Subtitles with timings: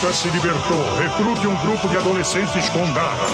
[0.00, 0.96] Alfa, Rita se libertou.
[0.96, 3.26] Recrute um grupo de adolescentes com garra.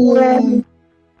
[0.00, 0.62] Bom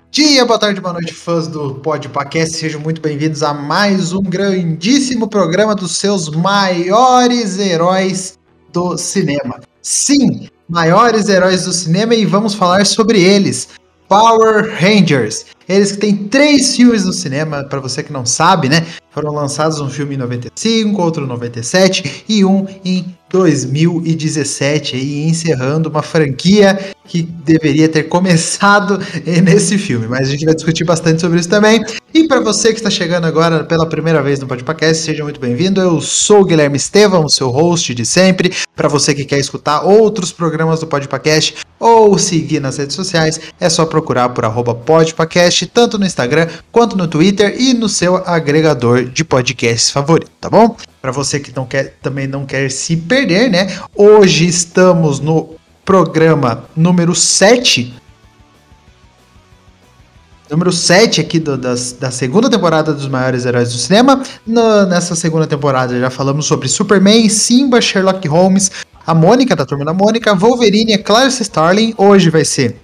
[0.08, 2.58] dia, boa tarde, boa noite, fãs do Podpacast.
[2.58, 8.38] Sejam muito bem-vindos a mais um grandíssimo programa dos seus maiores heróis
[8.72, 9.58] do cinema.
[9.82, 13.68] Sim, maiores heróis do cinema e vamos falar sobre eles.
[14.08, 15.44] Power Rangers.
[15.68, 18.86] Eles que têm três filmes no cinema, para você que não sabe, né?
[19.10, 25.90] Foram lançados um filme em 95, outro em 97 e um em 2017, aí encerrando
[25.90, 28.98] uma franquia que deveria ter começado
[29.44, 31.84] nesse filme, mas a gente vai discutir bastante sobre isso também.
[32.18, 35.80] E para você que está chegando agora pela primeira vez no Podcast, seja muito bem-vindo.
[35.80, 38.52] Eu sou o Guilherme Estevam, seu host de sempre.
[38.74, 43.70] Para você que quer escutar outros programas do Podcast ou seguir nas redes sociais, é
[43.70, 44.44] só procurar por
[44.74, 50.50] Podpacast, tanto no Instagram quanto no Twitter e no seu agregador de podcasts favorito, tá
[50.50, 50.76] bom?
[51.00, 53.78] Para você que não quer, também não quer se perder, né?
[53.94, 55.50] Hoje estamos no
[55.84, 57.94] programa número 7.
[60.50, 64.22] Número 7 aqui do, das, da segunda temporada dos maiores heróis do cinema.
[64.46, 68.70] No, nessa segunda temporada já falamos sobre Superman, Simba, Sherlock Holmes,
[69.06, 71.94] a Mônica, da turma da Mônica, Wolverine, a Clarence Starling.
[71.98, 72.76] Hoje vai ser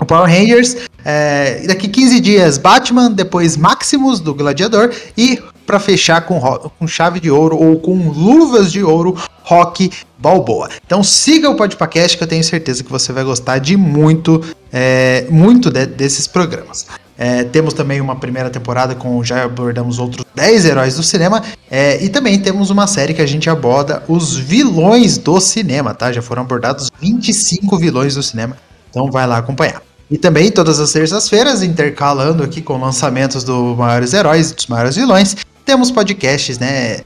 [0.00, 0.76] o Power Rangers.
[1.04, 4.92] É, daqui 15 dias, Batman, depois Maximus, do Gladiador.
[5.16, 10.68] E para fechar com, com chave de ouro ou com luvas de ouro, Rock Balboa.
[10.86, 14.42] Então siga o Podpacast que eu tenho certeza que você vai gostar de muito,
[14.72, 16.86] é, muito de, desses programas.
[17.18, 22.02] É, temos também uma primeira temporada com já abordamos outros 10 heróis do cinema é,
[22.04, 26.12] e também temos uma série que a gente aborda os vilões do cinema, tá?
[26.12, 28.56] Já foram abordados 25 vilões do cinema,
[28.90, 29.85] então vai lá acompanhar.
[30.10, 35.36] E também todas as terças-feiras, intercalando aqui com lançamentos dos maiores heróis, dos maiores vilões,
[35.64, 37.00] temos podcasts, né?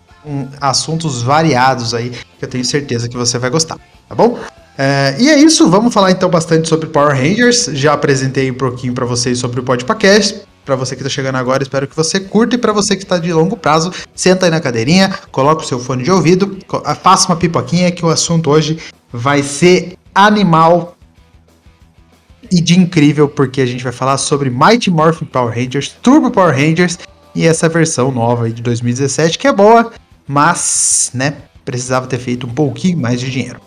[0.60, 4.38] Assuntos variados aí, que eu tenho certeza que você vai gostar, tá bom?
[4.76, 7.70] É, e é isso, vamos falar então bastante sobre Power Rangers.
[7.72, 10.42] Já apresentei um pouquinho para vocês sobre o podcast.
[10.64, 12.54] Para você que está chegando agora, espero que você curta.
[12.54, 15.78] E para você que está de longo prazo, senta aí na cadeirinha, coloca o seu
[15.78, 16.58] fone de ouvido,
[17.02, 18.78] faça uma pipoquinha que o assunto hoje
[19.12, 20.96] vai ser animal
[22.50, 26.54] e de incrível, porque a gente vai falar sobre Mighty Morphin Power Rangers, Turbo Power
[26.54, 26.98] Rangers
[27.34, 29.92] e essa versão nova aí de 2017 que é boa,
[30.26, 31.34] mas, né,
[31.64, 33.60] precisava ter feito um pouquinho mais de dinheiro.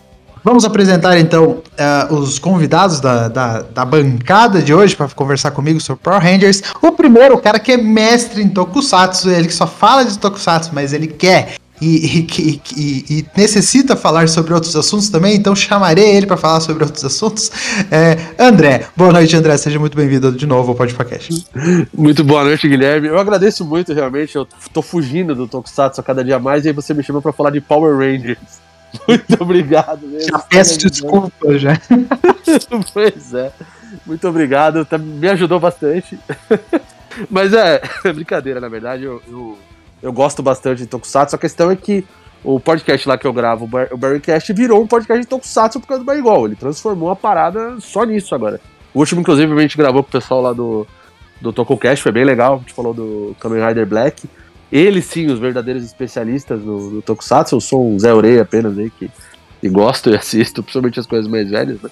[0.44, 1.62] Vamos apresentar então
[2.10, 6.62] uh, os convidados da, da, da, bancada de hoje para conversar comigo sobre Power Rangers.
[6.82, 10.92] O primeiro, o cara que é mestre em Tokusatsu, ele só fala de Tokusatsu, mas
[10.92, 16.26] ele quer e, e, e, e, necessita falar sobre outros assuntos também, então chamarei ele
[16.26, 17.50] para falar sobre outros assuntos.
[17.90, 21.46] É, André, boa noite, André, seja muito bem-vindo de novo ao podcast.
[21.92, 23.08] Muito boa noite, Guilherme.
[23.08, 24.34] Eu agradeço muito, realmente.
[24.34, 27.32] Eu tô fugindo do Tokusatsu a cada dia mais e aí você me chamou para
[27.32, 28.38] falar de Power Rangers.
[29.06, 30.06] Muito obrigado.
[30.06, 30.30] Mesmo.
[30.30, 31.78] Já peço desculpa já.
[32.94, 33.52] pois é.
[34.06, 36.18] Muito obrigado, tá, me ajudou bastante.
[37.30, 37.80] Mas é,
[38.12, 39.58] brincadeira, na verdade, eu, eu
[40.04, 41.34] eu gosto bastante de Tokusatsu.
[41.34, 42.04] A questão é que
[42.44, 46.04] o podcast lá que eu gravo, o Barrycast, virou um podcast de Tokusatsu por causa
[46.04, 46.44] do Barrygol.
[46.44, 48.60] Ele transformou a parada só nisso agora.
[48.92, 50.86] O último, inclusive, a gente gravou com o pessoal lá do,
[51.40, 52.56] do Tokocast, foi bem legal.
[52.56, 54.28] A gente falou do Kamen Rider Black.
[54.70, 57.56] Eles sim, os verdadeiros especialistas do, do Tokusatsu.
[57.56, 59.10] Eu sou um Zé Orei apenas aí, que,
[59.58, 61.88] que gosto e assisto, principalmente as coisas mais velhas, né?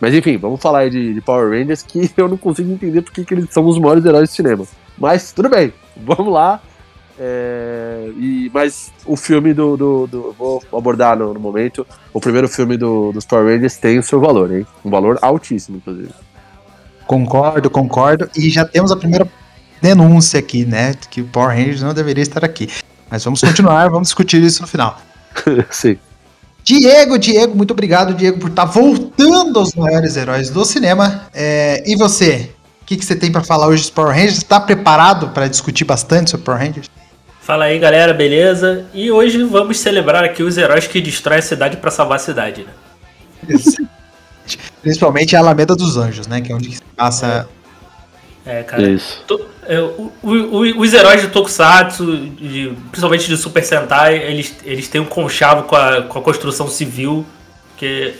[0.00, 3.22] Mas enfim, vamos falar aí de, de Power Rangers, que eu não consigo entender porque
[3.22, 4.64] que eles são os maiores heróis do cinema.
[4.96, 6.62] Mas tudo bem, vamos lá.
[7.22, 11.86] É, e, mas o filme do, do, do Vou abordar no, no, momento.
[12.14, 14.66] O primeiro filme do, dos Power Rangers tem o seu valor, hein?
[14.82, 16.08] Um valor altíssimo, inclusive.
[17.06, 18.30] Concordo, concordo.
[18.34, 19.28] E já temos a primeira
[19.82, 20.94] denúncia aqui, né?
[21.10, 22.70] Que o Power Rangers não deveria estar aqui.
[23.10, 24.98] Mas vamos continuar, vamos discutir isso no final.
[25.70, 25.98] Sim.
[26.64, 31.26] Diego, Diego, muito obrigado, Diego, por estar voltando aos maiores heróis do cinema.
[31.34, 32.50] É, e você?
[32.80, 34.38] O que, que você tem para falar hoje dos Power Rangers?
[34.38, 36.88] Está preparado para discutir bastante sobre Power Rangers?
[37.50, 38.84] Fala aí, galera, beleza?
[38.94, 42.64] E hoje vamos celebrar aqui os heróis que destroem a cidade para salvar a cidade,
[42.64, 43.58] né?
[44.80, 46.40] Principalmente a Alameda dos Anjos, né?
[46.40, 47.48] Que é onde se passa.
[48.46, 48.88] É, cara.
[48.88, 49.24] Isso.
[49.26, 54.86] To, é, o, o, os heróis de Tokusatsu, de, principalmente de Super Sentai, eles, eles
[54.86, 57.26] têm um conchavo com a, com a construção civil.
[57.76, 58.14] Que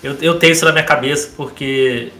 [0.00, 2.12] eu, eu tenho isso na minha cabeça, porque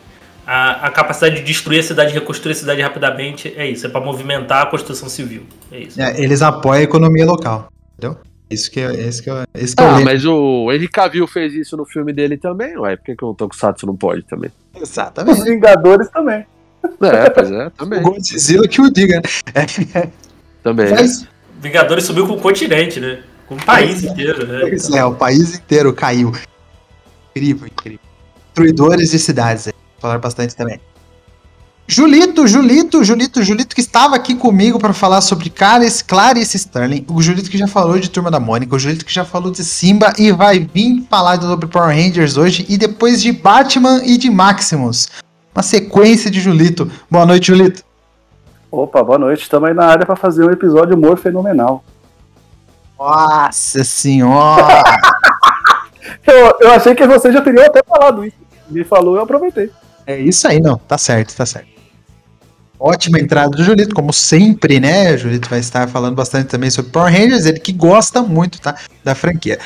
[0.44, 4.00] a, a, capacidade de destruir a cidade, reconstruir a cidade rapidamente, é isso, é para
[4.00, 5.46] movimentar a construção civil.
[5.72, 6.00] É isso.
[6.00, 8.18] É, eles apoiam a economia local, entendeu?
[8.50, 11.76] Isso que é, isso que é, isso que ah, mas o Henry Cavill fez isso
[11.76, 14.50] no filme dele também, ué, por que, que o Tokusatsu não pode também?
[14.74, 15.38] Exatamente.
[15.38, 16.44] Os Vingadores também.
[17.02, 18.00] É, pois é, também.
[18.00, 20.10] O Godzilla que o diga, né?
[20.62, 20.90] Também.
[20.90, 21.26] Mas...
[21.60, 23.22] Vingadores subiu com o continente, né?
[23.46, 24.60] Com o país inteiro, né?
[24.60, 26.32] Pois é, o país inteiro caiu.
[27.30, 28.00] Incrível, incrível.
[28.46, 30.80] Destruidores de cidades aí falar bastante também.
[31.90, 37.04] Julito, Julito, Julito, Julito que estava aqui comigo para falar sobre Clarice, Clarice Sterling.
[37.10, 39.64] O Julito que já falou de Turma da Mônica, o Julito que já falou de
[39.64, 44.30] Simba e vai vir falar sobre Power Rangers hoje e depois de Batman e de
[44.30, 45.08] Maximus.
[45.52, 46.88] Uma sequência de Julito.
[47.10, 47.82] Boa noite, Julito.
[48.70, 49.42] Opa, boa noite.
[49.42, 51.82] Estamos aí na área para fazer um episódio humor fenomenal.
[52.96, 54.84] Nossa senhora!
[56.24, 58.36] eu, eu achei que você já teria até falado isso.
[58.68, 59.72] Me falou, eu aproveitei.
[60.06, 60.78] É isso aí, não.
[60.78, 61.79] Tá certo, tá certo.
[62.82, 65.12] Ótima entrada do Julito, como sempre, né?
[65.12, 68.74] O Julito vai estar falando bastante também sobre Power Rangers, ele que gosta muito, tá?
[69.04, 69.58] Da franquia.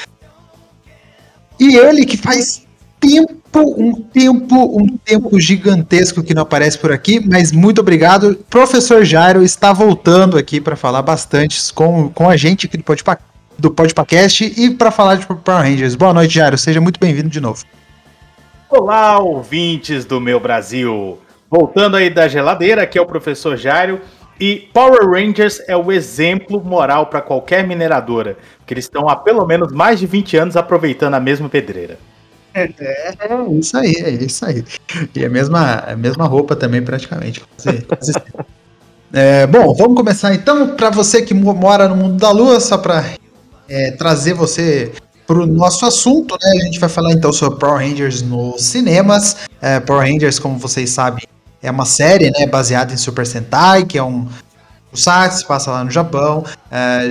[1.61, 2.66] E ele que faz
[2.99, 8.34] tempo, um tempo, um tempo gigantesco que não aparece por aqui, mas muito obrigado.
[8.50, 13.20] Professor Jairo está voltando aqui para falar bastante com, com a gente aqui do Podpa,
[13.56, 15.94] do Podpacast e para falar de Power Rangers.
[15.94, 16.58] Boa noite, Jairo.
[16.58, 17.62] Seja muito bem-vindo de novo.
[18.69, 21.20] Olá, ouvintes do meu Brasil!
[21.55, 24.01] Voltando aí da geladeira, que é o professor Jário.
[24.41, 28.37] E Power Rangers é o exemplo moral para qualquer mineradora,
[28.67, 31.97] que eles estão há pelo menos mais de 20 anos aproveitando a mesma pedreira.
[32.53, 33.15] É, é
[33.53, 34.65] isso aí, é isso aí.
[35.15, 37.41] E a mesma, a mesma roupa também, praticamente.
[39.12, 40.75] é, bom, vamos começar então.
[40.75, 43.05] Para você que mora no mundo da lua, só para
[43.69, 44.91] é, trazer você
[45.25, 46.62] para o nosso assunto, né?
[46.62, 49.37] A gente vai falar então sobre Power Rangers nos cinemas.
[49.62, 51.25] É, Power Rangers, como vocês sabem,
[51.64, 52.46] é uma série, né?
[52.46, 54.28] Baseada em Super Sentai, que é um
[54.93, 56.44] o Sax passa lá no Japão.
[56.70, 57.11] É,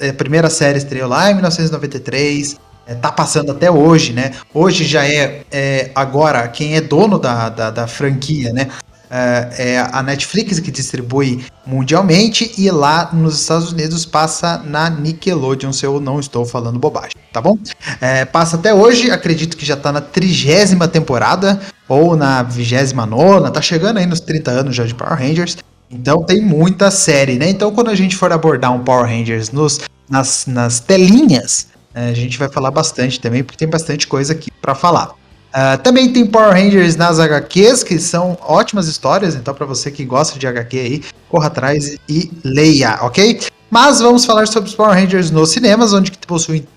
[0.00, 2.56] é, a primeira série estreou lá em 1993.
[2.86, 4.32] É, tá passando até hoje, né?
[4.54, 8.68] Hoje já é, é agora quem é dono da, da, da franquia, né?
[9.10, 15.72] é, é a Netflix que distribui mundialmente e lá nos Estados Unidos passa na Nickelodeon,
[15.72, 17.58] se eu não estou falando bobagem, tá bom?
[18.00, 23.50] É, passa até hoje, acredito que já tá na trigésima temporada ou na vigésima nona,
[23.50, 25.56] tá chegando aí nos 30 anos já de Power Rangers.
[25.90, 27.48] Então tem muita série, né?
[27.48, 32.14] Então quando a gente for abordar um Power Rangers nos, nas, nas telinhas, é, a
[32.14, 35.14] gente vai falar bastante também, porque tem bastante coisa aqui para falar.
[35.48, 40.04] Uh, também tem Power Rangers nas HQs, que são ótimas histórias, então para você que
[40.04, 43.40] gosta de HQ aí, corra atrás e leia, ok?
[43.70, 46.12] Mas vamos falar sobre os Power Rangers nos cinemas, onde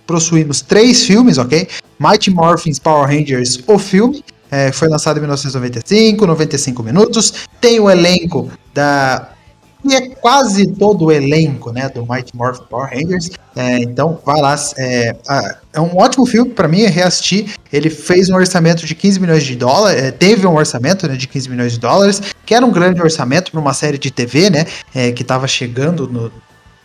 [0.05, 1.67] possuímos três filmes, ok?
[1.99, 7.89] Mighty Morphins Power Rangers, o filme, é, foi lançado em 1995, 95 minutos, tem o
[7.89, 9.31] elenco da
[9.83, 13.31] e é quase todo o elenco né, do Mighty Morphin Power Rangers.
[13.55, 14.55] É, então, vai lá.
[14.77, 15.15] É,
[15.73, 17.55] é um ótimo filme para mim reassistir.
[17.73, 19.99] Ele fez um orçamento de 15 milhões de dólares.
[19.99, 23.51] É, teve um orçamento né, de 15 milhões de dólares, que era um grande orçamento
[23.51, 24.67] para uma série de TV, né?
[24.93, 26.31] É, que estava chegando no,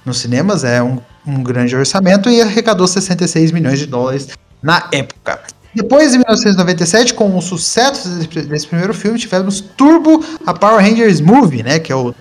[0.07, 0.65] nos cinemas.
[0.65, 4.29] É um, um grande orçamento e arrecadou 66 milhões de dólares
[4.63, 5.41] na época.
[5.75, 11.63] Depois, em 1997, com o sucesso desse primeiro filme, tivemos Turbo, a Power Rangers Movie,
[11.63, 11.79] né?
[11.79, 12.15] Que é o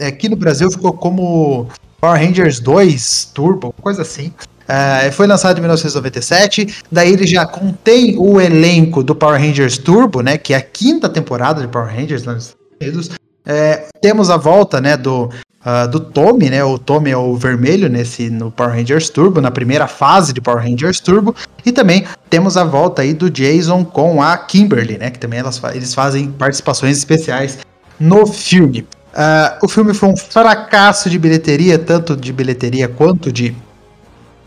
[0.00, 1.68] é, aqui no Brasil ficou como
[2.00, 4.32] Power Rangers 2 Turbo, coisa assim.
[4.66, 6.82] É, foi lançado em 1997.
[6.90, 10.38] Daí ele já contém o elenco do Power Rangers Turbo, né?
[10.38, 13.10] Que é a quinta temporada de Power Rangers nos Estados Unidos.
[13.44, 14.96] É, temos a volta, né?
[14.96, 15.28] Do,
[15.64, 16.62] uh, do Tommy, né?
[16.64, 20.62] O Tommy é o vermelho nesse no Power Rangers Turbo, na primeira fase de Power
[20.62, 21.34] Rangers Turbo.
[21.64, 25.10] E também temos a volta aí do Jason com a Kimberly, né?
[25.10, 27.58] Que também elas, eles fazem participações especiais
[27.98, 28.86] no filme.
[29.12, 33.54] Uh, o filme foi um fracasso de bilheteria, tanto de bilheteria quanto de.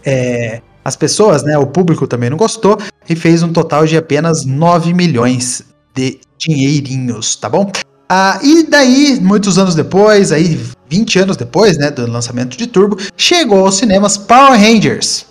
[0.05, 1.58] É, as pessoas, né?
[1.58, 2.77] O público também não gostou
[3.08, 7.72] e fez um total de apenas 9 milhões de dinheirinhos, tá bom?
[8.10, 10.60] Ah, e daí, muitos anos depois, aí
[10.93, 15.25] 20 anos depois, né, do lançamento de Turbo, chegou aos cinemas Power Rangers.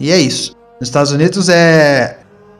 [0.00, 0.56] E é isso.
[0.80, 2.18] Nos Estados Unidos é,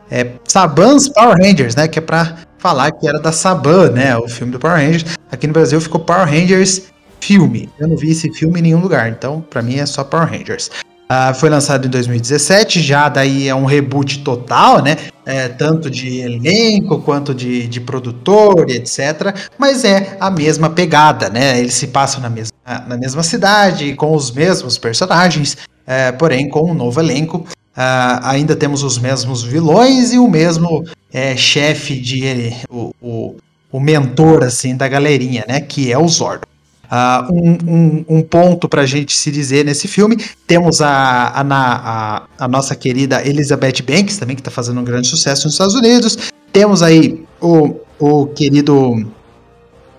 [0.09, 4.29] é Saban's Power Rangers, né, que é pra falar que era da Saban, né, o
[4.29, 5.03] filme do Power Rangers.
[5.29, 6.83] Aqui no Brasil ficou Power Rangers
[7.19, 7.69] filme.
[7.77, 10.71] Eu não vi esse filme em nenhum lugar, então para mim é só Power Rangers.
[11.13, 14.97] Uh, foi lançado em 2017, já daí é um reboot total, né?
[15.23, 19.35] É, tanto de elenco quanto de, de produtor etc.
[19.59, 21.59] Mas é a mesma pegada, né?
[21.59, 22.55] Eles se passam na mesma,
[22.87, 25.55] na mesma cidade, com os mesmos personagens,
[25.85, 27.45] é, porém com um novo elenco.
[27.77, 33.35] Uh, ainda temos os mesmos vilões e o mesmo é, chefe de o, o,
[33.71, 35.61] o mentor assim da galerinha, né?
[35.61, 36.52] Que é o Zordon.
[36.93, 40.15] Uh, um, um, um, ponto para a gente se dizer nesse filme.
[40.45, 45.07] Temos a, a, a, a nossa querida Elizabeth Banks, também, que está fazendo um grande
[45.07, 46.31] sucesso nos Estados Unidos.
[46.51, 49.07] Temos aí o, o querido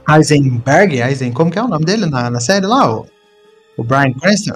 [0.09, 2.89] Eisenberg, Eisen, como que é o nome dele na, na série lá?
[2.89, 3.07] O,
[3.77, 4.53] o Brian Cranston.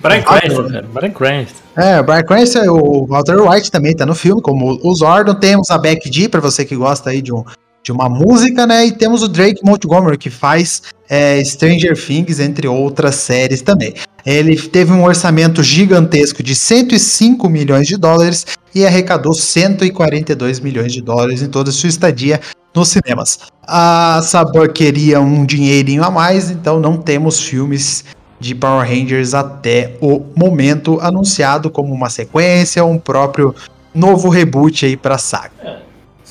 [0.00, 0.88] Brian Cranston, cara.
[0.94, 1.60] Brian Cranston.
[1.76, 5.34] É, o Brian Cranston, o Walter White também tá no filme, como o Zordon.
[5.34, 7.44] Temos a Beck G, para você que gosta aí de um,
[7.82, 8.86] de uma música, né?
[8.86, 13.94] E temos o Drake Montgomery, que faz é, Stranger Things, entre outras séries também.
[14.24, 21.02] Ele teve um orçamento gigantesco de 105 milhões de dólares e arrecadou 142 milhões de
[21.02, 22.40] dólares em toda a sua estadia
[22.74, 23.38] nos cinemas.
[23.66, 28.04] A Sabor queria um dinheirinho a mais, então não temos filmes
[28.40, 33.54] de Power Rangers até o momento anunciado como uma sequência, um próprio
[33.94, 35.82] novo reboot aí para a saga.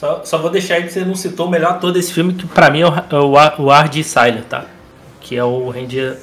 [0.01, 2.47] Só, só vou deixar aí que você não citou o melhor ator desse filme, que
[2.47, 4.65] pra mim é o, é o, o Ardy Siler, tá?
[5.19, 6.17] Que é o Ranger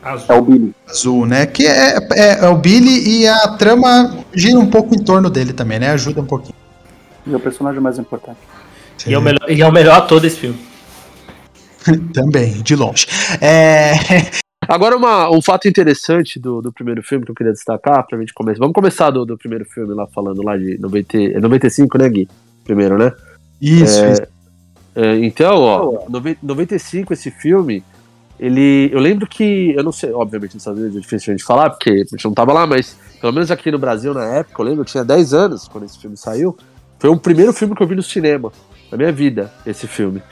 [0.00, 0.26] azul.
[0.28, 0.74] É o Billy.
[0.88, 1.44] Azul, né?
[1.44, 5.52] Que é, é, é, o Billy e a trama gira um pouco em torno dele
[5.52, 5.90] também, né?
[5.90, 6.54] Ajuda um pouquinho.
[7.26, 8.38] E é o personagem mais importante.
[9.04, 10.58] E é, o melhor, e é o melhor ator desse filme.
[12.14, 13.08] também, de longe.
[13.40, 13.94] É...
[14.68, 18.32] Agora, uma, um fato interessante do, do primeiro filme que eu queria destacar pra gente
[18.32, 18.60] começar.
[18.60, 22.28] Vamos começar do, do primeiro filme lá, falando lá de 90, 95, é né, Gui?
[22.64, 23.12] Primeiro, né?
[23.60, 24.22] Isso, é, isso.
[24.96, 26.06] É, então, ó,
[26.42, 27.82] 95 esse filme,
[28.38, 28.90] ele.
[28.92, 29.72] Eu lembro que.
[29.76, 32.24] Eu não sei, obviamente, nos Estados Unidos é difícil a gente falar, porque a gente
[32.24, 35.04] não tava lá, mas pelo menos aqui no Brasil na época, eu lembro, eu tinha
[35.04, 36.56] 10 anos quando esse filme saiu.
[36.98, 38.52] Foi o primeiro filme que eu vi no cinema,
[38.90, 40.22] na minha vida, esse filme.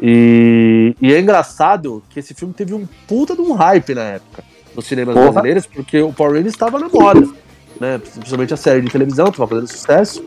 [0.00, 4.42] E, e é engraçado que esse filme teve um puta de um hype na época
[4.74, 5.32] nos cinemas Porra.
[5.32, 7.28] brasileiros, porque o Power Rangers estava na moda,
[7.80, 7.98] né?
[7.98, 10.24] Principalmente a série de televisão, estava fazendo sucesso.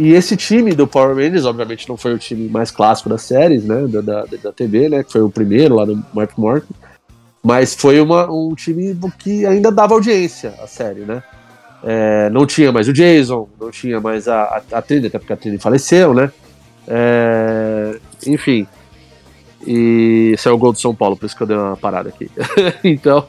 [0.00, 3.66] E esse time do Power Rangers, obviamente, não foi o time mais clássico das séries,
[3.66, 3.86] né?
[3.86, 5.04] Da, da, da TV, né?
[5.04, 6.72] Que foi o primeiro lá do Mark Morton.
[7.42, 11.22] Mas foi uma, um time que ainda dava audiência à série, né?
[11.84, 15.36] É, não tinha mais o Jason, não tinha mais a, a, a até porque a
[15.36, 16.32] Trinity faleceu, né?
[16.88, 18.66] É, enfim.
[19.66, 22.30] E é o gol do São Paulo, por isso que eu dei uma parada aqui.
[22.82, 23.26] então,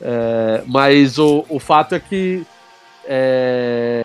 [0.00, 2.42] é, mas o, o fato é que
[3.06, 4.04] é,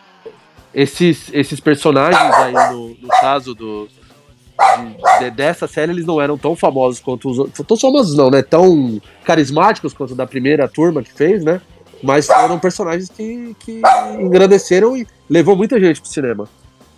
[0.73, 3.87] esses, esses personagens aí, no, no caso do,
[4.57, 7.65] de, de, dessa série, eles não eram tão famosos quanto os outros.
[7.65, 8.41] Tão famosos não, né?
[8.41, 11.61] Tão carismáticos quanto da primeira turma que fez, né?
[12.01, 13.81] Mas foram personagens que, que
[14.19, 16.49] engrandeceram e levou muita gente pro cinema.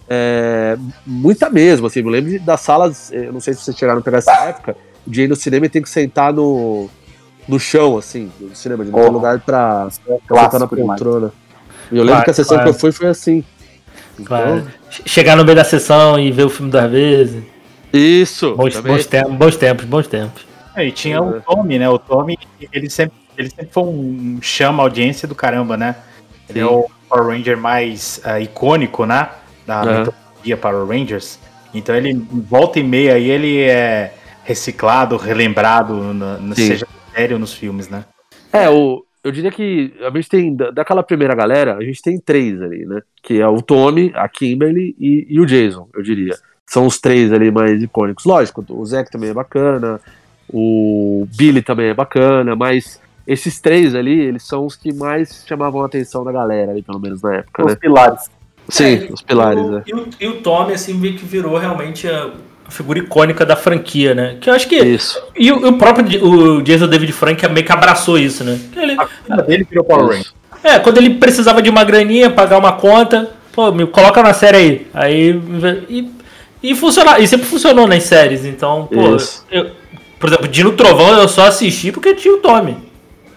[0.09, 1.99] É, muita mesmo, assim.
[1.99, 5.23] Eu lembro das salas, eu não sei se vocês chegaram a pegar essa época, de
[5.23, 6.89] ir no cinema e tem que sentar no,
[7.47, 9.87] no chão, assim, no cinema, de não ter lugar pra,
[10.27, 11.31] pra sentar na poltrona.
[11.91, 12.71] E eu lembro claro, que a sessão claro.
[12.71, 13.43] que eu fui foi assim.
[14.23, 14.57] Claro.
[14.57, 14.67] Então,
[15.05, 17.43] Chegar no meio da sessão e ver o filme duas vezes.
[17.91, 18.55] Isso.
[18.55, 20.45] Bons, bons, tempos, bons tempos, bons tempos.
[20.75, 21.89] É, e tinha o Tommy, né?
[21.89, 22.37] O Tommy,
[22.71, 25.95] ele sempre, ele sempre foi um chama audiência do caramba, né?
[26.49, 26.65] Ele Sim.
[26.65, 29.29] é o Power Ranger mais uh, icônico, né?
[29.65, 29.99] Da uhum.
[29.99, 31.39] mitologia Power Rangers.
[31.73, 37.53] Então ele volta e meia aí ele é reciclado, relembrado, na, na seja sério nos
[37.53, 38.05] filmes, né?
[38.51, 42.61] É, o, eu diria que a gente tem, daquela primeira galera, a gente tem três
[42.61, 43.01] ali, né?
[43.23, 46.35] Que é o Tommy, a Kimberly e, e o Jason, eu diria.
[46.63, 48.23] São os três ali mais icônicos.
[48.23, 49.99] Lógico, o Zack também é bacana,
[50.47, 55.81] o Billy também é bacana, mas esses três ali, eles são os que mais chamavam
[55.81, 57.77] a atenção da galera ali, pelo menos na época, os né?
[57.81, 58.29] pilares.
[58.69, 59.83] Sim, é, os pilares, e o, né?
[59.87, 62.31] E o, e o Tommy, assim, meio que virou realmente a
[62.71, 64.37] figura icônica da franquia, né?
[64.39, 64.75] Que eu acho que.
[64.75, 65.21] Isso.
[65.35, 68.59] E o, o próprio o Jason David Frank meio que abraçou isso, né?
[68.75, 68.97] Ele,
[69.29, 70.31] a dele virou Power Ranger.
[70.63, 74.57] É, quando ele precisava de uma graninha, pagar uma conta, pô, me coloca na série
[74.57, 74.87] aí.
[74.93, 75.41] Aí.
[75.87, 76.11] E,
[76.63, 79.17] e, funciona, e sempre funcionou nas séries, então, pô,
[79.51, 79.71] eu,
[80.19, 82.77] Por exemplo, Dino Trovão eu só assisti porque tinha o Tommy.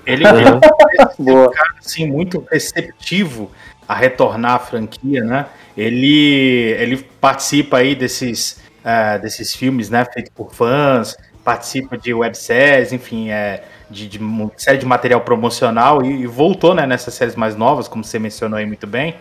[0.06, 0.58] Ele é um
[1.52, 3.50] cara assim, muito receptivo
[3.86, 5.46] a retornar à franquia, né?
[5.76, 10.04] Ele, ele participa aí desses, uh, desses filmes, né?
[10.04, 14.20] Feitos por fãs, participa de webséries, enfim, é, de, de
[14.56, 16.86] série de material promocional e, e, voltou, né?
[16.86, 19.14] Nessas séries mais novas, como você mencionou aí muito bem.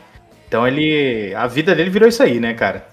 [0.47, 2.85] Então ele, a vida dele virou isso aí, né, cara?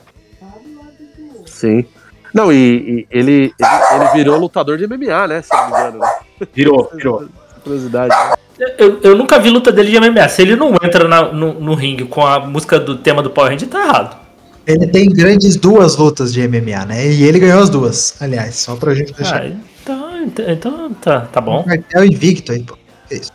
[1.46, 1.84] Sim.
[2.32, 3.54] Não, e, e ele, ele,
[3.92, 5.42] ele, virou lutador de MMA, né?
[5.42, 5.98] Se não me engano.
[5.98, 6.08] Né?
[6.52, 7.28] Virou, virou.
[7.62, 8.14] Curiosidade.
[8.58, 8.74] Né?
[8.78, 10.28] Eu, eu nunca vi luta dele de MMA.
[10.28, 13.50] Se ele não entra na, no, no ringue com a música do tema do Power
[13.50, 14.23] Ranger, tá errado.
[14.66, 17.06] Ele tem grandes duas lutas de MMA, né?
[17.06, 19.42] E ele ganhou as duas, aliás, só pra gente deixar.
[19.42, 19.46] Ah,
[19.82, 21.60] então, então, então tá, tá bom.
[21.60, 22.76] Um cartel invicto aí, pô.
[23.10, 23.32] É isso.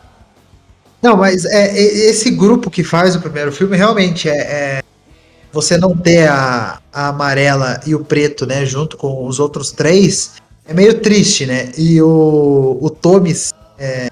[1.00, 4.82] Não, mas é, é, esse grupo que faz o primeiro filme realmente é, é
[5.52, 10.32] você não ter a, a, amarela e o preto, né, junto com os outros três,
[10.66, 11.70] é meio triste, né?
[11.78, 14.10] E o, o Thomas é,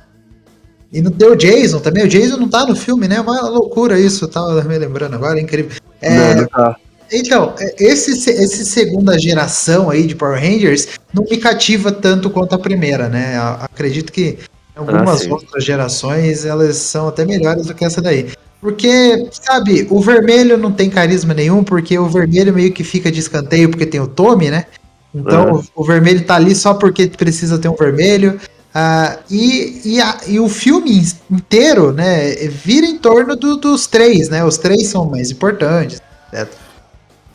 [0.93, 2.05] e não tem o Jason também.
[2.05, 3.17] O Jason não tá no filme, né?
[3.17, 4.27] É uma loucura isso.
[4.27, 5.79] Tava me lembrando agora, é incrível.
[6.01, 6.77] É, não, não tá.
[7.13, 12.55] Então, é, esse, esse segunda geração aí de Power Rangers não me cativa tanto quanto
[12.55, 13.39] a primeira, né?
[13.61, 14.39] Acredito que
[14.75, 18.31] algumas ah, outras gerações elas são até melhores do que essa daí.
[18.61, 23.21] Porque, sabe, o vermelho não tem carisma nenhum, porque o vermelho meio que fica de
[23.21, 24.67] escanteio porque tem o Tommy, né?
[25.15, 28.39] Então o, o vermelho tá ali só porque precisa ter um vermelho.
[28.75, 34.29] Uh, e, e, a, e, o filme inteiro, né, vira em torno do, dos três,
[34.29, 34.45] né?
[34.45, 36.03] Os três são mais importantes.
[36.31, 36.68] Certo?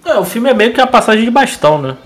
[0.06, 1.98] É, o filme é meio que a passagem de bastão, né?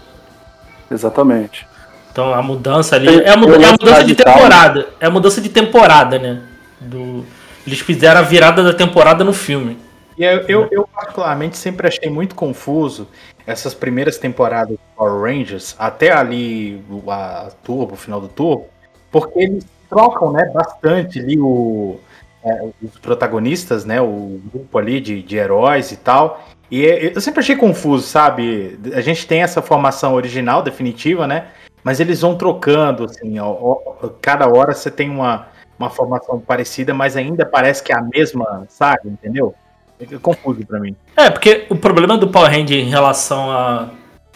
[0.89, 1.67] Exatamente.
[2.11, 3.07] Então a mudança ali.
[3.07, 4.87] é, a, é a mudança de temporada.
[4.99, 6.41] É a mudança de temporada, né?
[6.79, 7.25] Do,
[7.65, 9.77] eles fizeram a virada da temporada no filme.
[10.17, 13.07] E eu, eu, eu, particularmente, sempre achei muito confuso
[13.45, 18.65] essas primeiras temporadas do Power Rangers, até ali a Turbo, o final do Turbo,
[19.11, 21.99] porque eles trocam, né, bastante ali o,
[22.43, 26.43] é, os protagonistas, né, o grupo ali de, de heróis e tal.
[26.69, 28.77] E é, eu sempre achei confuso, sabe?
[28.93, 31.47] A gente tem essa formação original, definitiva, né?
[31.83, 35.47] Mas eles vão trocando, assim, ó, ó, cada hora você tem uma,
[35.79, 39.55] uma formação parecida, mas ainda parece que é a mesma saga, entendeu?
[39.99, 40.95] É confuso para mim.
[41.15, 43.89] É, porque o problema do Power Ranger em relação a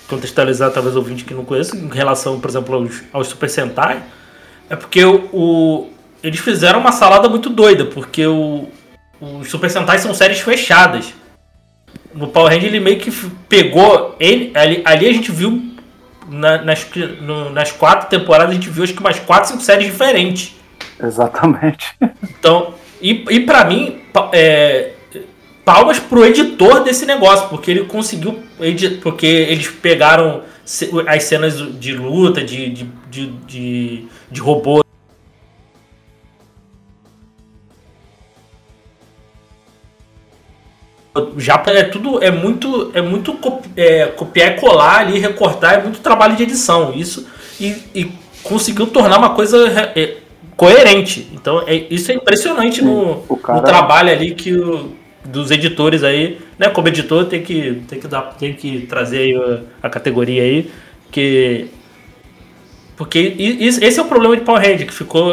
[0.08, 4.02] contextualizar talvez ouvinte que não conheça, em relação, por exemplo, aos, aos Super Sentai,
[4.70, 5.90] é porque o, o,
[6.24, 8.70] eles fizeram uma salada muito doida, porque o,
[9.20, 11.14] os Super Sentai são séries fechadas.
[12.14, 13.12] No Power Ranger ele meio que
[13.48, 14.16] pegou.
[14.20, 15.70] Ele, ali, ali a gente viu.
[16.30, 16.88] Na, nas,
[17.22, 20.56] no, nas quatro temporadas a gente viu acho que umas quatro, cinco séries diferentes.
[21.02, 21.94] Exatamente.
[22.40, 24.94] Então, e, e para mim, é,
[25.66, 28.40] palmas pro editor desse negócio, porque ele conseguiu.
[29.02, 30.44] Porque eles pegaram
[31.08, 34.81] as cenas de luta, de, de, de, de, de robô.
[41.38, 43.38] Já é tudo é muito é muito
[43.76, 47.28] é, copiar e colar ali recortar é muito trabalho de edição isso
[47.60, 48.12] e, e
[48.44, 49.58] conseguiu tornar uma coisa
[49.94, 50.18] é,
[50.56, 53.60] coerente então é, isso é impressionante no, cara...
[53.60, 56.70] no trabalho ali que o, dos editores aí, né?
[56.70, 59.36] Como editor tem que, tem que, dar, tem que trazer
[59.82, 60.72] a, a categoria aí,
[61.12, 61.70] que
[62.98, 65.32] porque esse é o problema de Power Ranger, que ficou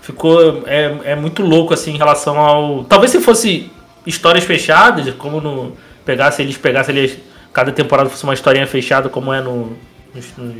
[0.00, 3.68] ficou é, é muito louco assim em relação ao talvez se fosse
[4.06, 7.18] histórias fechadas, como no pegasse eles pegassem eles
[7.52, 9.76] cada temporada fosse uma historinha fechada como é no
[10.14, 10.54] nos, nos,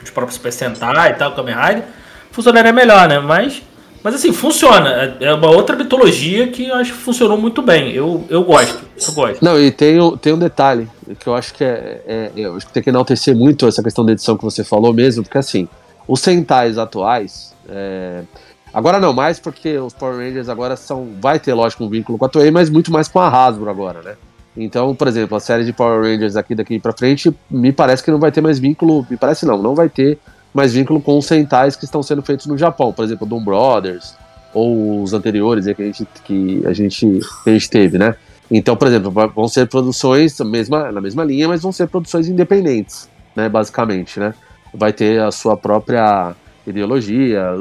[0.00, 1.84] nos próprios Super Sentai e tal, Kamen Rider,
[2.30, 3.18] funcionaria melhor, né?
[3.18, 3.62] Mas
[4.06, 5.16] mas assim, funciona.
[5.18, 7.90] É uma outra mitologia que eu acho que funcionou muito bem.
[7.90, 8.84] Eu, eu gosto.
[9.04, 9.44] Eu gosto.
[9.44, 12.72] Não, e tem, tem um detalhe que eu acho que é, é, Eu acho que
[12.72, 15.68] tem que enaltecer muito essa questão da edição que você falou mesmo, porque assim,
[16.06, 17.52] os Sentais atuais.
[17.68, 18.22] É,
[18.76, 21.08] agora não mais, porque os Power Rangers agora são.
[21.18, 24.02] Vai ter, lógico, um vínculo com a Toei, mas muito mais com a Hasbro agora,
[24.02, 24.16] né?
[24.54, 28.10] Então, por exemplo, a série de Power Rangers aqui daqui pra frente, me parece que
[28.10, 29.06] não vai ter mais vínculo.
[29.08, 30.18] Me parece não, não vai ter
[30.52, 34.14] mais vínculo com os Sentais que estão sendo feitos no Japão, por exemplo, Doom Brothers,
[34.52, 38.14] ou os anteriores que a gente, que a gente, que a gente teve, né?
[38.50, 43.08] Então, por exemplo, vão ser produções mesma, na mesma linha, mas vão ser produções independentes,
[43.34, 43.48] né?
[43.48, 44.34] Basicamente, né?
[44.72, 46.34] Vai ter a sua própria
[46.66, 47.54] ideologia,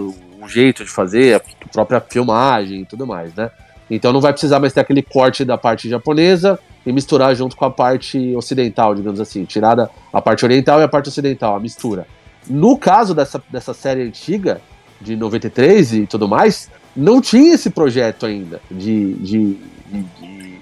[0.47, 3.49] jeito de fazer, a própria filmagem e tudo mais, né?
[3.89, 7.65] Então não vai precisar mais ter aquele corte da parte japonesa e misturar junto com
[7.65, 9.45] a parte ocidental, digamos assim.
[9.45, 12.07] Tirada a parte oriental e a parte ocidental, a mistura.
[12.47, 14.61] No caso dessa, dessa série antiga,
[14.99, 19.57] de 93 e tudo mais, não tinha esse projeto ainda de, de,
[19.91, 20.59] de,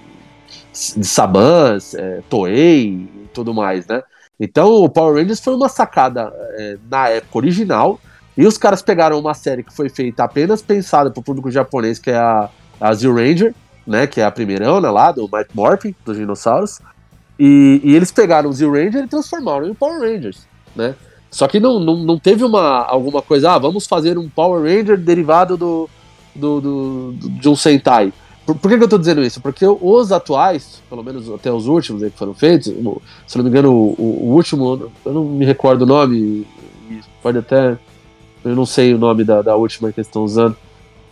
[0.97, 4.01] de Sabans, é, Toei e tudo mais, né?
[4.39, 7.99] Então o Power Rangers foi uma sacada é, na época original,
[8.37, 11.99] e os caras pegaram uma série que foi feita apenas pensada para o público japonês,
[11.99, 13.53] que é a, a Zero Ranger,
[13.85, 16.79] né, que é a primeirona lá, do Mike Morphin, dos dinossauros,
[17.37, 20.95] e, e, eles pegaram o Zero Ranger e transformaram em Power Rangers, né?
[21.29, 24.97] Só que não, não, não teve uma, alguma coisa, ah, vamos fazer um Power Ranger
[24.97, 25.89] derivado do,
[26.35, 28.13] do, do, do de um Sentai.
[28.45, 29.41] Por, por, que, que eu tô dizendo isso?
[29.41, 32.67] Porque os atuais, pelo menos até os últimos que foram feitos,
[33.25, 36.45] se não me engano, o, o, último, eu não me recordo o nome,
[37.21, 37.77] pode até.
[38.43, 40.55] Eu não sei o nome da, da última que eles estão usando.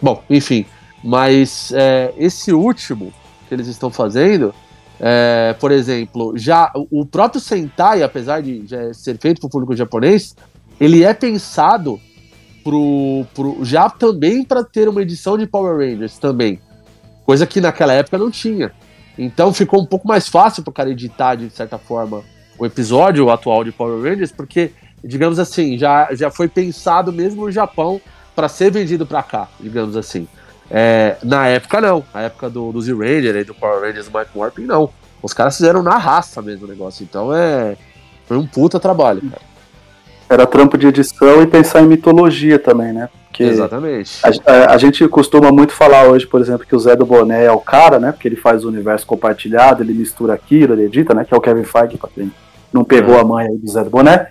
[0.01, 0.65] Bom, enfim.
[1.03, 3.13] Mas é, esse último
[3.47, 4.53] que eles estão fazendo,
[4.99, 10.35] é, por exemplo, já o próprio Sentai, apesar de ser feito para o público japonês,
[10.79, 11.99] ele é pensado
[12.63, 16.59] pro, pro, já também para ter uma edição de Power Rangers também.
[17.25, 18.71] Coisa que naquela época não tinha.
[19.17, 22.23] Então ficou um pouco mais fácil para o cara editar, de certa forma,
[22.57, 24.71] o episódio atual de Power Rangers, porque,
[25.03, 27.99] digamos assim, já, já foi pensado mesmo no Japão
[28.35, 30.27] para ser vendido para cá, digamos assim.
[30.69, 32.03] É, na época, não.
[32.13, 34.89] Na época do, do Z-Ranger e do Power Rangers do Mike Morphin, não.
[35.21, 37.03] Os caras fizeram na raça mesmo o negócio.
[37.03, 37.75] Então é.
[38.25, 39.41] Foi um puta trabalho, cara.
[40.29, 43.09] Era trampo de edição e pensar em mitologia também, né?
[43.27, 44.21] Porque Exatamente.
[44.23, 47.43] A, a, a, gente costuma muito falar hoje, por exemplo, que o Zé do Boné
[47.43, 48.13] é o cara, né?
[48.13, 51.25] Porque ele faz o universo compartilhado, ele mistura aquilo, ele edita, né?
[51.25, 52.31] Que é o Kevin Feige, pra quem
[52.71, 54.29] não pegou a mãe aí do Zé do Boné.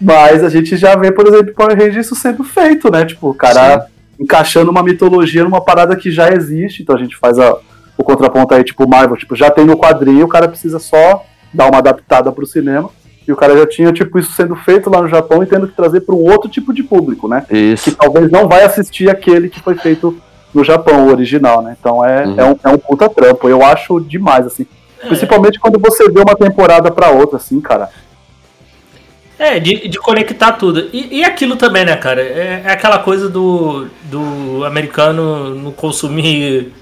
[0.00, 3.04] Mas a gente já vê, por exemplo, Power Rangers isso sendo feito, né?
[3.04, 3.86] Tipo, o cara Sim.
[4.20, 7.56] encaixando uma mitologia numa parada que já existe, então a gente faz a,
[7.96, 11.68] o contraponto aí, tipo, Marvel, tipo, já tem no quadrinho, o cara precisa só dar
[11.68, 12.90] uma adaptada pro cinema.
[13.26, 15.76] E o cara já tinha, tipo, isso sendo feito lá no Japão e tendo que
[15.76, 17.44] trazer para um outro tipo de público, né?
[17.50, 17.90] Isso.
[17.90, 20.16] Que talvez não vai assistir aquele que foi feito
[20.54, 21.76] no Japão, o original, né?
[21.78, 22.34] Então é, uhum.
[22.38, 23.46] é, um, é um puta trampo.
[23.46, 24.66] Eu acho demais, assim.
[25.02, 25.08] É.
[25.08, 27.90] Principalmente quando você vê uma temporada para outra, assim, cara.
[29.38, 30.88] É, de, de conectar tudo.
[30.92, 32.20] E, e aquilo também, né, cara?
[32.20, 36.72] É, é, aquela coisa do, do americano não consumir.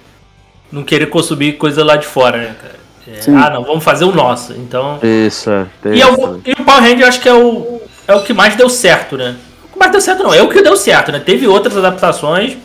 [0.73, 2.77] não querer consumir coisa lá de fora, né, cara?
[3.09, 4.53] É, ah, não, vamos fazer o nosso.
[4.55, 4.99] Então.
[5.03, 5.67] Isso, é.
[5.95, 8.33] E, é o, e o Power Ranger eu acho que é o, é o que
[8.33, 9.37] mais deu certo, né?
[9.65, 11.21] O que mais deu certo não, é o que deu certo, né?
[11.21, 12.57] Teve outras adaptações,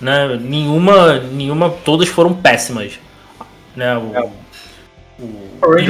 [0.00, 0.38] né?
[0.42, 2.98] Nenhuma, nenhuma, todas foram péssimas.
[3.74, 3.96] Né?
[3.96, 4.22] O, é.
[5.20, 5.84] o, Power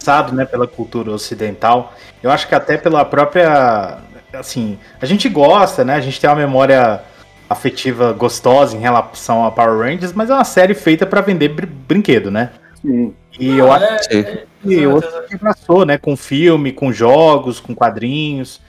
[0.00, 1.94] Foi né, pela cultura ocidental.
[2.22, 3.98] Eu acho que até pela própria.
[4.32, 5.94] Assim, a gente gosta, né?
[5.94, 7.00] A gente tem uma memória
[7.48, 11.66] afetiva gostosa em relação a Power Rangers, mas é uma série feita para vender br
[11.66, 12.50] brinquedo, né?
[12.82, 13.14] Sim.
[13.38, 15.96] E eu acho é, que é, e outro que abraçou, né?
[15.96, 18.60] Com filme, com jogos, com quadrinhos.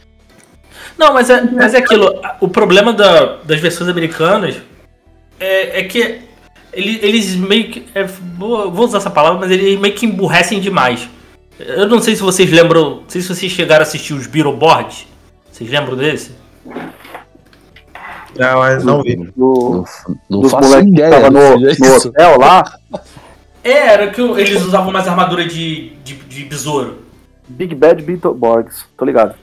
[0.98, 2.22] Não, mas é, mas é aquilo.
[2.39, 4.62] O problema da, das versões americanas
[5.39, 6.22] é, é que
[6.72, 7.86] eles, eles meio que.
[7.94, 11.10] É, vou, vou, usar essa palavra, mas eles meio que emburrecem demais.
[11.60, 13.02] Eu não sei se vocês lembram.
[13.02, 15.08] Não sei se vocês chegaram a assistir os Beetleboard.
[15.52, 16.32] Vocês lembram desse?
[18.38, 19.17] Não, mas não vi.
[19.36, 19.86] No,
[20.30, 21.10] não, não faço ideia.
[21.10, 22.63] Tava no, no hotel lá.
[23.63, 27.04] É, era que eles usavam mais armadura de, de, de besouro.
[27.48, 29.36] Big Bad Beetleborgs, tô ligado.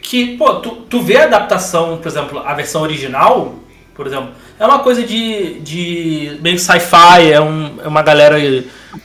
[0.00, 3.54] Que, pô, tu, tu vê a adaptação, por exemplo, a versão original,
[3.94, 8.36] por exemplo, é uma coisa de, de meio sci-fi, é, um, é uma galera,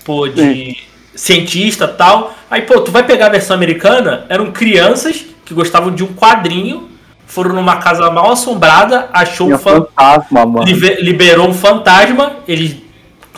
[0.05, 0.75] pô, de Sim.
[1.19, 2.33] Cientista tal.
[2.49, 6.89] Aí, pô, tu vai pegar a versão americana, eram crianças que gostavam de um quadrinho,
[7.27, 10.65] foram numa casa mal assombrada, achou um fantasma, mano.
[10.65, 12.77] liberou um fantasma, eles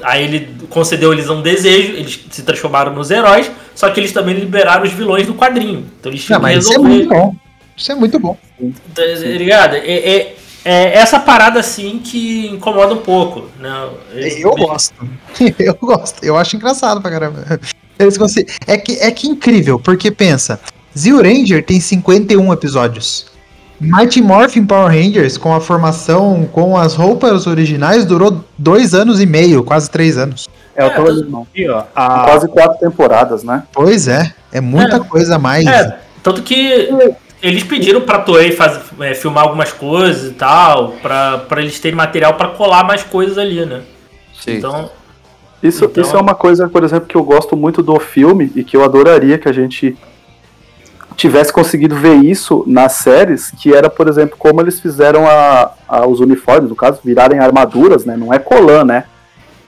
[0.04, 4.34] Aí ele concedeu eles um desejo, eles se transformaram nos heróis, só que eles também
[4.34, 5.86] liberaram os vilões do quadrinho.
[6.00, 6.80] Então eles tinham Não, que resolver.
[6.80, 7.36] Isso é muito bom.
[7.78, 8.38] Isso é muito bom.
[8.96, 9.76] Tá ligado?
[9.76, 13.48] É, é, é, essa parada assim que incomoda um pouco.
[13.60, 13.90] Né?
[14.14, 14.94] Eu gosto.
[15.58, 16.24] Eu gosto.
[16.24, 17.60] Eu acho engraçado pra caramba.
[17.98, 18.18] Eles
[18.68, 20.60] é que é que incrível, porque pensa,
[20.98, 23.28] Zio Ranger tem 51 episódios.
[23.80, 29.26] Mighty Morphin Power Rangers, com a formação, com as roupas originais, durou dois anos e
[29.26, 30.48] meio, quase três anos.
[30.76, 31.84] É, eu tô é, aqui, ó.
[31.96, 32.24] A...
[32.26, 33.64] Quase quatro temporadas, né?
[33.74, 35.66] Pois é, é muita é, coisa a mais.
[35.66, 36.90] É, tanto que
[37.42, 41.96] eles pediram pra Toei faz, é, filmar algumas coisas e tal, pra, pra eles terem
[41.96, 43.82] material para colar mais coisas ali, né?
[44.40, 44.58] Sim.
[44.58, 44.90] Então,
[45.62, 46.04] isso, então...
[46.04, 48.84] isso é uma coisa, por exemplo, que eu gosto muito do filme e que eu
[48.84, 49.98] adoraria que a gente
[51.16, 56.08] tivesse conseguido ver isso nas séries, que era, por exemplo, como eles fizeram a, a,
[56.08, 58.16] os uniformes, no caso, virarem armaduras, né?
[58.18, 59.06] Não é colã, né?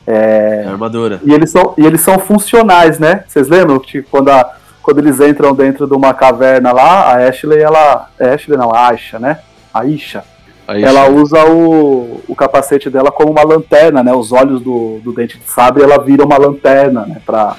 [0.06, 1.22] É, é armadura.
[1.24, 3.24] E eles, são, e eles são funcionais, né?
[3.28, 7.60] Vocês lembram que quando, a, quando eles entram dentro de uma caverna lá, a Ashley,
[7.60, 8.10] ela.
[8.20, 9.40] É Ashley não, a Aisha, né?
[9.74, 10.24] A Isha.
[10.68, 14.14] Ela usa o, o capacete dela como uma lanterna, né?
[14.14, 17.22] Os olhos do, do dente de sabre, ela vira uma lanterna, né?
[17.26, 17.56] Pra,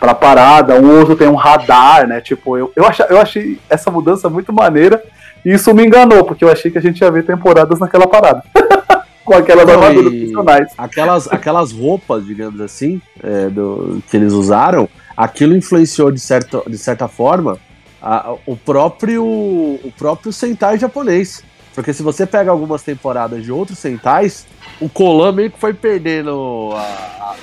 [0.00, 2.20] pra parada, um outro tem um radar, né?
[2.20, 5.02] Tipo, eu, eu, achei, eu achei essa mudança muito maneira
[5.44, 8.42] e isso me enganou, porque eu achei que a gente ia ver temporadas naquela parada.
[9.24, 10.72] Com aquelas Não, armaduras funcionais.
[10.76, 16.78] Aquelas, aquelas roupas, digamos assim, é, do, que eles usaram, aquilo influenciou de, certo, de
[16.78, 17.58] certa forma
[18.00, 21.42] a- o próprio o próprio Sentai japonês.
[21.74, 24.46] Porque se você pega algumas temporadas de outros Sentais,
[24.80, 27.36] o Kolan meio que foi perdendo a, a,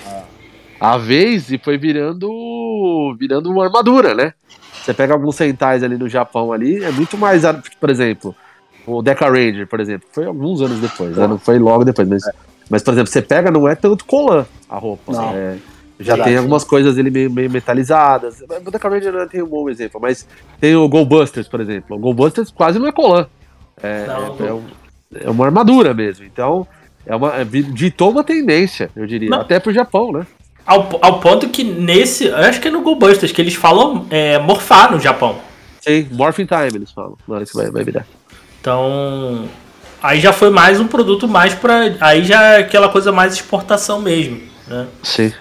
[0.81, 2.29] a- vez e foi virando
[3.19, 4.33] virando uma armadura, né?
[4.81, 7.41] Você pega alguns Sentais ali no Japão ali, é muito mais,
[7.79, 8.35] por exemplo,
[8.85, 11.27] o Deca Ranger, por exemplo, foi alguns anos depois, né?
[11.27, 12.23] não foi logo depois, mas,
[12.69, 15.33] mas por exemplo, você pega, não é tanto Colan a roupa, Não.
[15.35, 15.57] é,
[15.99, 18.41] já tem algumas coisas ali meio, meio metalizadas.
[18.65, 20.25] O Deca Ranger não tem um bom exemplo, mas
[20.59, 21.95] tem o Go Busters, por exemplo.
[21.97, 23.27] O Go Busters quase não é Colan,
[23.81, 24.63] é, Não, é, é um-
[25.25, 26.65] é uma armadura mesmo, então
[27.05, 29.41] é uma, é, ditou uma tendência, eu diria, Não.
[29.41, 30.25] até pro Japão, né?
[30.65, 32.25] Ao, ao ponto que nesse.
[32.27, 35.39] Eu acho que é no Go Busters que eles falam é, morfar no Japão.
[35.81, 38.05] Sim, Morphin Time eles falam, hora que vai, vai virar.
[38.61, 39.45] Então.
[40.01, 41.93] Aí já foi mais um produto mais pra.
[41.99, 44.39] Aí já é aquela coisa mais exportação mesmo.
[44.67, 44.87] Né?
[45.03, 45.33] Sim.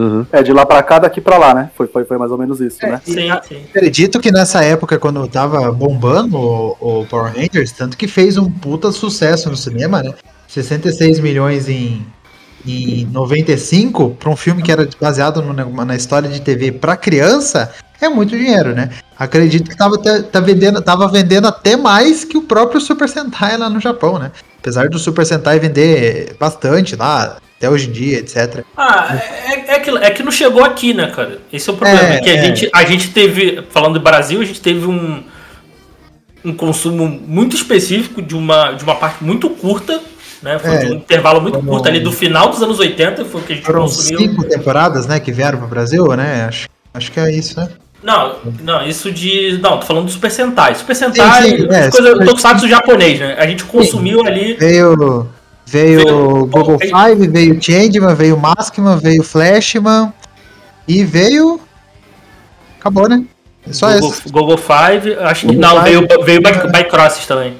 [0.00, 0.26] Uhum.
[0.32, 1.70] É, de lá pra cá, daqui pra lá, né?
[1.76, 3.00] Foi, foi, foi mais ou menos isso, né?
[3.04, 3.62] Sim, sim.
[3.68, 8.50] Acredito que nessa época, quando tava bombando o, o Power Rangers, tanto que fez um
[8.50, 10.14] puta sucesso no cinema, né?
[10.48, 12.04] 66 milhões em,
[12.66, 17.70] em 95, pra um filme que era baseado no- na história de TV pra criança,
[18.00, 18.88] é muito dinheiro, né?
[19.18, 23.68] Acredito que tava, tá vendendo, tava vendendo até mais que o próprio Super Sentai lá
[23.68, 24.32] no Japão, né?
[24.58, 28.64] Apesar do Super Sentai vender bastante lá, até hoje em dia, etc.
[28.74, 31.40] Ah, é, é, que, é que não chegou aqui, né, cara?
[31.52, 32.14] Esse é o problema.
[32.14, 32.42] É, que a, é.
[32.42, 35.22] gente, a gente teve, falando do Brasil, a gente teve um,
[36.42, 40.00] um consumo muito específico de uma, de uma parte muito curta,
[40.42, 40.58] né?
[40.58, 40.78] Foi É.
[40.78, 43.56] de um intervalo muito curto ali do final dos anos 80, foi o que a
[43.56, 44.18] gente Foram consumiu.
[44.18, 46.46] cinco temporadas, né, que vieram pro Brasil, né?
[46.48, 47.68] Acho, acho que é isso, né?
[48.02, 49.58] Não, não, isso de.
[49.62, 50.74] Não, tô falando do Super Sentai.
[50.76, 53.36] Super Sentai, Sim, sim, é, coisa Super- Tokusatsu japonês, né?
[53.38, 54.54] A gente consumiu ali.
[54.54, 55.28] Veio,
[55.66, 60.12] veio Veio- Google Bom, Five, veio Changeman, veio Maskman, veio Flashman
[60.88, 61.60] e veio.
[62.78, 63.22] Acabou, né?
[63.68, 64.28] É Só Google, esse.
[64.30, 65.84] Google Five, acho que não, Five.
[66.06, 67.56] veio, veio by, by Crosses também.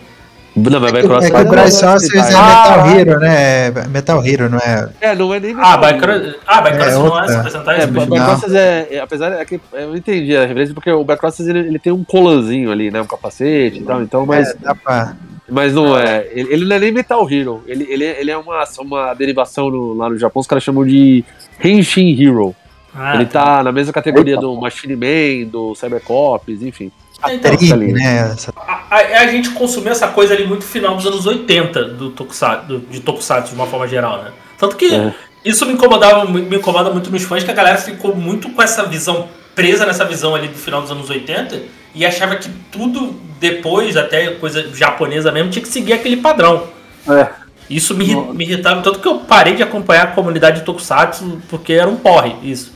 [0.56, 3.66] Não, vai cross É que o Bryce Sources é Ah, Metal Hero, né?
[3.68, 4.88] É Metal Hero, não é?
[5.00, 6.00] É, não é nem Ah, Metal Hero.
[6.00, 7.76] Crosses, ah, by É, não é Sentai?
[7.76, 8.26] É, Super Back Não.
[8.26, 11.60] Crosses é, é- Apesar é que eu entendi a referência, porque o Back Crosses ele,
[11.60, 13.00] ele tem um colanzinho ali, né?
[13.00, 15.14] Um capacete e tal, então, mas, É, dá pra.
[15.50, 16.28] Mas não é.
[16.32, 17.62] Ele, ele não é nem Metal Hero.
[17.66, 21.24] Ele, ele, ele é uma, uma derivação no- lá no Japão, os caras chamam de
[21.62, 22.54] Henshin Hero.
[22.94, 26.90] Ah, ele tá na mesma categoria do Machine Man, do Cybercops, enfim.
[27.28, 27.92] Então, Trick, ali.
[27.92, 28.32] né?
[28.32, 32.10] Essa- a, a- a gente consumiu essa coisa ali muito final dos anos 80 do
[32.10, 34.32] Tokusatsu, do- de Tokusatsu de uma forma geral, né?
[34.58, 35.14] Tanto que É.
[35.44, 38.84] isso me incomodava, me incomoda muito nos fãs, que a galera ficou muito com essa
[38.86, 41.62] visão, presa nessa visão ali do final dos anos 80
[41.94, 46.64] e achava que tudo depois, até coisa japonesa mesmo, tinha que seguir aquele padrão.
[47.08, 47.28] É.
[47.68, 51.72] Isso me, me irritava, tanto que eu parei de acompanhar a comunidade de Tokusatsu porque
[51.72, 52.72] era um porre, isso.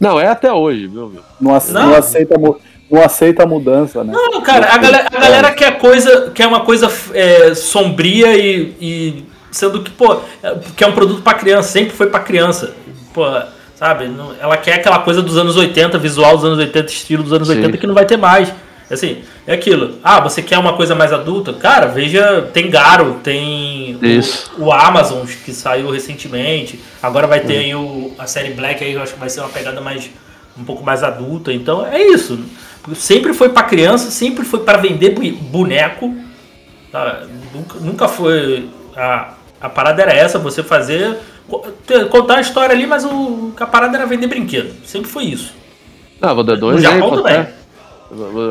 [0.00, 1.12] Não, é até hoje, viu?
[1.40, 1.88] Não, ace- Não.
[1.88, 2.34] não aceita,
[2.90, 4.12] não aceita a mudança, né?
[4.12, 9.24] Não, cara, a galera, a galera quer coisa, quer uma coisa é, sombria e, e
[9.50, 12.74] sendo que, pô, é, que é um produto pra criança, sempre foi pra criança.
[13.12, 13.24] Pô,
[13.76, 14.10] sabe?
[14.40, 17.56] Ela quer aquela coisa dos anos 80, visual dos anos 80, estilo dos anos Sim.
[17.56, 18.52] 80 que não vai ter mais.
[18.90, 19.98] Assim, é aquilo.
[20.04, 21.54] Ah, você quer uma coisa mais adulta?
[21.54, 24.52] Cara, veja, tem Garo, tem o- Isso.
[24.58, 26.78] O, Amazon que saiu recentemente.
[27.02, 29.48] Agora vai ter aí o, a série Black aí, eu acho que vai ser uma
[29.48, 30.10] pegada mais
[30.56, 31.50] um pouco mais adulta.
[31.52, 32.38] Então é isso.
[32.94, 36.14] Sempre foi pra criança, sempre foi pra vender boneco.
[36.92, 37.22] tá?
[37.54, 38.68] Nunca, nunca foi.
[38.94, 39.32] A,
[39.64, 41.16] a parada era essa, você fazer.
[42.10, 44.72] Contar a história ali, mas o, a parada era vender brinquedo.
[44.84, 45.54] Sempre foi isso.
[46.20, 47.46] Ah, vou dar dois No Japão também.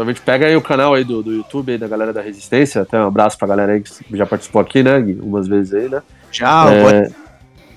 [0.01, 2.81] A gente pega aí o canal aí do, do YouTube aí da galera da Resistência.
[2.81, 4.99] Até um abraço pra galera aí que já participou aqui, né?
[4.99, 5.19] Gui?
[5.21, 6.01] Umas vezes aí, né?
[6.31, 6.81] Já, É,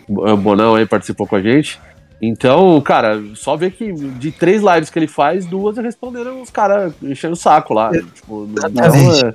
[0.08, 1.78] pode- o Bonão aí participou com a gente.
[2.20, 6.92] Então, cara, só ver que de três lives que ele faz, duas responderam os caras
[7.02, 7.90] enchendo o saco lá.
[7.92, 9.24] Tipo, não- Exatamente.
[9.26, 9.34] é-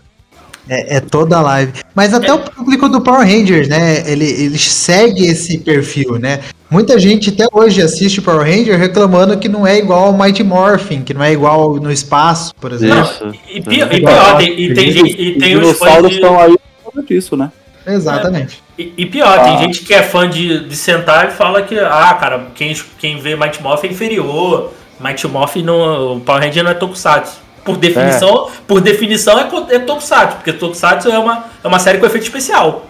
[0.74, 1.74] É, é toda a live.
[1.94, 4.10] Mas até o público do Power Rangers, né?
[4.10, 6.40] Ele, ele segue esse perfil, né?
[6.70, 11.02] Muita gente até hoje assiste Power Ranger reclamando que não é igual ao Mighty Morphin,
[11.02, 13.02] que não é igual no espaço, por exemplo.
[13.02, 13.32] Isso.
[13.50, 16.14] E, e pior, e pior, tem, e tem, gente- e tem os os fãs de,
[16.16, 17.52] estão aí por causa disso, né?
[17.86, 18.64] Exatamente.
[18.80, 19.58] E, e pior, tem Ah.
[19.58, 23.36] gente que é fã de, de Sentai e fala que, ah, cara, quem, quem vê
[23.36, 24.72] Mighty Morphin é inferior.
[25.00, 27.34] Mighty Morphin, não, o Power Ranger não é Tokusatsu.
[27.63, 32.06] Por definição, por definição é, é Tokusatsu, porque Tokusatsu é uma, é uma série com
[32.06, 32.88] efeito especial.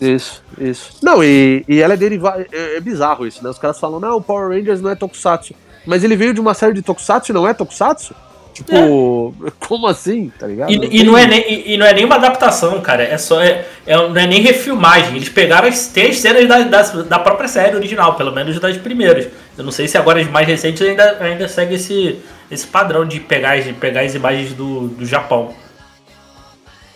[0.00, 0.92] Isso, isso.
[1.02, 2.46] Não, e, e ela é derivada.
[2.52, 3.50] É, é bizarro isso, né?
[3.50, 5.54] Os caras falam, não, o Power Rangers não é Tokusatsu.
[5.84, 8.14] mas ele veio de uma série de Tokusatsu e não é Tokusatsu?
[8.58, 9.50] Tipo, é.
[9.66, 10.70] como assim, tá ligado?
[10.70, 13.04] E, e não é nem, e, e, não é nem uma adaptação, cara.
[13.04, 13.40] É só.
[13.40, 15.16] É, é, não é nem refilmagem.
[15.16, 19.28] Eles pegaram as, as cenas da, da, da, própria série original, pelo menos das primeiras.
[19.56, 22.18] Eu não sei se agora as mais recentes ainda, ainda segue esse,
[22.50, 25.54] esse padrão de pegar, de pegar as imagens do, do Japão.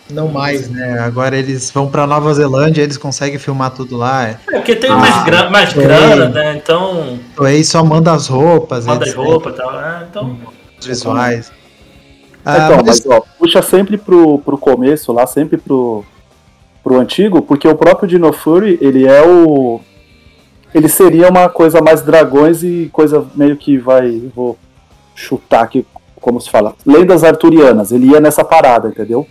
[0.09, 0.99] Não mais, né?
[0.99, 4.27] Agora eles vão pra Nova Zelândia, eles conseguem filmar tudo lá.
[4.27, 6.55] É, porque tem ah, mais, gra mais grana, né?
[6.55, 7.19] Então.
[7.37, 8.85] O aí só manda as roupas.
[8.85, 9.79] Manda as roupas e tal.
[9.79, 10.37] É, então
[10.87, 11.51] visuais.
[12.45, 16.03] Ah, então, mas, mas ó, puxa sempre pro, pro começo lá, sempre pro,
[16.83, 19.79] pro antigo, porque o próprio Dino Fury, ele é o.
[20.73, 24.23] Ele seria uma coisa mais dragões e coisa meio que vai.
[24.35, 24.57] Vou
[25.15, 25.85] chutar aqui,
[26.21, 26.75] como se fala.
[26.85, 29.27] Lendas arturianas, ele ia nessa parada, entendeu?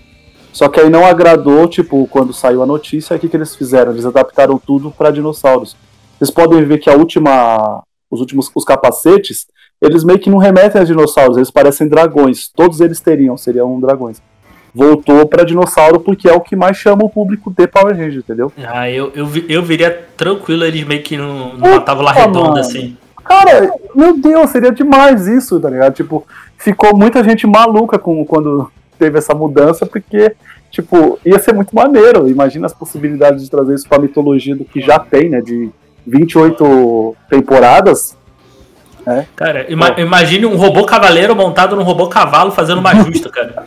[0.52, 3.92] Só que aí não agradou, tipo, quando saiu a notícia, o que, que eles fizeram?
[3.92, 5.76] Eles adaptaram tudo para dinossauros.
[6.18, 7.82] Vocês podem ver que a última.
[8.10, 9.46] Os últimos os capacetes
[9.82, 12.48] eles meio que não remetem a dinossauros, eles parecem dragões.
[12.48, 14.22] Todos eles teriam, seriam dragões.
[14.72, 18.52] Voltou para dinossauro porque é o que mais chama o público de Power Ranger, entendeu?
[18.64, 22.96] Ah, eu, eu, eu viria tranquilo eles meio que numa tábua redonda assim.
[23.24, 25.94] Cara, meu Deus, seria demais isso, tá ligado?
[25.94, 26.26] Tipo,
[26.58, 30.34] ficou muita gente maluca com, quando teve essa mudança, porque,
[30.70, 32.28] tipo, ia ser muito maneiro.
[32.28, 35.40] Imagina as possibilidades de trazer isso pra mitologia do que já tem, né?
[35.40, 35.70] De
[36.06, 38.16] 28 temporadas
[39.06, 39.24] é.
[39.34, 43.66] Cara, ima imagine um robô cavaleiro montado num robô cavalo fazendo uma justa, cara.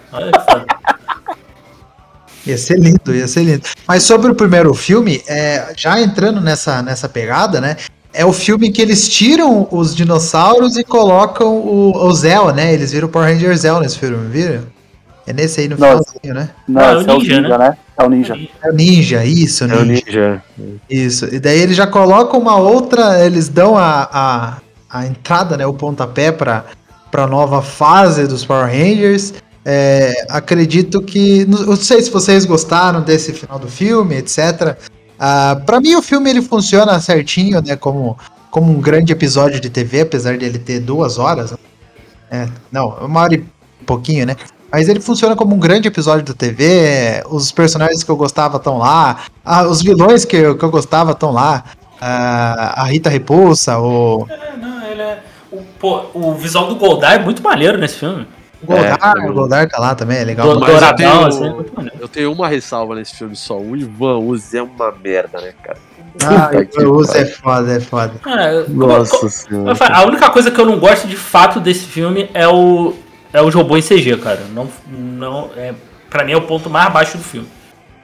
[2.45, 3.63] Ia ser lindo, ia ser lindo.
[3.87, 7.75] Mas sobre o primeiro filme, é, já entrando nessa, nessa pegada, né?
[8.15, 12.73] É o filme que eles tiram os dinossauros e colocam o, o Zell, né?
[12.73, 14.63] Eles viram o Power Ranger Zell nesse filme, viram?
[15.27, 16.49] É nesse aí no finalzinho, né?
[16.67, 17.57] Não, não é, o ninja, é o ninja, né?
[17.57, 17.77] né?
[17.97, 18.35] É o ninja.
[18.63, 19.81] É o ninja, isso, é ninja.
[19.81, 20.43] o ninja.
[20.89, 21.25] Isso.
[21.33, 24.57] E daí eles já colocam uma outra, eles dão a, a
[24.95, 26.63] a entrada, né, o pontapé para
[27.11, 29.33] a nova fase dos Power Rangers.
[29.65, 31.43] É, acredito que.
[31.45, 34.77] Não sei se vocês gostaram desse final do filme, etc.
[35.25, 37.75] Uh, para mim, o filme ele funciona certinho, né?
[37.75, 38.15] Como,
[38.51, 41.51] como um grande episódio de TV, apesar de ele ter duas horas.
[41.51, 41.57] Né?
[42.29, 43.43] É, não, uma hora e
[43.87, 44.35] pouquinho, né?
[44.71, 47.23] Mas ele funciona como um grande episódio da TV.
[47.27, 49.25] Os personagens que eu gostava estão lá.
[49.43, 51.63] Ah, os vilões que eu, que eu gostava estão lá.
[51.99, 54.27] Ah, a Rita Repulsa, o.
[54.29, 55.23] É, não, ele é.
[55.51, 58.27] O, pô, o visual do Goldar é muito maneiro nesse filme.
[58.61, 60.53] O Goldar, é, o Goldar tá lá também, é legal.
[60.53, 63.59] Do, douradão, eu, tenho, assim, eu tenho uma ressalva nesse filme só.
[63.59, 65.77] O Ivan Uzi é uma merda, né, cara?
[66.23, 68.13] Ah, o Ivan Uzi é foda, é foda.
[68.25, 69.77] É, Nossa senhora.
[69.93, 72.93] A única coisa que eu não gosto de fato desse filme é o.
[73.33, 74.41] É os robôs em CG, cara.
[74.53, 75.73] Não, não, é,
[76.09, 77.47] pra mim é o ponto mais baixo do filme.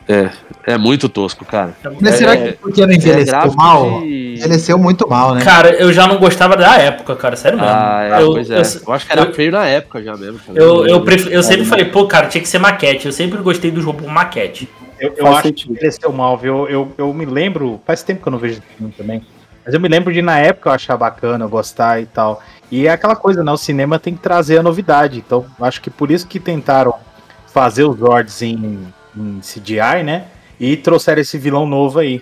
[0.08, 0.30] É,
[0.66, 1.74] é muito tosco, cara.
[2.02, 4.02] Mas é, será que porque não envelheceu é mal?
[4.02, 4.36] De...
[4.38, 5.44] Envelheceu muito mal, né?
[5.44, 7.74] Cara, eu já não gostava da época, cara, sério mesmo.
[7.74, 8.58] Ah, é, eu, pois é.
[8.58, 10.40] Eu, eu, acho que era eu, feio na época já mesmo.
[10.40, 10.60] Cara.
[10.60, 11.28] Eu, eu, pref...
[11.28, 13.06] eu sempre falei, pô, cara, tinha que ser maquete.
[13.06, 14.68] Eu sempre gostei do jogo maquete.
[15.00, 15.68] Eu, eu acho sentido.
[15.68, 16.68] que envelheceu mal, viu?
[16.68, 19.24] Eu, eu me lembro, faz tempo que eu não vejo esse filme também.
[19.64, 22.42] Mas eu me lembro de na época eu achar bacana, gostar e tal.
[22.72, 23.52] E é aquela coisa, né?
[23.52, 25.20] O cinema tem que trazer a novidade.
[25.20, 26.96] Então, acho que por isso que tentaram
[27.48, 30.26] fazer os Zords em, em CGI, né?
[30.60, 32.22] E trouxeram esse vilão novo aí.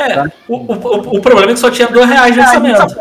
[0.00, 2.98] É, o, o, o, problema é que só tinha dois reais de orçamento.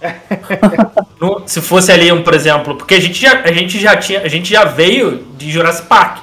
[1.46, 4.28] se fosse ali um, por exemplo, porque a gente já, a gente já tinha, a
[4.28, 6.18] gente já veio de Jurassic Park.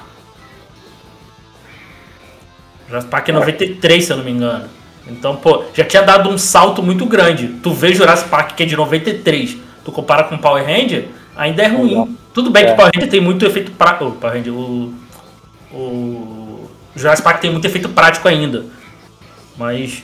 [2.87, 4.65] Jurassic Park é 93, se eu não me engano.
[5.07, 7.47] Então, pô, já tinha dado um salto muito grande.
[7.61, 11.67] Tu vê Jurassic Park que é de 93, tu compara com Power Ranger, ainda é
[11.67, 12.17] ruim.
[12.33, 12.75] Tudo bem que é.
[12.75, 14.05] Power Ranger tem muito efeito prático.
[14.05, 14.93] Oh, Power Ranger, o,
[15.71, 16.40] o
[16.95, 18.65] Jurassic Park tem muito efeito prático ainda.
[19.57, 20.03] Mas,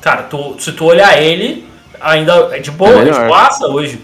[0.00, 1.66] cara, tu, se tu olhar ele,
[2.00, 4.00] ainda é de boa, é de boaça hoje.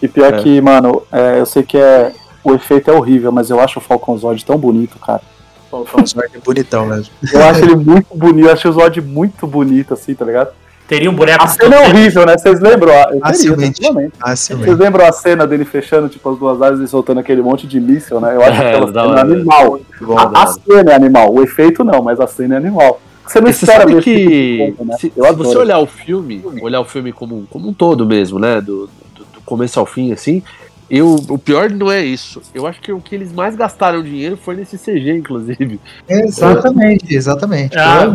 [0.00, 0.42] E pior é.
[0.42, 3.82] que, mano, é, eu sei que é, o efeito é horrível, mas eu acho o
[3.82, 5.22] Falcon Zod tão bonito, cara.
[5.70, 7.12] O Falcon Zod é bonitão mesmo.
[7.32, 10.52] Eu acho ele muito bonito, eu acho o Zod muito bonito, assim, tá ligado?
[10.86, 11.42] Teria um boneco.
[11.42, 12.36] A cena é horrível, né?
[12.36, 12.92] Vocês lembram?
[12.92, 13.80] Eu Facilmente.
[13.80, 17.80] Vocês lembram a cena dele fechando, tipo, as duas asas e soltando aquele monte de
[17.80, 18.34] míssil, né?
[18.34, 19.80] Eu acho é, aquela cena é animal.
[20.00, 21.32] Bom, a, a, cena é animal.
[21.32, 23.00] O efeito não, mas a cena é animal.
[23.26, 24.96] Você não você espera que tipo né?
[24.98, 28.60] se, se você olhar o filme, olhar o filme como, como um todo mesmo, né?
[28.60, 30.42] Do, do, do começo ao fim, assim,
[30.90, 32.42] eu, o pior não é isso.
[32.54, 35.80] Eu acho que o que eles mais gastaram dinheiro foi nesse CG, inclusive.
[36.06, 37.78] Exatamente, exatamente.
[37.78, 38.06] Ah,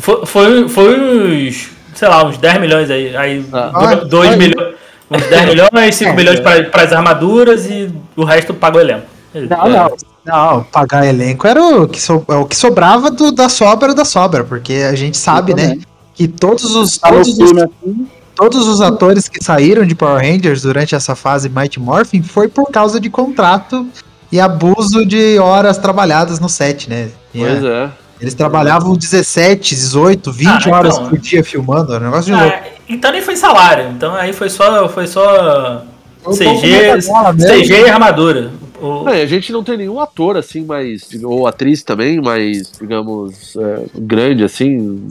[0.00, 3.16] foi, foi, foi os sei lá, uns 10 milhões aí.
[3.16, 3.94] Aí ah.
[3.96, 4.74] 2 milhões.
[5.10, 9.06] Uns 10 milhões, 5 é, milhões para as armaduras e o resto paga o elenco.
[9.34, 9.96] Não, não.
[10.24, 14.06] Não, pagar elenco era o que, so, é o que sobrava do, da sobra da
[14.06, 15.78] sobra, porque a gente sabe, né?
[16.14, 16.96] Que todos os.
[16.96, 17.52] Tá todos os...
[17.52, 22.48] Assim, todos os atores que saíram de Power Rangers durante essa fase Mighty Morphin foi
[22.48, 23.86] por causa de contrato
[24.32, 27.10] e abuso de horas trabalhadas no set, né?
[27.32, 27.90] Pois é.
[28.20, 30.72] Eles trabalhavam 17, 18, 20 Ah, então.
[30.72, 32.56] horas por dia filmando, era um negócio de louco.
[32.56, 33.90] Ah, então nem foi salário.
[33.90, 34.88] Então aí foi só.
[34.88, 35.82] Foi só.
[36.22, 37.00] Foi CG.
[37.02, 38.50] CG e armadura.
[38.80, 41.08] O- É, a gente não tem nenhum ator assim, mais.
[41.22, 45.02] Ou atriz também, mais, digamos, é, grande assim.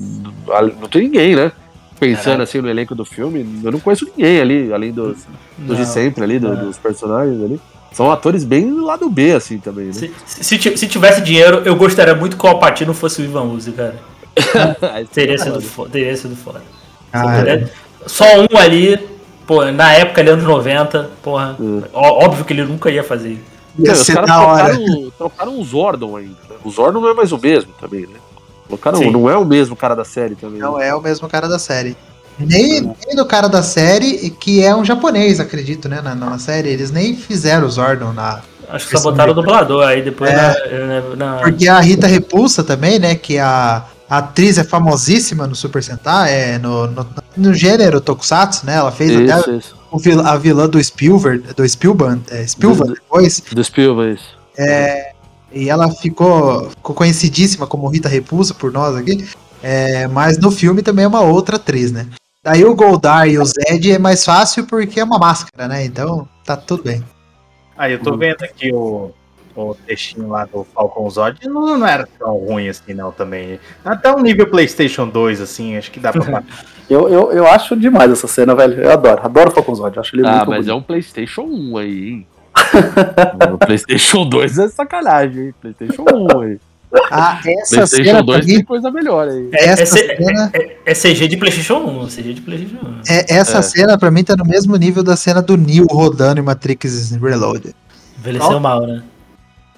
[0.79, 1.51] Não tem ninguém, né?
[1.99, 5.19] Pensando assim no elenco do filme, eu não conheço ninguém ali, além dos,
[5.57, 6.65] dos de sempre ali, do- não.
[6.65, 7.59] dos personagens ali.
[7.93, 9.93] São atores bem do lado B, assim, também, né?
[9.93, 13.71] Se, se, se tivesse dinheiro, eu gostaria muito que o Alpatino fosse o Ivan Uzi,
[13.71, 13.95] cara.
[14.93, 16.61] Aí Teria você sido, foda, teria sido foda.
[17.11, 17.43] Ah,
[18.07, 18.97] Só um ali,
[19.45, 21.55] pô, na época ali, anos 90, porra.
[21.93, 23.39] ó- Óbvio que ele nunca ia fazer.
[23.77, 26.31] ia Não, os caras trocaram, trocaram o Zordon ainda.
[26.49, 26.55] Né?
[26.63, 28.17] O Zordon não é mais o mesmo também, né?
[28.67, 30.59] Colocaram, não é o mesmo cara da série também.
[30.59, 30.87] Não né?
[30.87, 31.95] é o mesmo cara da série.
[32.39, 36.01] Nem, nem do cara da série, que é um japonês, acredito, né?
[36.01, 36.69] Na, na série.
[36.69, 38.41] Eles nem fizeram o Zordon na.
[38.69, 40.35] Acho que só botaram o dublador aí depois É.
[40.87, 43.13] na, na- Porque a Rita Repulsa também, né?
[43.13, 47.07] Que a, a atriz é famosíssima no Super Sentai, é no, no,
[47.37, 48.75] no gênero Tokusatsu, né?
[48.77, 49.75] Ela fez até Isso, isso.
[49.91, 53.43] o vil- a vilã do Spielberg, do Spielberg, é, Spielberg depois.
[53.51, 54.35] Do Spielberg, isso.
[54.57, 55.11] É,
[55.51, 59.27] e ela ficou, ficou conhecidíssima como Rita Repulsa por nós aqui.
[59.61, 62.07] É, mas no filme também é uma outra atriz, né?
[62.43, 65.85] Daí o Goldar e o Zed é mais fácil porque é uma máscara, né?
[65.85, 67.03] Então tá tudo bem.
[67.77, 69.11] Aí eu tô vendo aqui o,
[69.55, 71.39] o textinho lá do Falcon Zod.
[71.47, 73.59] Não, não era tão ruim assim, não, também.
[73.83, 76.43] Até um nível PlayStation 2, assim, acho que dá pra.
[76.89, 78.73] Eu, eu, eu acho demais essa cena, velho.
[78.73, 79.21] Eu adoro.
[79.23, 79.97] Adoro o Falcon Zod.
[79.97, 80.69] Acho ele Ah, muito mas bonito.
[80.71, 82.27] é um PlayStation 1 aí, hein?
[83.53, 85.55] o PlayStation 2 é sacanagem, hein?
[85.61, 86.59] PlayStation 1 aí.
[87.11, 89.49] Ah, essa PlayStation cena pra 2 mim, tem coisa melhor aí.
[89.53, 92.07] essa é, C- cena, é- é CG de PlayStation 1.
[92.09, 93.01] CG de PlayStation 1.
[93.09, 93.61] é, essa É.
[93.61, 97.75] cena pra mim tá no mesmo nível da cena do Neo rodando em Matrix Reloaded.
[98.19, 99.01] Envelheceu mal, né?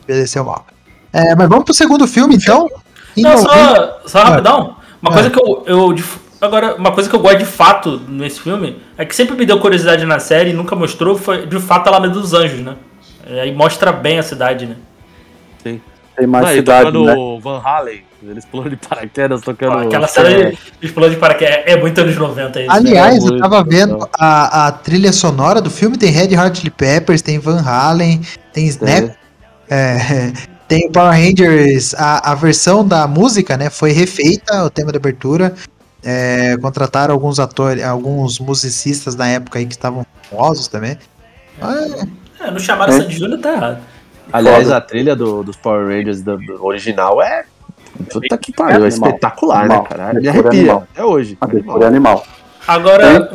[0.03, 0.65] Envelheceu mal.
[1.13, 2.69] É, mas vamos pro segundo filme, então.
[3.17, 4.75] Não, só, só rapidão.
[5.01, 5.13] Uma Ah.
[5.13, 5.93] coisa que eu, eu.
[5.93, 6.03] de-
[6.41, 9.57] Agora, uma coisa que eu gosto de fato nesse filme é que sempre me deu
[9.59, 12.75] curiosidade na série e nunca mostrou foi de fato a Alameda dos Anjos, né?
[13.27, 14.75] E Aí mostra bem a cidade, né?
[16.15, 17.39] Tem mais Não, cidade, tocando né?
[17.41, 19.79] Van Halen, eles pulam de paraquedas tocando.
[19.79, 22.71] Aquela cena de explode de paraquedas é, é muito anos 90 isso.
[22.71, 26.69] Aliás, É eu tava vendo a, a trilha sonora do filme, tem Red Hot Chili
[26.69, 28.21] Peppers, tem Van Halen,
[28.53, 29.11] tem Snap,
[29.69, 30.31] é,
[30.69, 35.53] tem Power Rangers, a, a versão da música, né, foi refeita, o tema de abertura,
[36.03, 40.97] é, contrataram alguns atores, alguns musicistas da época aí que estavam famosos também.
[42.39, 43.01] É, não chamaram É.
[43.01, 43.94] Sandy Júnior, tá errado.
[44.33, 44.77] Aliás, Foda.
[44.77, 47.45] a trilha do, dos Power Rangers do, do original é.
[48.11, 49.09] Puta que pariu, é Animal.
[49.09, 49.81] espetacular, Animal.
[49.83, 50.13] né, cara?
[50.19, 50.49] Me arrepia.
[50.59, 50.87] animal.
[50.93, 51.37] Até hoje.
[51.39, 51.81] A Animal.
[51.81, 52.25] é animal.
[52.67, 53.31] Agora,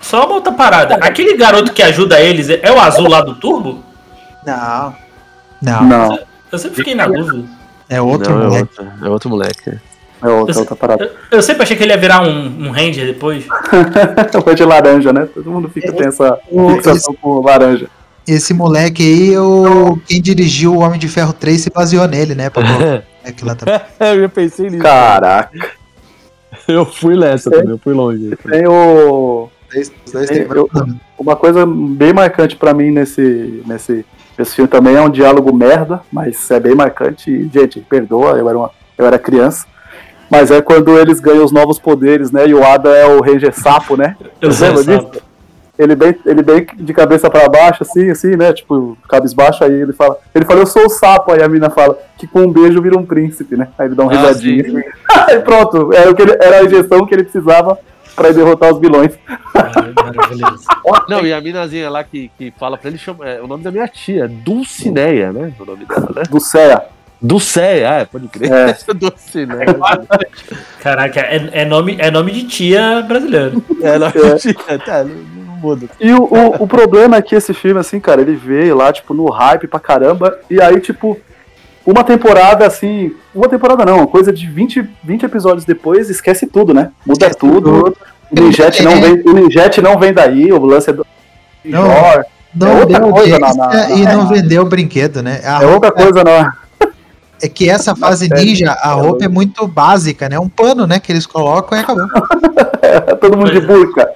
[0.00, 0.96] só uma outra parada.
[0.96, 3.82] Aquele garoto que ajuda eles é o azul lá do Turbo?
[4.46, 4.94] não.
[5.62, 6.18] Não, Não,
[6.50, 7.44] Eu sempre fiquei na dúvida.
[7.88, 8.68] é outro Não, é, moleque.
[8.80, 9.70] outro, é outro moleque.
[9.70, 11.04] é outra, Eu- outra parada.
[11.04, 13.46] Eu, eu sempre achei que ele ia virar um, um Ranger depois.
[14.42, 15.28] Foi de laranja, né?
[15.32, 16.36] Todo mundo fica, tem essa
[16.74, 17.88] fixação com laranja.
[18.26, 22.48] Esse moleque aí, o, quem dirigiu o Homem de Ferro 3 se baseou nele, né,
[22.50, 23.80] pra moleque lá também.
[24.00, 24.82] eu já pensei nisso.
[24.82, 25.70] Caraca.
[26.68, 28.36] Eu fui nessa também, eu fui longe.
[28.48, 29.48] Tem o.
[29.70, 30.68] Tem- eu-
[31.18, 34.04] Uma coisa bem marcante pra mim nesse, nesse,
[34.38, 37.30] nesse filme também é um diálogo merda, mas é bem marcante.
[37.30, 39.66] E, gente, perdoa, eu era, uma, eu era criança.
[40.30, 42.46] Mas é quando eles ganham os novos poderes, né?
[42.46, 44.14] E o Ada é o Ranger Sapo, né?
[44.40, 45.10] Eu sei, disso?
[45.82, 48.52] Ele bem, ele bem de cabeça pra baixo, assim, assim, né?
[48.52, 50.16] Tipo, cabisbaixo, aí ele fala.
[50.34, 52.96] Ele fala, eu sou o sapo, aí a mina fala que com um beijo vira
[52.98, 53.68] um príncipe, né?
[53.78, 54.82] Aí ele dá um Ah, risadinho.
[55.28, 57.78] Aí pronto, era, o que ele- era a injeção que ele precisava
[58.16, 59.12] pra ir derrotar os vilões.
[59.54, 60.64] Maravilhoso.
[61.08, 63.70] Não, e a minazinha lá que, que fala pra ele, chama, é o nome da
[63.70, 65.52] minha tia, Dulcineia, né?
[65.58, 66.22] O nome dela, né?
[67.24, 68.50] Dulceia, é, pode crer.
[68.52, 68.76] É.
[68.94, 69.66] Dulcineia.
[70.80, 73.62] Caraca, é, é nome, é nome de tia brasileiro.
[73.80, 74.54] É, nome da tia,
[74.84, 75.04] tá,
[76.00, 79.14] E o, o, o problema é que esse filme, assim, cara, ele veio lá, tipo,
[79.14, 81.18] no hype pra caramba, e aí, tipo,
[81.86, 86.90] uma temporada, assim, uma temporada não, coisa de 20, 20 episódios depois, esquece tudo, né?
[87.06, 87.96] Muda tudo.
[88.30, 91.06] O Ninjet não, vem, o Ninjet não vem daí, o lance é do.
[91.64, 91.84] Não.
[92.54, 95.40] Não É outra coisa na- audiência na- e na- não vendeu o brinquedo, né?
[95.44, 96.52] A é outra coisa, não.
[97.42, 100.38] É que essa fase ninja, a roupa é muito básica, né?
[100.38, 101.00] Um pano, né?
[101.00, 102.06] Que eles colocam e acabou.
[102.80, 104.12] É todo mundo de burca.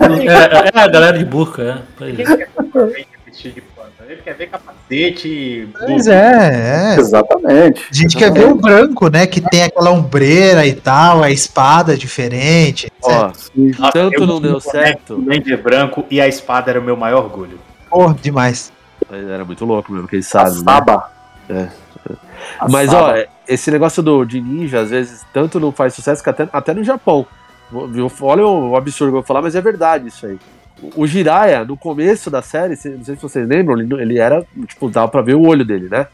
[0.00, 1.78] É, é a galera de burca, é.
[1.96, 2.24] Pois é.
[2.24, 4.06] De né?
[4.08, 5.68] Ele quer ver capacete.
[5.78, 7.00] Pois é, é.
[7.00, 7.84] Exatamente.
[7.90, 9.26] A gente quer ver o branco, né?
[9.26, 12.90] Que tem aquela ombreira e tal, a espada diferente.
[13.02, 13.50] Ó, Nossa,
[13.92, 15.16] tanto não deu certo.
[15.16, 17.58] boneco Ranger branco e a espada era o meu maior orgulho.
[17.90, 18.72] Porra, demais.
[19.10, 20.54] Era muito louco mesmo, que eles sabem.
[21.48, 21.70] né?
[22.70, 26.30] Mas, ó, é, esse negócio do, de ninja, às vezes, tanto não faz sucesso que
[26.30, 27.26] até, até no Japão.
[27.90, 28.10] Viu?
[28.22, 30.38] Olha o absurdo que eu vou falar, mas é verdade isso aí.
[30.96, 34.46] O, Jiraiya, no começo da série, se- não sei se vocês lembram, ele, ele era,
[34.66, 36.06] tipo, dava pra ver o olho dele, né?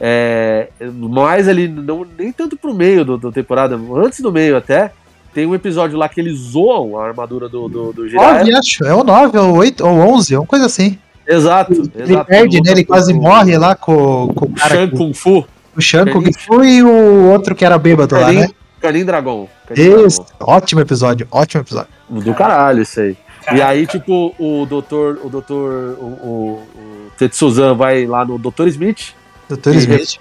[0.00, 4.92] É, mas ali, não, nem tanto pro meio do, da temporada, antes do meio até,
[5.34, 8.38] tem um episódio lá que eles zoam a armadura do, do, do Jiraiya.
[8.44, 8.84] 9, acho.
[8.84, 10.98] É o 9, ou 8, ou 11, uma coisa assim.
[11.26, 12.26] Exato, Ele exato.
[12.26, 12.70] perde, né?
[12.72, 14.74] Ele O- quase o- morre lá com, com o O cara.
[14.74, 15.46] Shan que- Kung Fu.
[15.76, 18.48] O Shan Kung Canin- Fu e o outro que era bêbado lá, né?
[18.80, 19.48] Canin Dragon.
[19.74, 20.24] Isso.
[20.40, 21.90] Ótimo episódio, ótimo episódio.
[22.08, 23.16] Do caralho, isso aí.
[23.54, 28.66] E aí, tipo, o doutor, o doutor, o, o, o Tetsuzan vai lá no Dr.
[28.68, 29.14] Smith,
[29.48, 29.70] Dr.
[29.74, 30.16] E- Smith.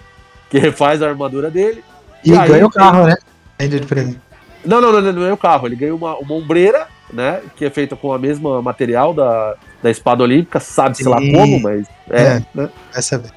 [0.49, 1.83] que refaz a armadura dele.
[2.23, 3.15] E, E aí ganha o tem- carro, né?
[3.59, 4.19] Ainda de presente.
[4.65, 5.67] Não, não, não, não é o carro.
[5.67, 7.41] Ele ganha uma, uma ombreira, né?
[7.55, 11.87] Que é feita com a mesma material da, da espada olímpica, sabe-se lá como, mas
[12.09, 12.43] é, É.
[12.53, 12.69] né?
[12.93, 13.29] Vai saber.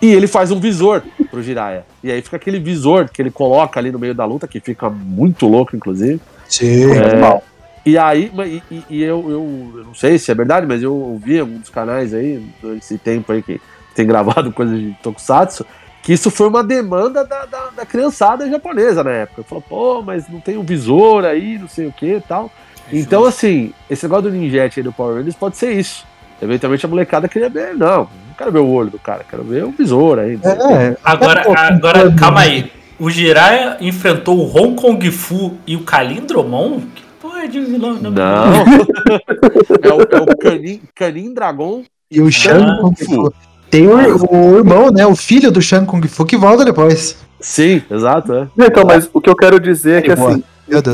[0.00, 1.84] E ele faz um visor pro Jiraiya.
[2.04, 4.90] E aí fica aquele visor que ele coloca ali no meio da luta, que fica
[4.90, 6.20] muito louco, inclusive.
[6.48, 6.92] Sim.
[6.92, 7.40] É,
[7.84, 8.30] e aí,
[8.70, 11.68] e, e- eu, eu, eu não sei se é verdade, mas eu ouvi em alguns
[11.70, 12.44] canais aí,
[12.76, 13.60] esse tempo aí que
[13.94, 15.64] tem gravado coisas de Tokusatsu,
[16.02, 19.42] que isso foi uma demanda da, da, da criançada japonesa na época.
[19.44, 22.52] Falou, pô, mas não tem um visor aí, não sei o que e tal.
[22.92, 26.04] Então, assim, esse negócio do ninjete aí do Power Rangers pode ser isso.
[26.40, 29.64] Eventualmente a molecada queria ver, não, não quero ver o olho do cara, quero ver
[29.64, 30.38] o visor aí.
[30.44, 32.70] É, Agora, Pô, agora pô, calma aí.
[32.98, 36.80] O Jiraiya enfrentou o Hong Kong Fu e o Kalindromon?
[36.94, 37.94] Que porra é de vilão?
[37.94, 38.12] Não.
[39.82, 43.32] é o, é o Canin, Canin Dragon E o Shan Ah, Kung Fu.
[43.70, 45.06] Tem o, o irmão, né?
[45.06, 47.18] O filho do Shan Kung Fu que volta depois.
[47.40, 48.48] Sim, exato, é.
[48.58, 50.42] Então, mas o que eu quero dizer é que assim.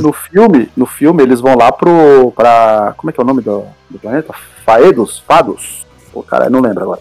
[0.03, 2.33] No filme, no filme eles vão lá pro.
[2.37, 2.95] pra.
[2.97, 4.35] Como é que é o nome do, do planeta?
[4.65, 5.23] Faedos?
[5.27, 5.87] Fados?
[6.13, 7.01] Pô, cara, não lembro agora.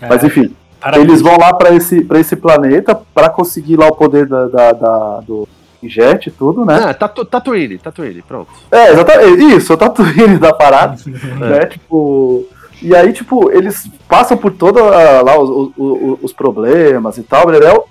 [0.00, 1.08] Mas enfim, Parabéns.
[1.08, 4.72] eles vão lá pra esse, pra esse planeta pra conseguir lá o poder da, da-
[4.72, 5.48] da- do
[5.82, 6.78] jet e tudo, né?
[6.88, 8.50] Ah, Tatu, Tatooine, Tatooine, pronto.
[8.70, 9.44] É, exatamente.
[9.56, 10.96] Isso, o Tatooine da parada.
[11.40, 11.66] né?
[11.66, 12.46] Tipo.
[12.80, 17.44] E aí, tipo, eles passam por todos lá os, os, os problemas e tal,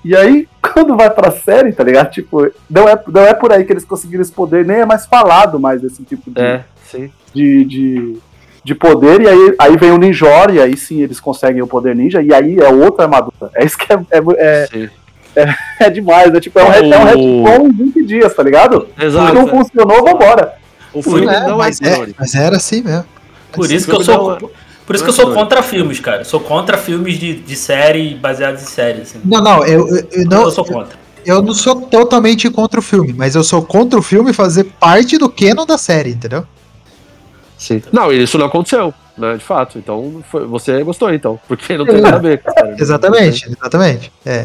[0.04, 2.10] e aí, quando vai pra série, tá ligado?
[2.12, 5.06] Tipo, não é, não é por aí que eles conseguiram esse poder, nem é mais
[5.06, 7.12] falado mais desse tipo de, É, sim.
[7.34, 8.18] de, de,
[8.64, 11.96] de poder, e aí, aí vem o Ninjor, e aí sim eles conseguem o poder
[11.96, 13.50] ninja, e aí é outra armadura.
[13.56, 14.90] É isso que é, é, é, sim.
[15.80, 16.40] é demais, né?
[16.40, 18.88] Tipo, é um, re- é um retcon em 20 dias, tá ligado?
[18.98, 19.34] Se Exato.
[19.34, 20.54] não funcionou, vambora.
[20.94, 23.06] O filme É, não é mas, é, mas era assim mesmo.
[23.54, 24.52] Por isso que eu sou.
[24.92, 26.24] É- Por isso que é eu sou contra filmes, cara.
[26.24, 29.02] Sou contra filmes de, de série baseados em séries.
[29.10, 29.22] Assim.
[29.24, 30.98] Não, não, eu, eu, eu não, eu sou contra.
[31.26, 35.18] eu não sou totalmente contra o filme, mas eu sou contra o filme fazer parte
[35.18, 36.46] do canon da série, entendeu?
[37.58, 37.82] Sim.
[37.92, 39.36] Não, isso não aconteceu, né?
[39.38, 39.78] De fato.
[39.78, 41.40] Então, foi- você gostou, então.
[41.48, 42.76] Porque não tem nada a ver com a série, né?
[42.80, 44.12] Exatamente, exatamente.
[44.26, 44.44] É.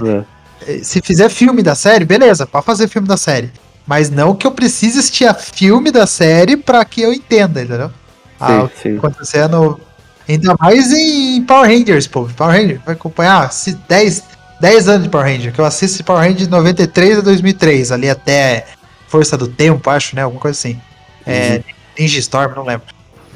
[0.69, 0.79] É.
[0.83, 3.51] Se fizer filme da série, beleza, pode fazer filme da série.
[3.87, 7.91] Mas não que eu precise assistir a filme da série pra que eu entenda, entendeu?
[8.39, 8.97] Ah, o que sim.
[8.99, 9.81] acontecendo.
[10.29, 12.25] Ainda mais em Power Rangers, pô.
[12.37, 14.25] Power Rangers vai acompanhar se 10,
[14.61, 18.11] 10 anos de Power Ranger, que eu assisto Power Ranger de 93 a 2003, ali
[18.11, 18.67] até
[19.09, 20.23] Força do Tempo, acho, né?
[20.23, 20.81] Alguma coisa assim.
[21.25, 21.63] É,
[21.99, 22.87] Ninja Storm, não lembro.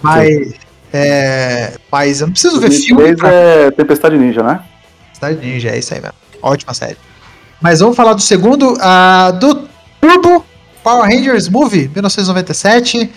[0.03, 0.55] Mas,
[0.93, 4.61] é, mas eu não preciso ver filme 2003 pra é Tempestade Ninja, né?
[5.13, 6.17] Cidade Ninja, é isso aí mesmo.
[6.43, 6.97] Ótima série.
[7.61, 9.69] Mas vamos falar do segundo, ah, do
[10.01, 10.45] Turbo
[10.83, 13.11] Power Rangers Movie, 1997.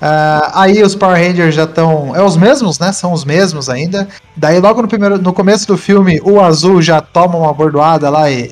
[0.00, 2.16] Ah, aí os Power Rangers já estão.
[2.16, 2.90] É os mesmos, né?
[2.92, 4.08] São os mesmos ainda.
[4.34, 8.30] Daí logo no, primeiro, no começo do filme, o azul já toma uma bordoada lá
[8.30, 8.50] e,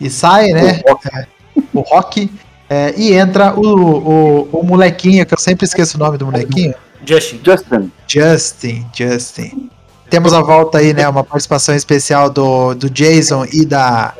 [0.00, 0.82] e sai, né?
[0.84, 1.26] É,
[1.72, 2.30] o Rock.
[2.68, 6.74] É, e entra o, o, o molequinho, que eu sempre esqueço o nome do molequinho.
[7.04, 7.40] Justin.
[7.44, 7.92] Justin.
[8.06, 9.70] Justin, Justin.
[10.08, 11.08] Temos a volta aí, né?
[11.08, 14.12] Uma participação especial do, do Jason e da,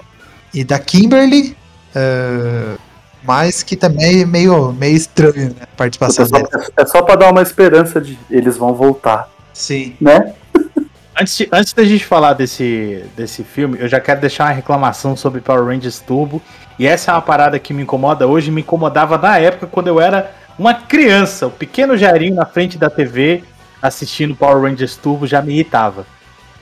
[0.54, 1.56] e da Kimberly.
[1.94, 2.76] eh,
[3.24, 5.62] mas que também é meio, meio estranho, né?
[5.62, 6.48] A participação É só, dele.
[6.76, 9.94] é só pra dar uma esperança de eles vão voltar, Sim.
[10.00, 10.34] né?
[11.18, 15.14] Antes, de, antes da gente falar desse, desse filme, eu já quero deixar uma reclamação
[15.14, 16.40] sobre Power Rangers Turbo.
[16.78, 20.00] E essa é uma parada que me incomoda hoje, me incomodava na época quando eu
[20.00, 21.46] era uma criança.
[21.46, 23.44] O pequeno Jairinho na frente da TV
[23.82, 26.06] assistindo Power Rangers Turbo já me irritava.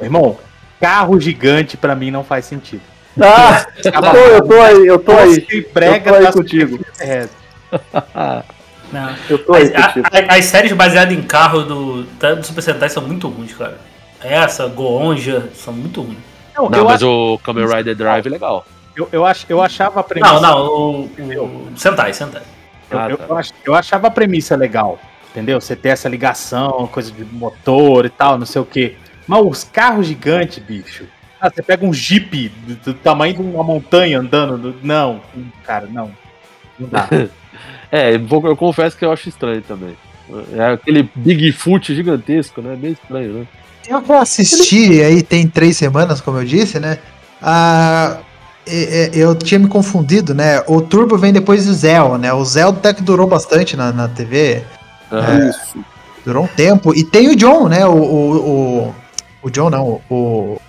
[0.03, 0.37] Irmão,
[0.81, 2.83] carro gigante pra mim não faz sentido.
[3.23, 5.47] Ah, eu tô, eu tô aí, eu tô aí.
[5.51, 6.81] E eu tô aí contigo.
[8.93, 9.15] Não.
[9.29, 10.09] Eu tô aí As, contigo.
[10.13, 13.79] a- as séries baseadas em carro do, do Super Sentai são muito ruins, cara.
[14.21, 16.19] essa, Goonja, são muito ruins.
[16.57, 17.07] Não, não mas acho...
[17.09, 18.67] o Kamen Rider Drive é legal.
[18.97, 20.35] Eu, eu, ach, eu achava a premissa.
[20.35, 21.05] Não, não, o.
[21.05, 21.73] o...
[21.77, 22.43] Sentai, Sentai.
[22.91, 23.25] Eu, ah, tá.
[23.29, 24.99] eu, ach, eu achava a premissa legal.
[25.31, 25.61] Entendeu?
[25.61, 28.97] Você ter essa ligação, coisa de motor e tal, não sei o quê.
[29.29, 31.05] Mas os carros gigantes, bicho.
[31.41, 34.75] Ah, você pega um Jeep do, do tamanho de uma montanha andando.
[34.83, 35.21] Não,
[35.65, 36.11] cara, não.
[36.79, 37.09] Não dá.
[37.91, 39.97] é, eu confesso que eu acho estranho também.
[40.53, 42.77] É aquele Bigfoot gigantesco, né?
[42.77, 43.47] Bem estranho, né?
[43.89, 46.99] Eu assisti aí tem três semanas, como eu disse, né?
[47.43, 48.19] Ah,
[49.13, 50.63] eu tinha me confundido, né?
[50.69, 52.33] O Turbo vem depois do Zell, né?
[52.33, 54.63] O Zell até que durou bastante na, na TV.
[55.11, 55.85] é, isso.
[56.25, 56.95] Durou um tempo.
[56.95, 57.87] E tem o John, né?
[57.87, 58.95] O, o, o,
[59.43, 60.61] o John não, o.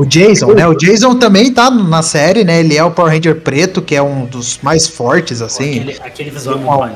[0.00, 0.66] O Jason, né?
[0.66, 2.60] O Jason também tá na série, né?
[2.60, 5.80] Ele é o Power Ranger preto, que é um dos mais fortes, assim.
[5.80, 6.94] Aquele, aquele visual tem uma,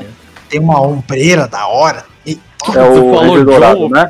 [0.49, 2.03] tem uma ombreira da hora.
[2.25, 4.09] E, é o falou Dourado, John, né?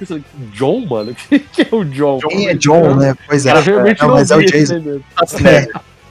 [0.54, 1.14] John, mano?
[1.28, 2.20] que é o John?
[2.20, 3.14] Quem é John, né?
[3.28, 3.60] Pois é.
[3.60, 5.02] realmente não, mas é o Jason.
[5.44, 5.68] É.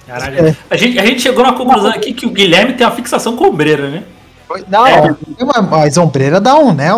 [0.07, 0.49] Caralho.
[0.49, 0.57] É.
[0.69, 3.47] A, gente, a gente chegou na conclusão aqui que o Guilherme tem uma fixação com
[3.47, 4.03] ombreira, né?
[4.69, 5.17] Não, é.
[5.71, 6.89] mas ombreira dá um, né?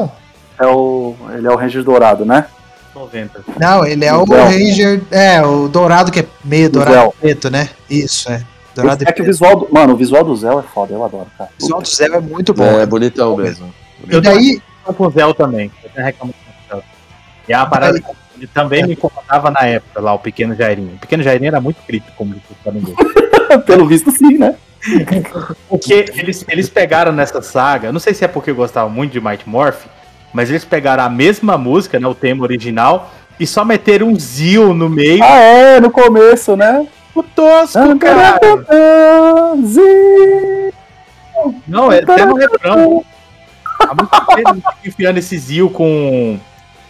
[0.58, 2.46] É o, ele é o Ranger Dourado, né?
[2.96, 3.44] 90.
[3.60, 5.02] Não, ele é o, o Ranger.
[5.10, 7.68] É, o dourado que é meio dourado preto, né?
[7.88, 8.42] Isso, é.
[8.74, 11.26] Dourado é que o visual do, Mano, o visual do Zé é foda, eu adoro,
[11.36, 11.50] cara.
[11.58, 12.64] O visual do Zé é muito bom.
[12.64, 13.72] É, é bonitão mesmo.
[14.08, 14.60] E daí.
[14.84, 15.70] com o Zé também.
[15.82, 16.40] Eu tenho reclamação
[16.70, 16.82] com o
[17.48, 20.94] E a parada que ele também me incomodava na época, lá, o Pequeno Jairinho.
[20.96, 24.56] O Pequeno Jairinho era muito crítico, como disse o Pelo visto, sim, né?
[25.68, 29.20] Porque eles, eles pegaram nessa saga, não sei se é porque eu gostava muito de
[29.20, 29.86] Might Morph,
[30.32, 34.72] mas eles pegaram a mesma música, né, o tema original, e só meteram um Zio
[34.74, 35.22] no meio.
[35.22, 36.86] Ah, é, no começo, né?
[37.14, 38.38] O tosco, ah, cara.
[41.66, 43.04] Não, é até no refrão.
[43.80, 46.38] Há muito tempo enfiando esse Zio com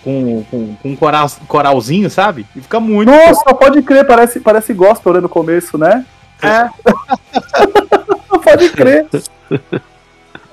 [0.07, 2.47] com, com, com um coral, coralzinho, sabe?
[2.55, 3.11] E fica muito.
[3.11, 6.07] Nossa, pode crer, parece, parece gospel né, no começo, né?
[6.41, 6.70] É.
[8.45, 9.07] pode crer.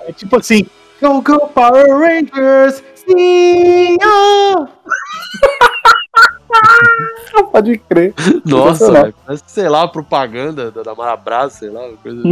[0.07, 0.65] É tipo assim,
[1.03, 2.81] Go, go, Power Rangers!
[2.95, 3.97] Sim!
[7.51, 8.13] Pode crer.
[8.45, 12.23] Nossa, parece, sei lá, propaganda da, da Marabras, sei lá, coisa.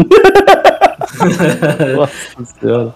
[1.97, 2.95] Nossa senhora.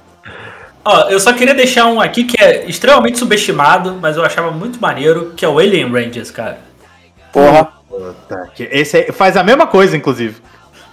[0.85, 4.79] Ó, eu só queria deixar um aqui que é extremamente subestimado, mas eu achava muito
[4.79, 6.59] maneiro, que é o Alien Rangers, cara.
[7.33, 7.67] Porra.
[7.89, 10.37] Puta, esse faz a mesma coisa, inclusive.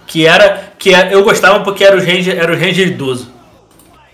[0.05, 0.73] Que era.
[0.77, 3.31] Que é, eu gostava porque era o Ranger, era o Ranger idoso.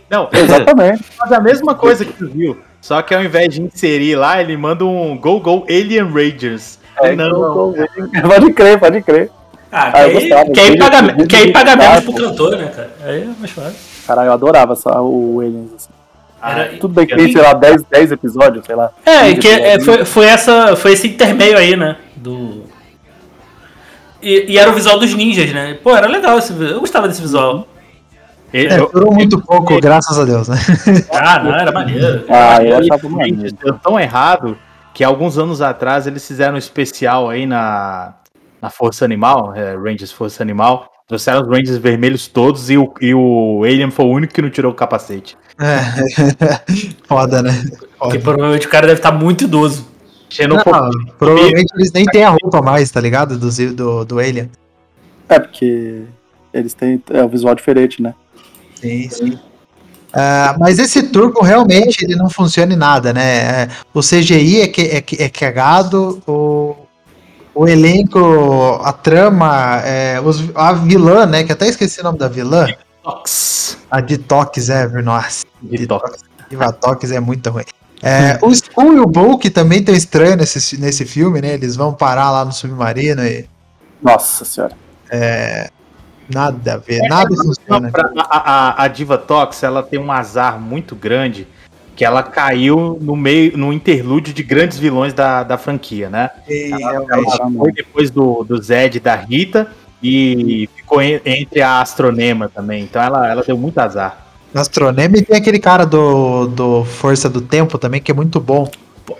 [0.09, 1.03] Não, exatamente.
[1.03, 2.57] Faz a mesma coisa que tu viu.
[2.81, 6.79] Só que ao invés de inserir lá, ele manda um Go Go Alien Rangers.
[7.01, 7.75] É, não, go, go,
[8.27, 9.31] Pode crer, pode crer.
[9.71, 12.91] Ah, ah que, aí, que, aí paga, que aí paga menos pro cantor, né, cara?
[13.03, 13.75] Aí é mais fácil.
[14.07, 15.73] Caralho, eu adorava só o Aliens.
[15.75, 15.89] Assim.
[16.41, 18.91] Era, Tudo bem que tem, sei lá, 10, 10 episódios, sei lá.
[19.05, 21.97] É, que é, foi, foi, essa, foi esse intermeio aí, né?
[22.15, 22.63] Do.
[24.21, 25.77] E, e, era o visual dos ninjas, né?
[25.83, 27.67] Pô, era legal esse Eu gostava desse visual.
[28.51, 29.81] É, durou muito pouco, eu...
[29.81, 30.57] graças a Deus, né?
[31.11, 32.25] Ah, não, era maneiro.
[32.29, 33.55] Ah, eu achava maneiro.
[33.63, 34.57] Deu tão errado
[34.93, 38.15] que alguns anos atrás eles fizeram um especial aí na,
[38.61, 40.89] na Força Animal, é, Rangers Força Animal.
[41.07, 44.49] Trouxeram os Rangers vermelhos todos e o, e o Alien foi o único que não
[44.49, 45.37] tirou o capacete.
[45.59, 45.79] É,
[47.07, 47.51] foda, né?
[47.51, 47.79] Foda.
[47.97, 49.87] Porque provavelmente o cara deve estar muito idoso.
[50.47, 50.61] Não,
[51.17, 53.37] provavelmente eles nem têm a roupa mais, tá ligado?
[53.37, 54.49] Do, do, do Alien.
[55.27, 56.03] É, porque
[56.53, 58.13] eles têm é, um visual diferente, né?
[58.79, 59.39] Sim, sim.
[60.09, 63.63] Uh, mas esse turbo realmente ele não funciona em nada, né?
[63.63, 66.75] É, o CGI é, que, é, é cagado, o,
[67.53, 71.43] o elenco, a trama, é, os, a vilã, né?
[71.43, 72.65] Que até esqueci o nome da vilã.
[72.65, 73.77] Detox.
[73.91, 75.45] A Detox, é, nossa.
[75.61, 76.23] Detox.
[76.49, 77.65] Detox é muito ruim.
[78.01, 81.53] É, o Skull e o Bulk também estão estranhos nesse, nesse filme, né?
[81.53, 83.47] Eles vão parar lá no submarino e.
[84.01, 84.75] Nossa senhora.
[85.11, 85.69] É,
[86.29, 87.91] Nada a ver, é, nada funciona.
[88.29, 91.47] A, a, a, Diva Tox, ela tem um azar muito grande
[91.95, 96.29] que ela caiu no meio, no interlúdio de grandes vilões da, da franquia, né?
[96.47, 99.67] E, ela, ela foi depois do, do Zed e da Rita
[100.01, 102.83] e ficou entre a Astronema também.
[102.83, 104.27] Então ela, ela deu muito azar.
[104.53, 108.69] Astronema e tem aquele cara do, do Força do Tempo também, que é muito bom.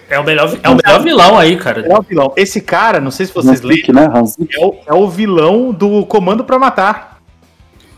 [0.10, 1.86] É o melhor, é o melhor vilão aí, cara.
[1.88, 2.34] É o vilão.
[2.36, 4.10] Esse cara, não sei se vocês lembram, né?
[4.52, 7.20] é, o, é o vilão do Comando para Matar.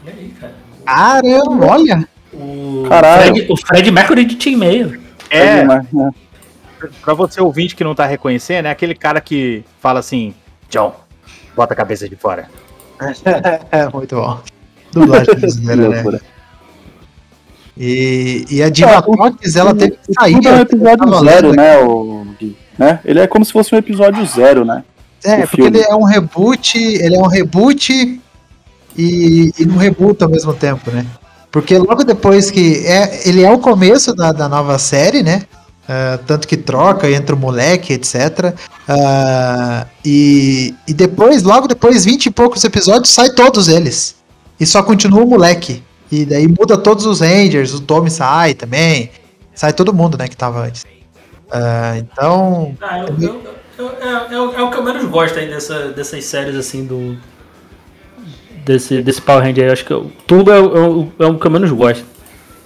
[0.05, 0.55] E aí, cara?
[0.85, 2.07] Caramba, olha!
[2.33, 5.01] O Fred, o Fred Mercury de Team Meio.
[5.29, 5.63] É.
[5.63, 6.11] Né?
[7.01, 10.33] Pra você ouvinte que não tá reconhecendo, é aquele cara que fala assim:
[10.69, 10.95] John,
[11.55, 12.49] bota a cabeça de fora.
[13.71, 14.39] é, muito bom.
[14.91, 16.19] Dublagem brasileira, né?
[17.83, 20.35] E, e a Diva Tox, ela teve que sair.
[20.35, 22.27] Tudo é um eu episódio zero, lendo né, o?
[22.77, 22.99] Né?
[23.03, 24.83] Ele é como se fosse um episódio zero, né?
[25.23, 25.79] É, porque filme.
[25.79, 28.21] ele é um reboot, ele é um reboot
[28.95, 31.07] e, e não rebuta ao mesmo tempo, né?
[31.51, 32.85] Porque logo depois que.
[32.85, 35.41] É, ele é o começo da, da nova série, né?
[35.89, 38.53] Ah, tanto que troca entra o moleque, etc.
[38.87, 44.15] Ah, e, e depois, logo depois, 20 e poucos episódios, sai todos eles.
[44.59, 45.83] E só continua o moleque.
[46.11, 49.09] E daí muda todos os Rangers, o Tommy sai também.
[49.53, 50.85] Sai todo mundo, né, que tava antes.
[51.51, 52.75] Ah, então.
[52.81, 53.41] Ah, eu, eu-
[53.77, 56.85] eu- é, é o- é o que eu menos gosto aí dessa, dessas séries assim
[56.85, 57.17] do.
[58.65, 59.69] Desse, desse Power Ranger aí.
[59.69, 62.05] Eu acho que o Turbo é, o- é é o que eu menos gosto.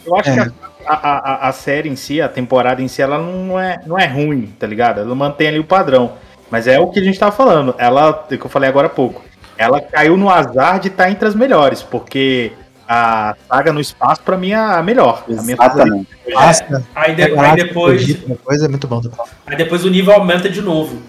[0.06, 0.34] Eu acho É.
[0.46, 0.52] que
[0.86, 3.98] a, a, a, a série em si, a temporada em si, ela não é, não
[3.98, 5.00] é ruim, tá ligado?
[5.02, 6.14] Ela mantém ali o padrão.
[6.52, 7.74] Mas é o que a gente tava falando.
[7.78, 9.24] Ela, o que eu falei agora há pouco.
[9.58, 12.52] Ela caiu no azar de estar entre as melhores, porque
[12.88, 15.24] a saga no espaço, pra mim, é a melhor.
[15.28, 16.08] A minha Exatamente.
[16.34, 16.86] Passa.
[16.96, 18.06] Aí, de- aí depois.
[18.06, 19.02] Depois é muito bom.
[19.48, 21.02] Aí depois o nível aumenta de novo.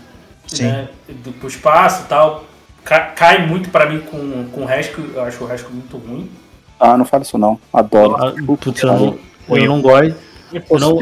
[0.47, 0.65] Sim.
[0.65, 0.89] Né?
[1.25, 2.45] Do, pro espaço e tal.
[2.85, 5.11] Ca- cai muito pra mim com, com o Rescue.
[5.15, 6.31] Eu acho o Rescue muito ruim.
[6.79, 7.59] Ah, não fala isso não.
[7.73, 8.17] Adoro.
[8.23, 9.19] Ah, putz, eu não,
[9.49, 10.15] eu não gosto.
[10.53, 10.99] Eu não-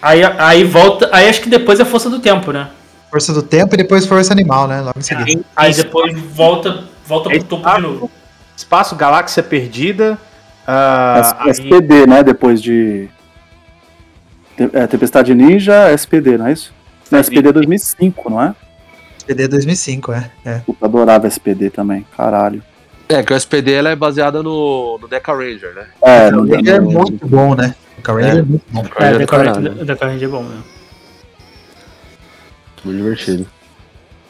[0.00, 1.08] Aí, aí volta.
[1.12, 2.68] Aí acho que depois é força do tempo, né?
[3.10, 4.80] Força do tempo e depois força animal, né?
[4.80, 5.42] Logo em seguida.
[5.56, 8.10] Aí depois volta, volta pro topo de novo.
[8.58, 10.18] Espaço, Galáxia Perdida.
[10.66, 12.22] ah, aí- SPD, né?
[12.24, 13.08] Depois de.
[14.72, 16.74] É, Tempestade Ninja, SPD, não é isso?
[17.08, 18.54] Não, SPD 2005, não é?
[19.24, 20.30] PD 2005, é.
[20.44, 20.58] é.
[20.66, 22.60] Puta, adorava SPD também, caralho.
[23.08, 25.86] É, que o SPD ela é baseada no, no Deca Ranger, né?
[26.02, 27.74] É, O no, Ranger é muito bom, né?
[27.98, 28.82] O Power Ranger é, muito bom.
[28.82, 29.84] Deca Ranger É, é do Deca.
[29.84, 30.64] Deca Ranger é bom mesmo.
[32.84, 33.46] Muito divertido.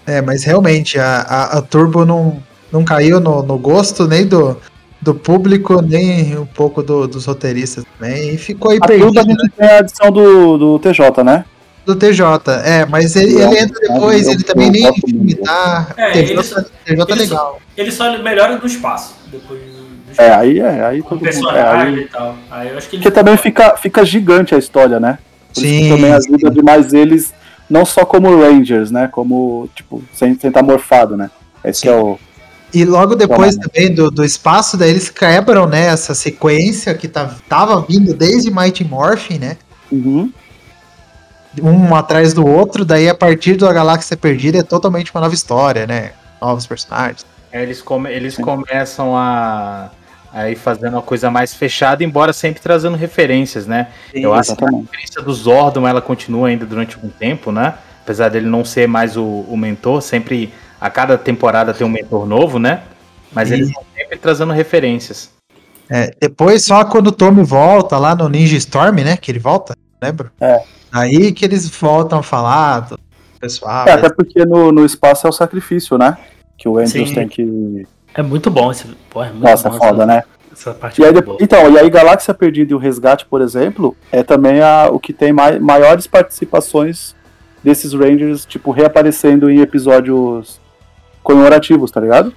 [0.07, 2.43] É, mas realmente a, a, a Turbo não,
[2.73, 4.57] não caiu no, no gosto nem do,
[5.01, 8.35] do público, nem um pouco do- dos roteiristas também.
[8.35, 11.45] E ficou aí A Turbo a perdido gente tem a edição do, do TJ, né?
[11.87, 12.53] do TJ.
[12.65, 14.93] É, mas ele, Eu- ele entra depois, eu- ele também nem
[15.43, 15.95] tá.
[15.97, 17.61] É, TJ, ele só- TJ é ele só- legal.
[17.77, 19.15] Ele só melhora no espaço.
[19.33, 19.69] Depois do,
[20.15, 21.51] do É, aí é, aí todo mundo.
[21.51, 22.37] É, aí, e tal.
[22.51, 25.19] Aí eu acho que ele porque também fica, fica gigante a história, né?
[25.55, 27.33] Por isso que Sim, também ajuda demais eles,
[27.71, 29.09] não só como Rangers, né?
[29.11, 31.31] Como, tipo, sem, sem estar morfado, né?
[31.65, 32.19] Esse que é o.
[32.73, 37.35] E logo depois também do, do espaço, daí eles quebram, né, essa sequência que tá,
[37.49, 39.57] tava vindo desde Mighty Morphin, né?
[39.91, 40.31] Uhum.
[41.63, 45.87] Um atrás do outro, daí a partir da Galáxia Perdida é totalmente uma nova história,
[45.87, 46.13] né?
[46.41, 47.25] Novos personagens.
[47.51, 49.91] É, eles, come- eles começam a,
[50.33, 53.89] a ir fazendo uma coisa mais fechada, embora sempre trazendo referências, né?
[54.13, 54.91] Eu acho que a Exatamente.
[54.91, 57.75] referência do Zordon ela continua ainda durante algum tempo, né?
[58.03, 62.27] Apesar dele não ser mais o, o mentor, sempre a cada temporada tem um mentor
[62.27, 62.83] novo, né?
[63.33, 65.31] Mas eles estão sempre trazendo referências.
[65.91, 69.17] É, depois, só quando o Tommy volta lá no Ninja Storm, né?
[69.17, 70.31] Que ele volta, lembra?
[70.41, 70.63] É.
[70.93, 72.99] Aí que eles voltam a falar, do
[73.41, 73.87] pessoal.
[73.87, 76.17] É, até porque no, no espaço é o sacrifício, né?
[76.57, 77.15] Que o Andrews Sim.
[77.15, 77.87] tem que.
[78.15, 78.87] É muito bom esse.
[79.11, 80.23] Pô, é muito Nossa, bom é foda, essa, né?
[80.53, 81.39] Essa parte E aí, é boa.
[81.41, 85.13] então, e aí Galáxia Perdida e o Resgate, por exemplo, é também a, o que
[85.13, 87.15] tem mai, maiores participações
[87.63, 90.61] desses Rangers, tipo, reaparecendo em episódios
[91.29, 92.33] comemorativos, tá ligado?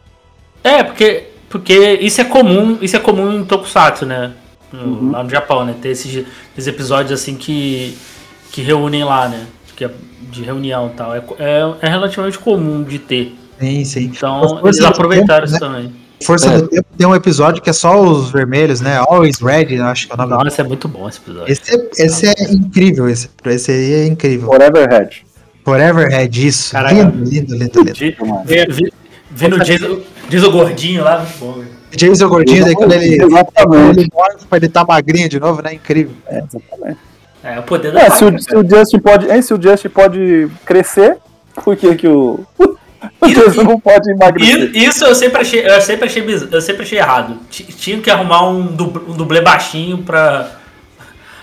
[0.64, 4.32] É, porque, porque isso é comum, isso é comum em Tokusatsu, né?
[4.72, 5.12] No- Uhum.
[5.12, 5.76] Lá no Japão, né?
[5.82, 7.98] Ter esses, esses episódios assim que,
[8.52, 9.46] que reúnem lá, né?
[9.76, 9.92] Que é
[10.32, 11.16] de reunião e tal.
[11.16, 13.36] É, é, é relativamente comum de ter.
[13.60, 14.04] Sim, sim.
[14.16, 15.76] Então, Força eles aproveitaram Tempo, isso né?
[15.76, 15.94] também.
[16.24, 16.58] Força É.
[16.62, 18.98] do Tempo tem um episódio que é só os vermelhos, né?
[19.10, 20.44] Always Red, acho que é o nome.
[20.44, 21.52] Nossa, é muito bom esse episódio.
[21.52, 24.48] Esse é, esse é incrível, esse, esse aí é incrível.
[24.48, 25.26] Forever Head.
[25.64, 26.72] Forever Red, isso.
[26.72, 26.96] Caraca.
[26.96, 27.94] Lindo, lindo, lindo, lindo.
[27.94, 28.44] De- Mano.
[28.46, 28.94] vi- vi-
[29.34, 30.00] Vendo o Jason,
[30.30, 31.54] Jason gordinho lá, muito bom.
[31.54, 31.68] velho.
[31.94, 35.74] Jason Gordinho, daí quando ele, quando ele morre, ele tá magrinho de novo, né?
[35.74, 36.14] Incrível.
[36.28, 36.98] É, exatamente.
[37.44, 39.30] É, o poder da É, se o, se o Justin pode.
[39.30, 41.18] Hein, se o Justin pode crescer,
[41.64, 42.40] por que, que o.
[43.20, 44.72] O Justin não pode emagrecer?
[44.76, 47.38] Isso eu sempre achei, eu sempre achei, eu sempre achei errado.
[47.50, 50.50] Ti- Tinha que arrumar um, um dublê baixinho pra,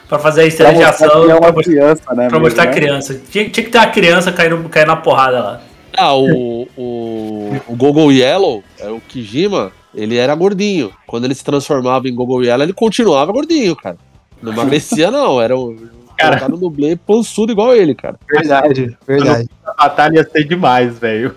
[0.09, 2.15] pra fazer a Pra estreia de mostrar é pra, criança, né?
[2.15, 2.73] pra mesmo, mostrar a né?
[2.73, 3.21] criança.
[3.31, 5.61] Tinha, tinha que ter uma criança caindo, caindo na porrada lá.
[5.97, 10.93] Ah, o, o, o Gogol Yellow, é o Kijima, ele era gordinho.
[11.07, 13.97] Quando ele se transformava em Gogol Yellow, ele continuava gordinho, cara.
[14.43, 15.41] Não emagrecia, não.
[15.41, 15.75] Era o.
[16.17, 16.37] Cara.
[16.37, 18.19] Cara, no dublê pançudo igual ele, cara.
[18.29, 19.49] Verdade, verdade.
[19.65, 21.33] A batalha ia ser demais, velho.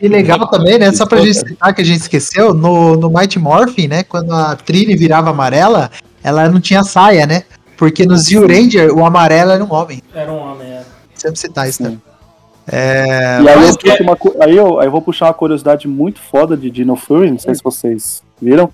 [0.00, 0.92] E legal também, né?
[0.92, 4.02] Só pra gente citar que a gente esqueceu, no, no Mighty Morphin, né?
[4.02, 5.90] Quando a Trini virava amarela,
[6.22, 7.44] ela não tinha saia, né?
[7.76, 10.02] Porque no Zio Ranger, o amarelo era um homem.
[10.14, 10.82] Era um homem, é.
[11.14, 11.96] Sempre citar isso, né?
[12.70, 16.20] É, E aí eu, puxo uma aí, eu, aí eu vou puxar uma curiosidade muito
[16.20, 18.70] foda de Dino Fury, não sei se vocês viram.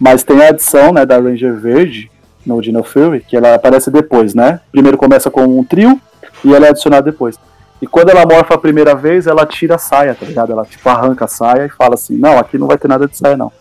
[0.00, 2.10] Mas tem a adição, né, da Ranger Verde
[2.44, 4.60] no Dino Fury, que ela aparece depois, né?
[4.72, 6.00] Primeiro começa com um trio
[6.44, 7.36] e ela é adicionada depois.
[7.80, 10.52] E quando ela morfa a primeira vez, ela tira a saia, tá ligado?
[10.52, 13.16] Ela tipo arranca a saia e fala assim: "Não, aqui não vai ter nada de
[13.16, 13.52] saia não".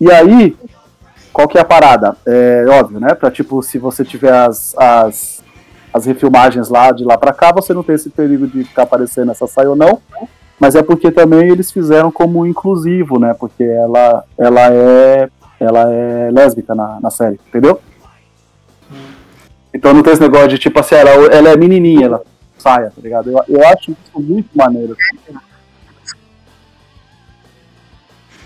[0.00, 0.56] E aí,
[1.34, 2.16] qual que é a parada?
[2.24, 3.12] É óbvio, né?
[3.12, 5.42] Pra tipo, se você tiver as, as,
[5.92, 9.32] as refilmagens lá de lá pra cá, você não tem esse perigo de ficar aparecendo
[9.32, 10.00] essa saia ou não.
[10.60, 13.34] Mas é porque também eles fizeram como inclusivo, né?
[13.34, 15.28] Porque ela, ela é
[15.58, 17.80] ela é lésbica na, na série, entendeu?
[19.72, 22.22] Então não tem esse negócio de tipo assim, ela, ela é menininha, ela
[22.58, 23.30] saia, tá ligado?
[23.30, 24.96] Eu, eu acho isso muito maneiro.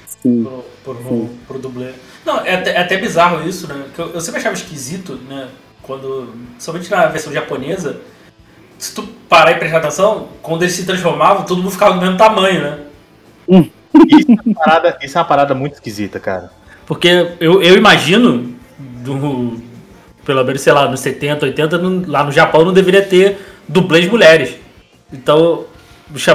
[0.07, 0.47] Sim.
[0.95, 1.39] Pro, sim.
[1.47, 1.93] pro dublê.
[2.25, 3.85] Não, é até, é até bizarro isso, né?
[3.97, 5.49] eu, eu sempre achava esquisito, né?
[5.83, 6.35] Quando.
[6.59, 8.01] Somente na versão japonesa,
[8.79, 12.17] se tu parar e prestar atenção, quando eles se transformavam, todo mundo ficava do mesmo
[12.17, 12.79] tamanho, né?
[13.49, 13.71] Hum.
[14.09, 16.53] Isso, é uma parada, isso é uma parada muito esquisita, cara.
[16.87, 17.09] Porque
[17.41, 19.61] eu, eu imagino, do,
[20.25, 24.07] pelo menos, sei lá, nos 70, 80, no, lá no Japão não deveria ter dublês
[24.09, 24.57] mulheres.
[25.13, 25.65] Então,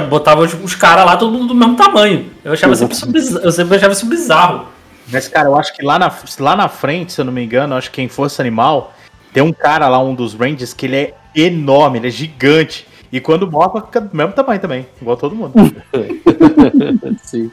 [0.08, 2.30] botava os, os caras lá, todo mundo do mesmo tamanho.
[2.44, 4.66] Eu achava sempre isso bizarro, eu sempre achava isso bizarro.
[5.10, 7.74] Mas, cara, eu acho que lá na, lá na frente, se eu não me engano,
[7.74, 8.94] acho que em Força Animal,
[9.32, 12.86] tem um cara lá, um dos Rangers, que ele é enorme, ele é gigante.
[13.12, 15.52] E quando morre, fica do mesmo tamanho também, igual todo mundo.
[17.22, 17.50] Sim.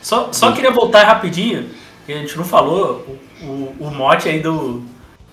[0.00, 1.68] Só, só queria voltar rapidinho,
[2.04, 3.06] que a gente não falou,
[3.40, 4.82] o, o, o mote aí do,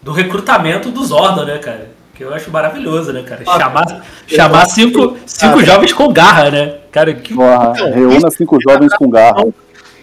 [0.01, 1.91] do recrutamento dos Zordon, né, cara?
[2.19, 3.45] Que eu acho maravilhoso, né, cara?
[3.45, 6.75] Chamar, chamar cinco, cinco jovens com garra, né?
[6.91, 7.33] Cara, que.
[7.33, 9.45] Porra, reúna cinco jovens com garra.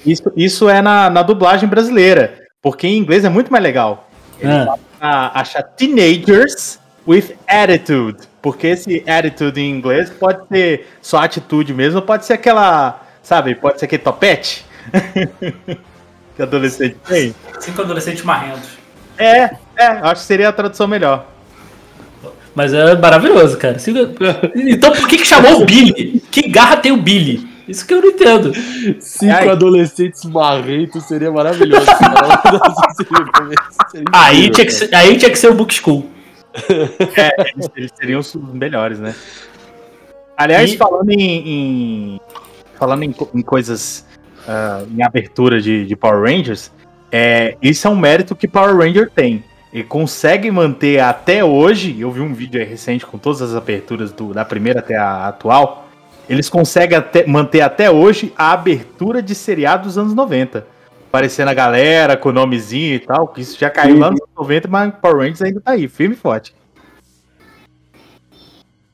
[0.07, 4.09] Isso, isso é na, na dublagem brasileira, porque em inglês é muito mais legal.
[4.41, 4.67] Ele é.
[4.99, 8.21] acha teenagers with attitude.
[8.41, 13.55] Porque esse attitude em inglês pode ser só atitude mesmo, pode ser aquela Sabe?
[13.57, 14.65] Pode ser aquele topete
[16.35, 17.35] que adolescente tem.
[17.61, 18.71] Cinco adolescentes marrentos.
[19.19, 21.27] É, é, acho que seria a tradução melhor.
[22.57, 23.77] Mas é maravilhoso, cara.
[24.57, 26.23] Então por que, que chamou o Billy?
[26.31, 27.47] Que garra tem o Billy?
[27.69, 28.53] Isso que eu não entendo.
[29.01, 29.49] Cinco Ai.
[29.51, 31.87] adolescentes marrentos seria maravilhoso.
[34.13, 36.09] aí, tinha que ser, aí tinha que ser o Book School.
[37.17, 39.15] É, eles, eles seriam os melhores, né?
[40.37, 40.77] Aliás, e...
[40.77, 42.21] falando em, em,
[42.79, 44.07] falando em, em coisas,
[44.47, 46.71] uh, em abertura de, de, Power Rangers,
[47.13, 49.45] é, isso é um mérito que Power Ranger tem.
[49.77, 54.33] Ele consegue manter até hoje, eu vi um vídeo recente com todas as aberturas do,
[54.33, 55.87] da primeira até a atual,
[56.27, 60.67] eles conseguem até, manter até hoje a abertura de seriado dos anos 90.
[61.09, 64.01] Aparecendo a galera com o nomezinho e tal, que isso já caiu Sim.
[64.01, 66.55] lá nos anos 90, mas Power Rangers ainda tá aí, firme e forte.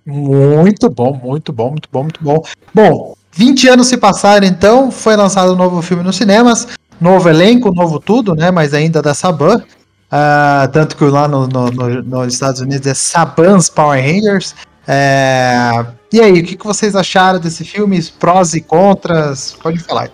[0.05, 2.43] Muito bom, muito bom, muito bom, muito bom.
[2.75, 6.67] Bom, 20 anos se passaram então, foi lançado um novo filme nos cinemas,
[7.01, 8.51] novo elenco, novo tudo, né?
[8.51, 9.63] Mas ainda da Saban.
[10.13, 14.55] Uh, tanto que lá no, no, no, nos Estados Unidos é Saban's Power Rangers.
[14.87, 15.87] É...
[16.13, 18.03] E aí, o que, que vocês acharam desse filme?
[18.21, 19.57] Prós e contras?
[19.63, 20.11] Pode falar.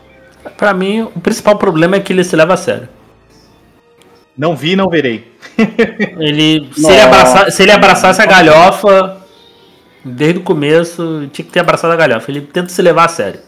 [0.57, 2.88] Para mim, o principal problema é que ele se leva a sério.
[4.36, 5.32] Não vi, não verei.
[6.16, 9.16] ele, se, ele abraçar, se ele abraçasse a galhofa,
[10.05, 12.30] desde o começo, tinha que ter abraçado a galhofa.
[12.30, 13.40] Ele tenta se levar a sério.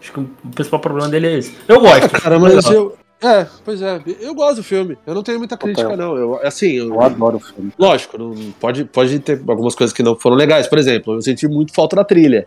[0.00, 1.56] Acho que o principal problema dele é esse.
[1.66, 2.08] Eu gosto.
[2.08, 2.96] Cara, mas eu.
[3.22, 4.00] É, pois é.
[4.20, 4.96] Eu gosto do filme.
[5.06, 6.16] Eu não tenho muita crítica, não.
[6.16, 7.72] Eu, assim, eu, eu adoro o filme.
[7.78, 10.68] Lógico, não, pode, pode ter algumas coisas que não foram legais.
[10.68, 12.46] Por exemplo, eu senti muito falta da trilha.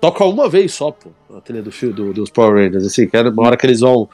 [0.00, 2.86] Toca uma vez só, pô, a trilha do filme do, dos Power Rangers.
[2.86, 4.08] Assim, que era uma hora que eles vão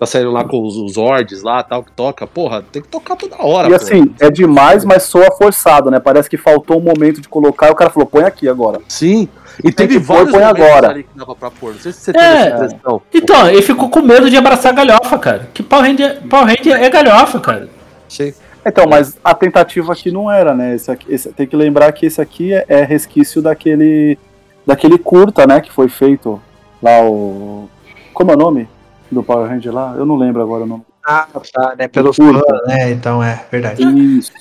[0.00, 2.26] tá saindo lá com os, os Zords lá, tal, que toca.
[2.26, 3.68] Porra, tem que tocar toda hora.
[3.68, 6.00] E assim, é demais, mas soa forçado, né?
[6.00, 8.80] Parece que faltou um momento de colocar e o cara falou, põe aqui agora.
[8.88, 9.28] Sim.
[9.62, 10.88] E teve vários põe agora.
[10.88, 11.74] ali que dava pra pôr.
[11.74, 12.14] Não sei se você é.
[12.14, 13.02] essa impressão.
[13.12, 15.50] Então, ele ficou com medo de abraçar a galhofa, cara.
[15.52, 17.68] Que Power Ranger, Power Ranger é galhofa, cara.
[18.08, 18.32] Sim.
[18.64, 20.74] Então, mas a tentativa aqui não era, né?
[20.74, 24.18] Esse aqui, esse, tem que lembrar que esse aqui é, é resquício daquele
[24.66, 25.60] daquele curta, né?
[25.60, 26.40] Que foi feito
[26.82, 27.68] lá o.
[28.14, 28.68] Como é o nome?
[29.10, 29.94] Do Power Ranger lá?
[29.96, 30.82] Eu não lembro agora o nome.
[31.04, 31.88] Ah, tá, né?
[31.88, 32.32] Pelo fã,
[32.66, 32.90] né?
[32.90, 33.82] Então é, verdade.
[33.82, 34.32] Isso.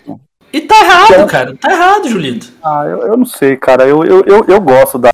[0.52, 1.56] E tá errado, então, cara.
[1.56, 2.52] Tá errado, Julito.
[2.64, 3.88] Ah, eu, eu não sei, cara.
[3.88, 5.12] Eu, eu, eu, eu gosto da.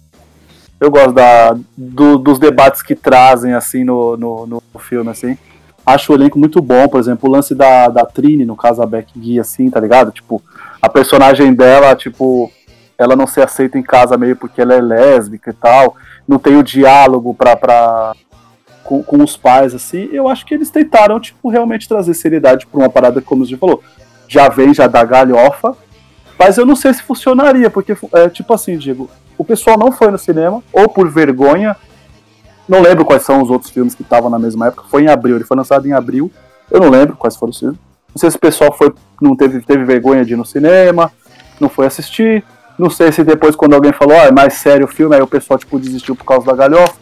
[0.79, 5.37] Eu gosto da, do, dos debates que trazem, assim, no, no, no filme, assim.
[5.85, 8.85] Acho o elenco muito bom, por exemplo, o lance da, da Trini, no caso a
[8.85, 10.11] Beck Guia, assim, tá ligado?
[10.11, 10.41] Tipo,
[10.81, 12.51] a personagem dela, tipo,
[12.97, 15.95] ela não se aceita em casa meio porque ela é lésbica e tal.
[16.27, 18.15] Não tem o diálogo pra, pra,
[18.85, 22.79] com, com os pais, assim, eu acho que eles tentaram, tipo, realmente trazer seriedade pra
[22.79, 23.83] uma parada, como você falou,
[24.27, 25.75] já vem já da galhofa,
[26.37, 30.11] mas eu não sei se funcionaria, porque, é, tipo assim, digo, o pessoal não foi
[30.11, 31.75] no cinema, ou por vergonha,
[32.67, 34.85] Não lembro quais são os outros filmes que estavam na mesma época.
[34.89, 36.31] Foi em abril, ele foi lançado em abril.
[36.71, 37.77] Eu não lembro quais foram os filmes.
[38.09, 41.11] Não sei se o pessoal foi, não teve, teve vergonha de ir no cinema,
[41.59, 42.43] não foi assistir.
[42.77, 45.27] Não sei se depois, quando alguém falou, ah, é mais sério o filme, aí o
[45.27, 46.95] pessoal tipo, desistiu por causa da galhofa.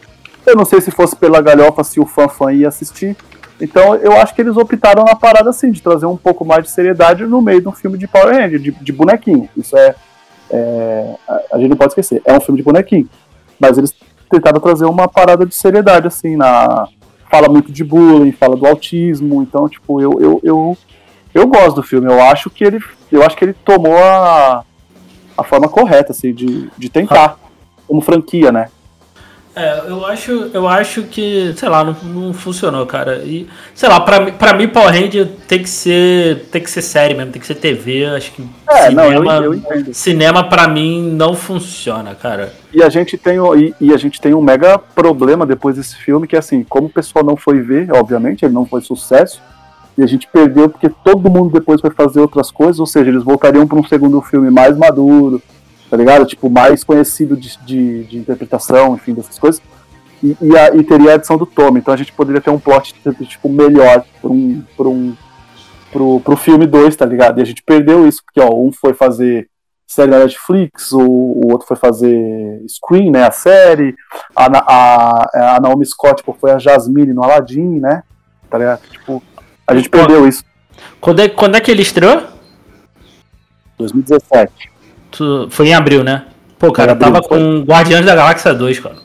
[0.46, 3.16] Eu não sei se fosse pela galhofa, se o fã fã ia assistir.
[3.60, 6.70] Então eu acho que eles optaram na parada assim, de trazer um pouco mais de
[6.70, 9.48] seriedade no meio de um filme de Power Ranger, de, de bonequinho.
[9.56, 9.94] Isso é,
[10.50, 11.14] é.
[11.52, 12.20] a gente não pode esquecer.
[12.24, 13.08] É um filme de bonequinho.
[13.58, 13.94] Mas eles
[14.30, 16.88] tentaram trazer uma parada de seriedade, assim, na.
[17.30, 20.78] Fala muito de bullying, fala do autismo, então, tipo, eu, eu, eu,
[21.32, 22.06] eu gosto do filme.
[22.06, 22.80] Eu acho que ele.
[23.10, 24.62] Eu acho que ele tomou a,
[25.36, 27.38] a forma correta, assim, de, de tentar.
[27.86, 28.68] Como franquia, né?
[29.56, 33.18] É, eu acho, eu acho que, sei lá, não, não funcionou, cara.
[33.18, 37.14] E, sei lá, pra, pra mim Power Ranger tem que ser, tem que ser série
[37.14, 41.12] mesmo, tem que ser TV, acho que é, cinema, não, eu, eu cinema pra mim
[41.12, 42.52] não funciona, cara.
[42.72, 46.26] E a gente tem e, e, a gente tem um mega problema depois desse filme
[46.26, 49.40] que é assim, como o pessoal não foi ver, obviamente, ele não foi sucesso.
[49.96, 53.22] E a gente perdeu porque todo mundo depois foi fazer outras coisas, ou seja, eles
[53.22, 55.40] voltariam para um segundo filme mais maduro,
[55.94, 56.26] tá ligado?
[56.26, 59.62] Tipo, mais conhecido de, de, de interpretação, enfim, dessas coisas.
[60.20, 61.78] E, e, a, e, teria a edição do Tom.
[61.78, 62.92] Então a gente poderia ter um plot
[63.28, 65.14] tipo, melhor para um, pra um,
[65.92, 67.38] pro, pro filme 2, tá ligado?
[67.38, 69.48] E a gente perdeu isso, porque ó, um foi fazer
[69.86, 73.94] série na Netflix, o, o outro foi fazer Screen, né, a série,
[74.34, 78.02] a, a, a Naomi Scott tipo, foi a Jasmine no Aladdin, né,
[78.50, 78.80] tá ligado?
[78.90, 79.22] Tipo,
[79.64, 80.42] a gente perdeu isso.
[81.00, 82.20] Quando é, quando é que ele estreou?
[83.78, 84.73] 2017.
[85.14, 86.26] Tu, foi em abril, né?
[86.58, 87.38] Pô, cara, abril, tava foi.
[87.38, 88.96] com Guardiões da Galáxia 2, cara.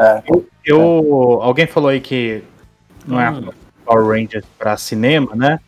[0.00, 0.22] É.
[0.26, 2.42] Eu, eu, alguém falou aí que
[3.06, 3.50] não é hum.
[3.84, 5.60] Power Rangers para cinema, né?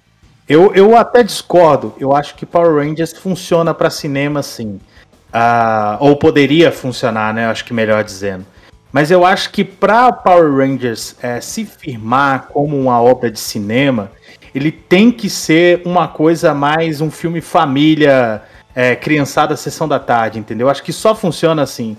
[0.48, 1.94] Eu, eu até discordo.
[2.00, 4.80] Eu acho que Power Rangers funciona para cinema, sim.
[5.28, 7.46] Uh, ou poderia funcionar, né?
[7.46, 8.46] Acho que melhor dizendo.
[8.90, 14.10] Mas eu acho que para Power Rangers é, se firmar como uma obra de cinema,
[14.54, 18.42] ele tem que ser uma coisa mais um filme família
[18.78, 20.70] é, criançada sessão da tarde, entendeu?
[20.70, 21.96] Acho que só funciona assim.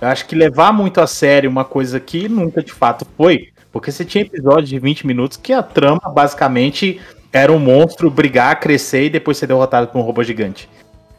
[0.00, 3.48] Eu acho que levar muito a sério uma coisa que nunca de fato foi.
[3.72, 7.00] Porque você tinha episódios de 20 minutos que a trama basicamente
[7.32, 10.68] era um monstro brigar, crescer e depois ser derrotado por um robô gigante.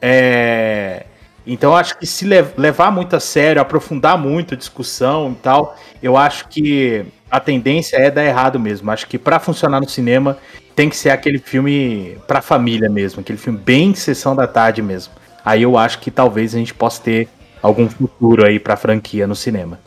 [0.02, 1.06] É...
[1.46, 6.16] Então acho que se levar muito a sério, aprofundar muito a discussão e tal, eu
[6.16, 8.90] acho que a tendência é dar errado mesmo.
[8.90, 10.38] Acho que para funcionar no cinema,
[10.82, 15.14] tem que ser aquele filme pra família mesmo, aquele filme bem sessão da tarde mesmo.
[15.46, 17.30] Aí eu acho que talvez a gente possa ter
[17.62, 19.80] algum futuro aí pra franquia no cinema.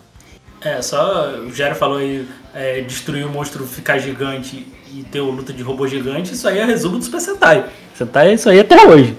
[0.61, 5.33] É, só o Jairo falou aí, é, destruir o monstro ficar gigante e ter o
[5.33, 7.65] luta de robô gigante, isso aí é resumo do Super Sentai.
[7.97, 9.17] Sentai é isso aí até hoje.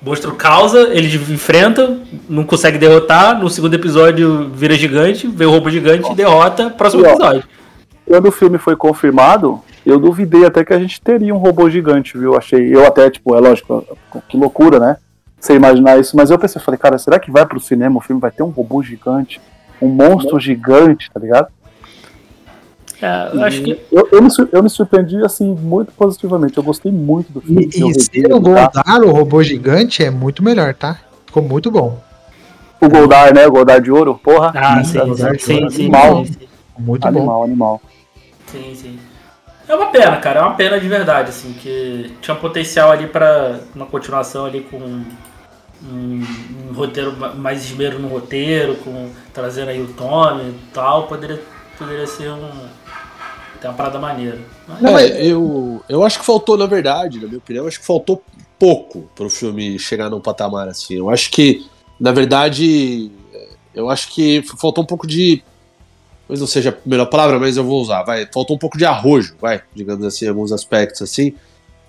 [0.00, 5.50] O monstro causa, eles enfrentam, não consegue derrotar, no segundo episódio vira gigante, vê o
[5.50, 7.44] robô gigante, derrota, próximo episódio.
[8.06, 12.16] Quando o filme foi confirmado, eu duvidei até que a gente teria um robô gigante,
[12.16, 12.36] viu?
[12.36, 13.84] Achei, eu até, tipo, é lógico,
[14.28, 14.96] que loucura, né?
[15.40, 18.20] Você imaginar isso, mas eu pensei, falei, cara, será que vai pro cinema o filme
[18.20, 19.40] vai ter um robô gigante,
[19.80, 21.48] um monstro gigante, tá ligado?
[23.00, 23.80] É, eu acho que.
[23.92, 26.58] Eu, eu, me, eu me surpreendi, assim, muito positivamente.
[26.58, 27.64] Eu gostei muito do filme.
[27.64, 30.98] E, e se o Goldar, o robô gigante, é muito melhor, tá?
[31.24, 32.00] Ficou muito bom.
[32.80, 33.46] O Goldar, né?
[33.46, 34.52] O Goldar de ouro, porra.
[34.54, 36.26] Ah, sim, sim, sim, sim, animal.
[36.26, 36.48] sim, sim.
[36.76, 37.44] Muito animal, bom.
[37.44, 37.80] Animal,
[38.46, 38.98] Sim, sim.
[39.68, 43.60] É uma pena, cara, é uma pena de verdade, assim, que tinha potencial ali para
[43.74, 45.04] uma continuação ali com um,
[45.84, 51.42] um, roteiro, mais esmero no roteiro, com trazendo aí o Tommy e tal, poderia,
[51.78, 52.50] poderia ser um.
[53.60, 54.38] Tem uma parada maneira.
[54.66, 54.80] Mas...
[54.80, 58.22] Não, é, eu, eu acho que faltou, na verdade, na minha opinião, acho que faltou
[58.58, 60.94] pouco para o filme chegar num patamar assim.
[60.94, 61.66] Eu acho que,
[62.00, 63.10] na verdade,
[63.74, 65.42] eu acho que faltou um pouco de
[66.28, 68.84] talvez não seja a melhor palavra, mas eu vou usar, vai, faltou um pouco de
[68.84, 71.32] arrojo, vai, digamos assim, em alguns aspectos assim,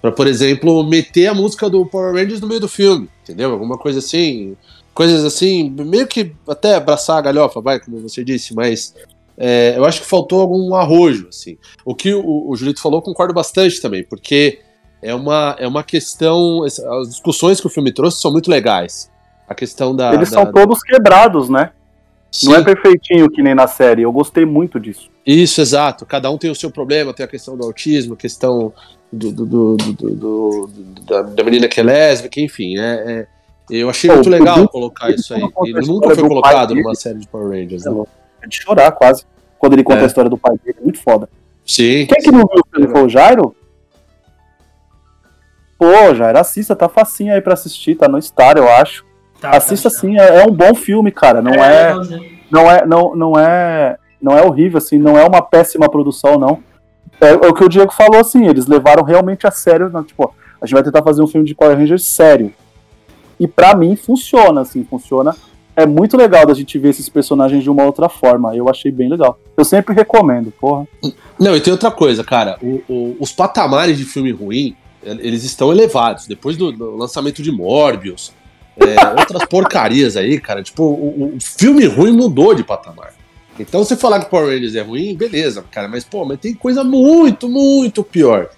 [0.01, 3.51] para por exemplo, meter a música do Power Rangers no meio do filme, entendeu?
[3.51, 4.55] Alguma coisa assim,
[4.93, 8.95] coisas assim, meio que até abraçar a galhofa, vai, como você disse, mas
[9.37, 11.57] é, eu acho que faltou algum arrojo, assim.
[11.83, 14.59] O que o, o Julito falou, concordo bastante também, porque
[15.01, 19.11] é uma, é uma questão, as discussões que o filme trouxe são muito legais.
[19.49, 20.13] A questão da.
[20.13, 21.71] Eles da, são todos quebrados, né?
[22.31, 22.47] Sim.
[22.47, 25.09] Não é perfeitinho que nem na série, eu gostei muito disso.
[25.25, 26.05] Isso, exato.
[26.05, 28.71] Cada um tem o seu problema, tem a questão do autismo, a questão
[29.11, 30.69] do, do, do,
[31.07, 32.77] da, da, menina que é lésbica, enfim.
[32.77, 33.27] É, é
[33.69, 35.41] eu achei Pô, muito legal colocar isso aí.
[35.65, 37.85] Ele nunca foi colocado numa série de Power Rangers.
[37.85, 38.03] Né?
[38.41, 39.25] É de chorar quase.
[39.57, 40.03] Quando ele conta é.
[40.03, 41.29] a história do pai dele, é muito foda.
[41.65, 42.07] Sim.
[42.07, 42.91] Quem é que não viu o filme?
[42.91, 43.55] Foi o Jairo?
[45.77, 49.05] Pô, Jairo, assista, tá facinho aí pra assistir, tá no Star, eu acho.
[49.39, 51.41] Tá, Assista tá, sim, é, é, um bom filme, cara.
[51.41, 51.95] Não é, é,
[52.51, 56.59] não é, não, não é, Não é horrível, assim, não é uma péssima produção, não.
[57.21, 60.33] É, é o que o Diego falou, assim, eles levaram realmente a sério, né, tipo,
[60.61, 62.53] a gente vai tentar fazer um filme de Power Rangers sério.
[63.39, 65.35] E para mim funciona, assim, funciona.
[65.75, 68.53] É muito legal da gente ver esses personagens de uma outra forma.
[68.53, 69.39] Eu achei bem legal.
[69.55, 70.85] Eu sempre recomendo, porra.
[71.39, 72.57] Não, e tem outra coisa, cara.
[72.61, 76.27] O, o, os patamares de filme ruim, eles estão elevados.
[76.27, 78.33] Depois do, do lançamento de Morbius,
[78.79, 80.63] é, outras porcarias aí, cara.
[80.63, 83.13] Tipo, o, o, filme ruim mudou de patamar.
[83.59, 85.87] Então, você falar que Power Rangers é ruim, beleza, cara.
[85.87, 88.49] Mas, pô, mas tem coisa muito, muito pior.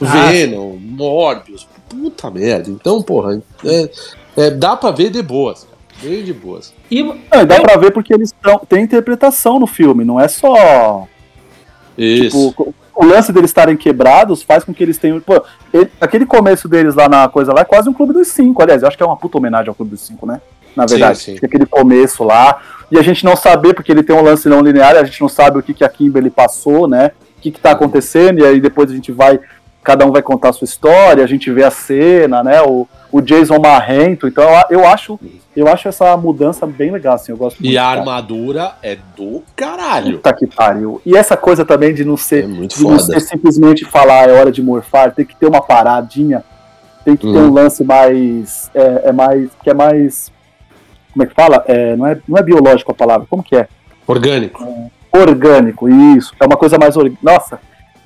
[0.00, 0.30] Ah.
[0.30, 2.70] Venom, Morbius, puta merda.
[2.70, 3.90] Então, porra, é,
[4.36, 5.78] é, dá pra ver de boas, cara.
[6.00, 6.72] Bem de boas.
[6.90, 7.00] E,
[7.30, 7.62] é, dá eu...
[7.62, 11.06] pra ver porque eles tão, têm interpretação no filme, não é só.
[11.96, 12.50] Isso.
[12.50, 15.20] Tipo, o lance deles estarem quebrados faz com que eles tenham.
[15.20, 15.40] Pô,
[15.72, 18.60] ele, aquele começo deles lá na coisa lá é quase um clube dos cinco.
[18.60, 20.40] Aliás, eu acho que é uma puta homenagem ao clube dos cinco, né?
[20.74, 21.16] Na verdade.
[21.16, 21.46] Sim, sim.
[21.46, 22.60] Aquele começo lá.
[22.90, 25.28] E a gente não saber, porque ele tem um lance não linear, a gente não
[25.28, 27.12] sabe o que, que a Kimberly passou, né?
[27.38, 29.38] O que, que tá acontecendo, e aí depois a gente vai
[29.84, 32.60] cada um vai contar a sua história, a gente vê a cena, né?
[32.62, 35.18] O, o Jason marrento, então eu, eu acho
[35.58, 37.58] eu acho essa mudança bem legal, assim, eu gosto.
[37.60, 40.18] E a armadura é do caralho.
[40.18, 41.02] Puta que pariu.
[41.04, 44.32] E essa coisa também de não ser, é muito de não ser simplesmente falar é
[44.32, 46.44] hora de morfar, tem que ter uma paradinha,
[47.04, 47.54] tem que ter um uhum.
[47.54, 50.30] lance mais, é, é, mais, que é mais,
[51.12, 51.64] como é que fala?
[51.66, 53.66] É, não, é, não é biológico a palavra, como que é?
[54.06, 54.64] Orgânico.
[55.12, 56.34] Orgânico, isso.
[56.40, 57.58] É uma coisa mais, nossa,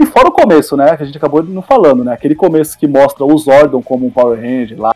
[0.03, 0.97] e fora o começo, né?
[0.97, 2.13] Que a gente acabou não falando, né?
[2.13, 4.95] Aquele começo que mostra o Zordon como um Power Ranger lá.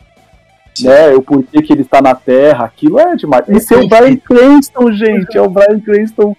[0.78, 3.48] Né, o porquê que ele está na Terra, aquilo é demais.
[3.48, 5.38] Esse é o Brian Cranston, gente.
[5.38, 6.36] É o Brian Cranston.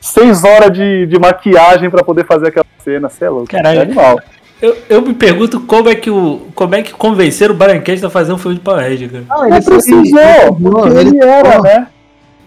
[0.00, 3.08] Seis horas de, de maquiagem para poder fazer aquela cena.
[3.08, 3.48] Você é louco.
[3.48, 3.80] Caralho.
[3.80, 4.20] É animal.
[4.62, 8.06] Eu, eu me pergunto como é que o como é que convenceram o Brian Cranston
[8.06, 9.24] a fazer um filme de Power Ranger, cara.
[9.30, 11.86] Ah, ele precisou, ele, ele era, né?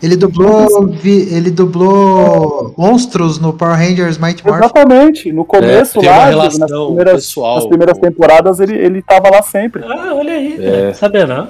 [0.03, 4.65] Ele dublou, vi, ele dublou monstros no Power Rangers Mighty Morphin.
[4.65, 5.31] Exatamente.
[5.31, 9.81] No começo é, lá, nas primeiras, pessoal, nas primeiras temporadas, ele, ele tava lá sempre.
[9.85, 10.93] Ah, olha aí, é.
[10.93, 11.47] saber não.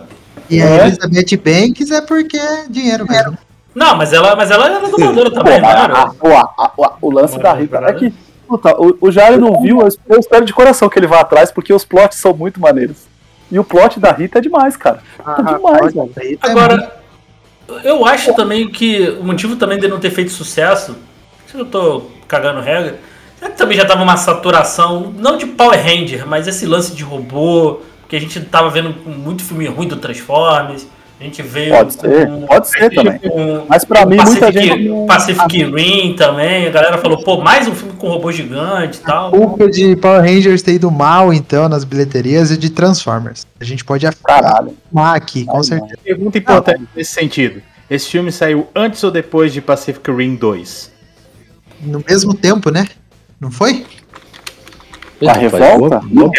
[0.47, 0.81] E a é.
[0.85, 3.35] Elizabeth Banks é porque é dinheiro mesmo.
[3.73, 5.59] Não, mas ela, mas ela era dubladora também,
[6.19, 8.13] Pô, a, a, a, o lance da Rita é que
[8.47, 11.73] puta, o, o Jairo não viu, eu espero de coração que ele vá atrás, porque
[11.73, 12.97] os plots são muito maneiros.
[13.51, 14.99] E o plot da Rita é demais, cara.
[15.25, 16.39] Ah, é demais, velho.
[16.39, 17.02] Agora,
[17.83, 20.95] eu acho também que o motivo também de não ter feito sucesso,
[21.47, 22.99] se eu tô cagando regra,
[23.37, 27.03] será que também já tava uma saturação, não de Power Ranger, mas esse lance de
[27.03, 27.81] robô,
[28.13, 30.87] que a gente tava vendo muito filme ruim do Transformers.
[31.19, 31.69] A gente vê.
[31.69, 33.19] Pode ser, um, pode ser também.
[33.23, 35.07] Um, Mas pra um mim, Pacific, muita gente.
[35.07, 36.67] Pacific Rim também.
[36.67, 39.31] A galera falou, pô, mais um filme com robô gigante e tal.
[39.31, 43.47] Culpa de Power Rangers ter ido mal, então, nas bilheterias e de Transformers.
[43.59, 45.97] A gente pode afirmar aqui, com certeza.
[46.03, 50.91] Pergunta importante ah, nesse sentido: esse filme saiu antes ou depois de Pacific Rim 2?
[51.83, 52.87] No mesmo tempo, né?
[53.39, 53.85] Não foi?
[55.25, 56.01] A revolta?
[56.09, 56.31] Não,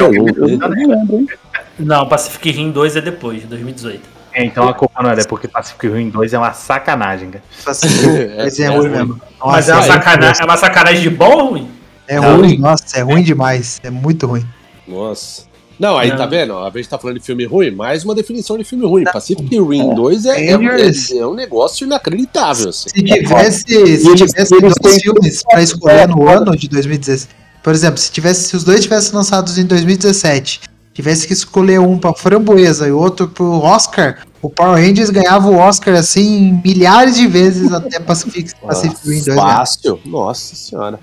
[1.78, 4.13] não, Pacific Rim 2 é depois, de 2018.
[4.34, 7.44] É, então a culpa não é, é porque Pacific Rim 2 é uma sacanagem, cara.
[7.64, 7.82] Mas
[8.60, 9.20] é, é ruim mesmo.
[9.38, 11.70] Nossa, Mas é uma, sacanagem, é uma sacanagem de bom ou ruim?
[12.08, 13.80] É não, ruim, nossa, é ruim demais.
[13.82, 14.44] É muito ruim.
[14.86, 15.44] Nossa.
[15.78, 16.16] Não, aí não.
[16.16, 16.58] tá vendo?
[16.58, 19.04] A gente tá falando de filme ruim, mais uma definição de filme ruim.
[19.04, 19.12] Não.
[19.12, 22.70] Pacific Rim 2 é, é, é, é, um negócio inacreditável.
[22.70, 22.88] Assim.
[22.88, 27.28] Se tivesse, se tivesse dois filmes pra escolher no ano de 2016.
[27.62, 31.98] Por exemplo, se, tivesse, se os dois tivessem lançados em 2017 tivesse que escolher um
[31.98, 37.26] pra framboesa e outro pro Oscar, o Power Rangers ganhava o Oscar assim milhares de
[37.26, 39.34] vezes até Pacific, Pacific Rim 2.
[39.34, 41.00] Fácil, nossa senhora.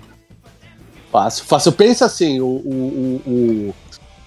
[1.12, 1.72] Fácil, fácil.
[1.74, 3.22] Pensa assim, o, o,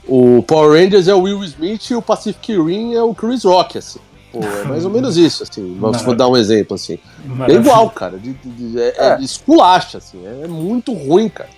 [0.06, 3.44] o, o, Power Rangers é o Will Smith e o Pacific Rim é o Chris
[3.44, 3.98] Rock, assim.
[4.30, 5.78] Pô, é mais ou menos isso, assim.
[5.80, 6.98] Vamos vou dar um exemplo, assim.
[7.48, 8.18] É igual, cara.
[8.18, 9.08] De, de, de, é, é.
[9.14, 10.20] é esculacha, assim.
[10.42, 11.48] É muito ruim, cara.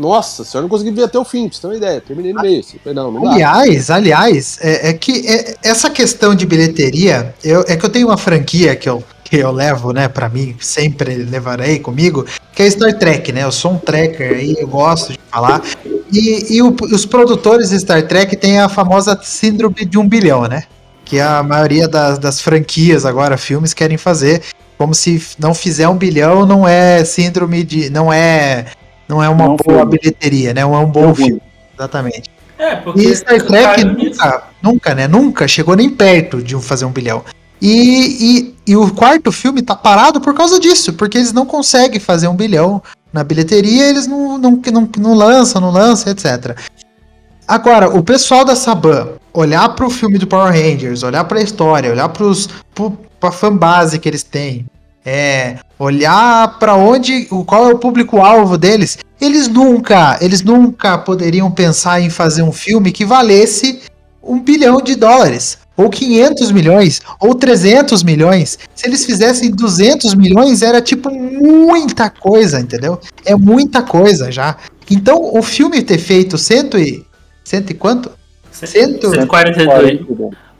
[0.00, 2.00] Nossa, senhora não consegui ver até o fim, pra você ter uma ideia.
[2.00, 2.60] Terminei no meio.
[2.60, 2.78] Assim.
[2.86, 3.96] Não, não aliás, dá.
[3.96, 8.16] aliás, é, é que é, essa questão de bilheteria, eu, é que eu tenho uma
[8.16, 12.24] franquia que eu, que eu levo, né, pra mim, sempre levarei comigo,
[12.54, 13.44] que é Star Trek, né?
[13.44, 15.62] Eu sou um tracker aí, eu gosto de falar.
[16.10, 20.48] E, e o, os produtores de Star Trek têm a famosa síndrome de um bilhão,
[20.48, 20.64] né?
[21.04, 24.42] Que a maioria das, das franquias agora, filmes, querem fazer.
[24.78, 27.90] Como se não fizer um bilhão, não é síndrome de.
[27.90, 28.66] não é
[29.10, 29.98] não é uma não boa filme.
[29.98, 30.62] bilheteria, né?
[30.62, 31.32] Não é um bom filme.
[31.32, 31.42] filme.
[31.76, 32.30] Exatamente.
[32.56, 35.08] É, porque e Star Trek nunca, nunca, né?
[35.08, 37.24] Nunca chegou nem perto de fazer um bilhão.
[37.60, 42.00] E, e, e, o quarto filme tá parado por causa disso, porque eles não conseguem
[42.00, 42.82] fazer um bilhão
[43.12, 46.56] na bilheteria, eles não, não, não, não lançam, não lançam, etc.
[47.46, 52.08] Agora, o pessoal da Saban olhar pro filme do Power Rangers, olhar pra história, olhar
[52.08, 52.32] pro,
[53.18, 54.64] pra fanbase que eles têm,
[55.04, 58.98] é, olhar para onde, o qual é o público-alvo deles.
[59.20, 63.80] Eles nunca, eles nunca poderiam pensar em fazer um filme que valesse
[64.22, 68.58] um bilhão de dólares, ou 500 milhões, ou 300 milhões.
[68.74, 73.00] Se eles fizessem 200 milhões, era tipo muita coisa, entendeu?
[73.24, 74.56] É muita coisa já.
[74.90, 77.04] Então, o filme ter feito cento e.
[77.44, 78.10] Cento e quanto?
[78.50, 79.10] Cento...
[79.10, 80.00] 142.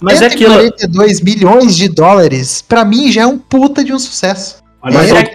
[0.00, 0.54] Mas é aquilo.
[0.54, 4.56] 142 milhões de dólares, pra mim já é um puta de um sucesso.
[4.82, 5.34] Mas, é,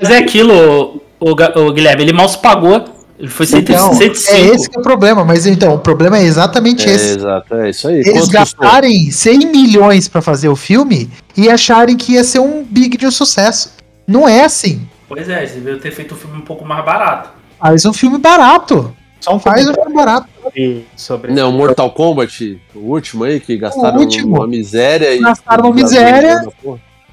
[0.00, 2.84] mas é aquilo, o, o, Guilherme, ele mal se pagou.
[3.18, 3.72] Ele foi 105.
[3.72, 7.16] Então, é esse que é o problema, mas então, o problema é exatamente é, esse.
[7.16, 8.00] Exato, é isso aí.
[8.00, 9.32] Eles Quanto gastarem custou?
[9.32, 13.10] 100 milhões para fazer o filme e acharem que ia ser um big de um
[13.10, 13.72] sucesso.
[14.06, 14.86] Não é assim.
[15.08, 17.30] Pois é, você deveria ter feito um filme um pouco mais barato.
[17.58, 18.94] Faz um filme barato.
[19.26, 20.28] Só um Faz um filme barato.
[20.96, 24.36] Sobre não, Mortal Kombat, o último aí, que gastaram último.
[24.36, 25.16] uma miséria.
[25.16, 26.46] E gastaram uma miséria.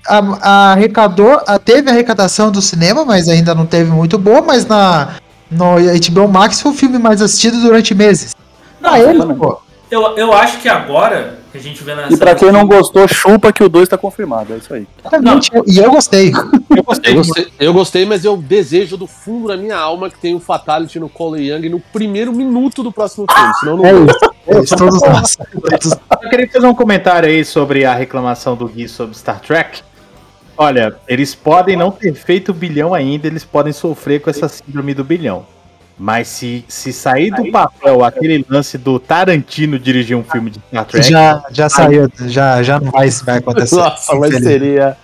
[0.07, 4.43] A, a arrecadou, a, teve a arrecadação do cinema, mas ainda não teve muito boa,
[4.43, 5.15] mas na
[5.49, 8.35] no HBO Max foi o filme mais assistido durante meses.
[8.79, 9.59] Não, ah, ele, pô.
[9.89, 12.13] Eu, eu acho que agora que a gente vê nessa.
[12.13, 14.53] E pra quem não gostou, chupa que o 2 tá confirmado.
[14.53, 14.87] É isso aí.
[15.21, 15.39] Não.
[15.67, 16.33] E eu gostei.
[16.75, 17.13] Eu gostei.
[17.13, 17.47] eu gostei.
[17.59, 21.07] Eu gostei, mas eu desejo do fundo da minha alma que tenha um Fatality no
[21.07, 23.53] Cole Young no primeiro minuto do próximo filme.
[23.59, 23.85] Senão não.
[23.85, 24.33] É isso.
[24.47, 25.37] É isso, todos nós.
[26.23, 29.81] Eu queria fazer um comentário aí sobre a reclamação do Gui sobre Star Trek.
[30.57, 35.03] Olha, eles podem não ter feito bilhão ainda, eles podem sofrer com essa síndrome do
[35.03, 35.45] bilhão.
[35.97, 40.85] Mas se, se sair do papel aquele lance do Tarantino dirigir um filme de Star
[40.85, 41.09] Trek.
[41.09, 43.75] Já, já saiu, já, já não vai, vai acontecer.
[43.75, 44.97] Nossa, mas seria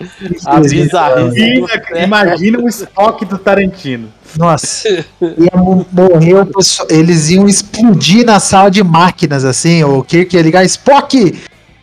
[0.46, 1.64] a bizarrice.
[2.04, 4.10] Imagina o estoque do Tarantino.
[4.38, 6.48] Nossa, ia morrer
[6.90, 11.32] eles iam explodir na sala de máquinas, assim, o Kirk ia ligar, Spock,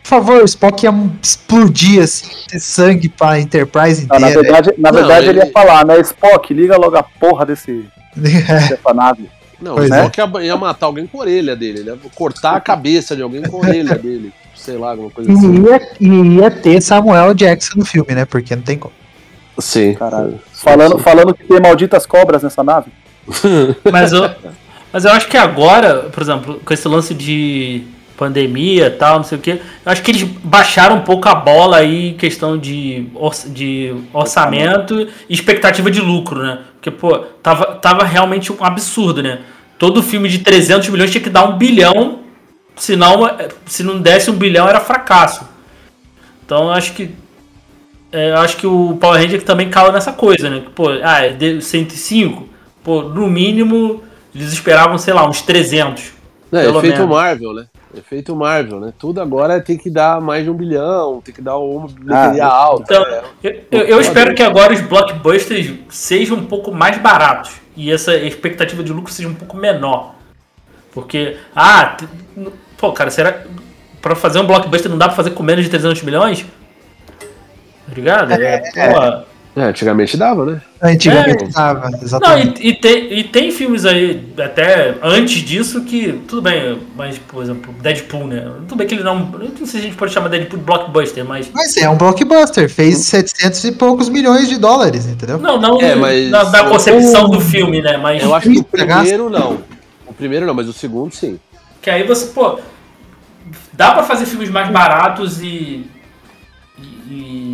[0.07, 4.25] por favor, o Spock ia explodir assim, ter sangue pra Enterprise inteira.
[4.25, 5.39] na verdade, na verdade não, ele...
[5.41, 5.47] ele...
[5.47, 5.99] ia falar, né?
[5.99, 7.85] Spock, liga logo a porra desse.
[8.93, 9.29] Nave.
[9.59, 10.45] Não, pois Spock é.
[10.45, 13.57] ia, matar alguém com a orelha dele, ele ia cortar a cabeça de alguém com
[13.57, 14.31] a orelha dele.
[14.55, 15.63] Sei lá, alguma coisa assim.
[15.63, 18.25] Ia, ia ter Samuel Jackson no filme, né?
[18.25, 18.93] Porque não tem como.
[19.59, 19.93] Sim.
[19.93, 20.39] Caralho.
[20.51, 22.91] Falando, falando que tem malditas cobras nessa nave.
[23.91, 24.29] mas, eu,
[24.91, 27.83] mas eu acho que agora, por exemplo, com esse lance de
[28.17, 29.51] pandemia tal, não sei o que.
[29.51, 33.07] Eu acho que eles baixaram um pouco a bola aí em questão de,
[33.47, 36.59] de orçamento e expectativa de lucro, né?
[36.87, 39.39] Porque, pô, tava, tava realmente um absurdo, né?
[39.77, 42.19] Todo filme de 300 milhões tinha que dar um bilhão,
[42.75, 43.29] senão,
[43.65, 45.47] se não desse um bilhão era fracasso.
[46.45, 47.11] Então, eu acho que
[48.11, 50.63] é, acho que o Power Ranger também cala nessa coisa, né?
[50.73, 52.47] Pô, ah, é 105?
[52.83, 54.03] Pô, no mínimo
[54.33, 56.13] eles esperavam, sei lá, uns 300.
[56.51, 57.09] É, efeito menos.
[57.09, 57.65] Marvel, né?
[57.95, 58.93] Efeito Marvel, né?
[58.97, 62.53] Tudo agora tem que dar mais de um bilhão, tem que dar uma bilheteria ah,
[62.53, 62.83] alta.
[62.83, 63.23] Então, é.
[63.43, 68.15] eu, eu, eu espero que agora os blockbusters sejam um pouco mais baratos e essa
[68.15, 70.15] expectativa de lucro seja um pouco menor.
[70.91, 71.95] Porque, ah,
[72.77, 73.43] pô, cara, será.
[74.01, 76.45] Pra fazer um blockbuster não dá pra fazer com menos de 300 milhões?
[77.87, 78.29] Obrigado?
[78.29, 79.23] Tá é, é,
[79.57, 80.61] é, antigamente dava, né?
[80.79, 81.47] Antigamente é.
[81.47, 82.61] dava, exatamente.
[82.61, 87.17] Não, e, e, tem, e tem filmes aí, até antes disso, que, tudo bem, mas,
[87.17, 88.51] por exemplo, Deadpool, né?
[88.67, 89.17] Tudo bem que ele não.
[89.17, 91.49] Não sei se a gente pode chamar Deadpool de blockbuster, mas.
[91.51, 95.39] Mas é um blockbuster, fez 700 e poucos milhões de dólares, entendeu?
[95.39, 97.97] Não, não é, mas na, na concepção do filme, né?
[97.97, 98.21] Mas.
[98.21, 99.57] Eu acho que o primeiro não.
[100.05, 101.39] O primeiro não, mas o segundo sim.
[101.81, 102.59] Que aí você, pô.
[103.73, 105.89] Dá pra fazer filmes mais baratos e.
[107.09, 107.46] e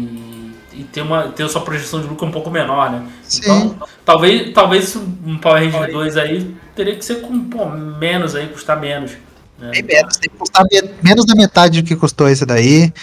[0.94, 3.04] ter, uma, ter a sua projeção de lucro um pouco menor, né?
[3.24, 3.42] Sim.
[3.44, 3.76] Então,
[4.06, 8.80] talvez, talvez um Power Ranger 2 aí teria que ser com pô, menos aí, custar
[8.80, 9.12] menos.
[9.60, 9.72] Né?
[9.72, 10.64] Bem menos, tem que custar
[11.02, 12.94] menos da metade do que custou esse daí.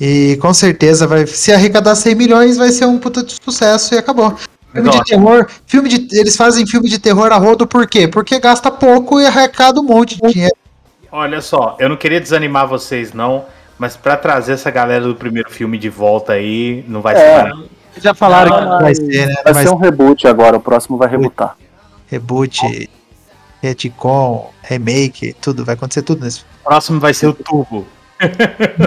[0.00, 1.26] E com certeza vai.
[1.26, 4.36] Se arrecadar 100 milhões, vai ser um puta de sucesso e acabou.
[4.72, 8.08] Filme de terror, filme de, eles fazem filme de terror a rodo por quê?
[8.08, 10.56] Porque gasta pouco e arrecada um monte de dinheiro.
[11.10, 13.44] Olha só, eu não queria desanimar vocês, não.
[13.82, 17.52] Mas para trazer essa galera do primeiro filme de volta aí, não vai é, ser.
[18.00, 19.34] Já falaram não, que vai ser, né?
[19.42, 21.56] Vai, vai ser um reboot agora, o próximo vai rebootar.
[22.06, 22.88] Reboot,
[23.60, 27.84] retcon, remake, tudo, vai acontecer tudo nesse O próximo vai ser o Turbo.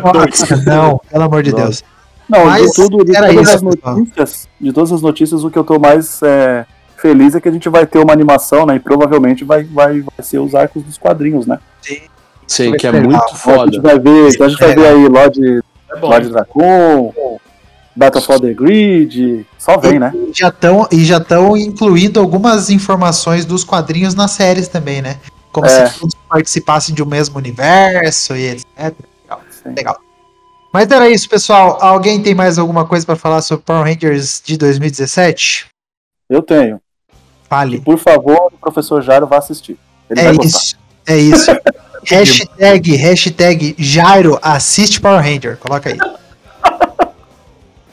[0.01, 1.83] Nossa, não, pelo amor de Deus.
[2.29, 5.59] Não, Mas de tudo, de todas isso, as notícias, de todas as notícias, o que
[5.59, 6.65] eu tô mais é,
[6.95, 8.77] feliz é que a gente vai ter uma animação, né?
[8.77, 11.59] E provavelmente vai, vai, vai ser os arcos dos quadrinhos, né?
[11.81, 11.99] Sim.
[12.47, 13.63] Sim, que é muito foda.
[13.63, 17.13] A gente vai ver, a gente vai ver aí Lorde, é Lorde Dracon,
[17.95, 20.11] Battle for the Grid, só vem, né?
[20.13, 25.17] E já estão e já estão incluindo algumas informações dos quadrinhos nas séries também, né?
[25.51, 25.87] Como é.
[25.87, 28.65] se todos participassem de um mesmo universo e etc.
[29.23, 29.41] Legal.
[29.65, 29.97] Legal.
[30.73, 31.77] Mas era isso, pessoal.
[31.81, 35.67] Alguém tem mais alguma coisa para falar sobre Power Rangers de 2017?
[36.29, 36.81] Eu tenho.
[37.49, 37.79] Fale.
[37.79, 39.77] Por favor, o professor Jairo vá assistir.
[40.09, 40.77] Ele é isso.
[41.07, 41.51] É isso.
[42.05, 45.57] hashtag, hashtag Jairo assiste Power Ranger.
[45.57, 45.97] Coloca aí.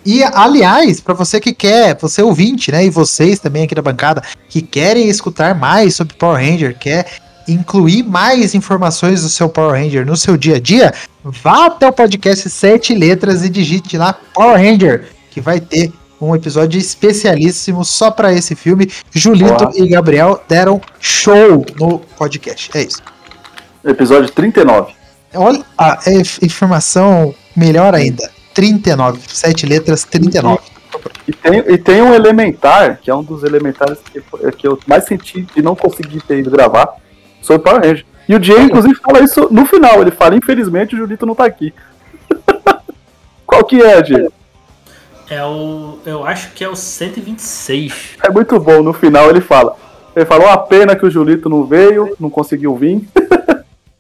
[0.05, 4.23] E, aliás, para você que quer, você ouvinte, né, e vocês também aqui da bancada,
[4.49, 7.07] que querem escutar mais sobre Power Ranger, quer
[7.47, 11.93] incluir mais informações do seu Power Ranger no seu dia a dia, vá até o
[11.93, 18.11] podcast Sete Letras e digite lá Power Ranger, que vai ter um episódio especialíssimo só
[18.11, 18.91] para esse filme.
[19.13, 22.71] Julito e Gabriel deram show no podcast.
[22.75, 23.03] É isso.
[23.85, 24.95] Episódio 39.
[25.35, 25.99] Olha a
[26.43, 28.31] informação melhor ainda.
[28.55, 29.21] 39.
[29.29, 30.61] Sete letras, 39.
[31.27, 34.23] E tem, e tem um elementar, que é um dos elementares que,
[34.53, 36.89] que eu mais senti de não conseguir ter ido gravar,
[37.41, 38.05] sobre Power Ranger.
[38.29, 40.01] E o Diego, inclusive, fala isso no final.
[40.01, 41.75] Ele fala, infelizmente, o Julito não tá aqui.
[43.47, 44.33] Qual que é, Diego?
[45.29, 45.99] É o.
[46.05, 48.19] Eu acho que é o 126.
[48.23, 48.83] É muito bom.
[48.83, 49.77] No final ele fala.
[50.15, 53.03] Ele falou a pena que o Julito não veio, não conseguiu vir.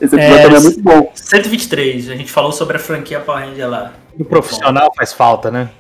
[0.03, 1.13] Esse episódio é, também é muito bom.
[1.15, 2.11] 123.
[2.11, 3.93] A gente falou sobre a franquia Power Ranger lá.
[4.19, 5.71] O profissional faz falta, né?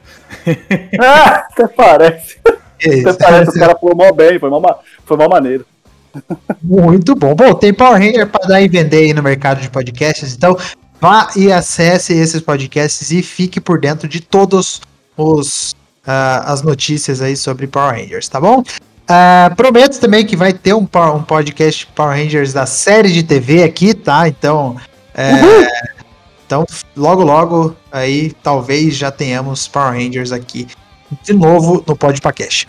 [1.01, 2.39] ah, até parece.
[2.81, 5.66] É até parece, o cara foi mal bem, foi mal, foi mal maneiro.
[6.62, 7.35] Muito bom.
[7.35, 10.57] Bom, tem Power Ranger para dar e vender aí no mercado de podcasts, então
[11.01, 14.81] vá e acesse esses podcasts e fique por dentro de todos
[15.16, 15.73] os
[16.07, 18.62] uh, as notícias aí sobre Power Rangers, tá bom?
[19.02, 23.62] Uh, prometo também que vai ter um, um podcast Power Rangers da série de TV
[23.62, 24.28] aqui, tá?
[24.28, 24.76] Então,
[25.14, 25.32] é,
[26.46, 26.64] então
[26.96, 30.66] logo logo aí talvez já tenhamos Power Rangers aqui
[31.24, 32.66] de novo no Podcast.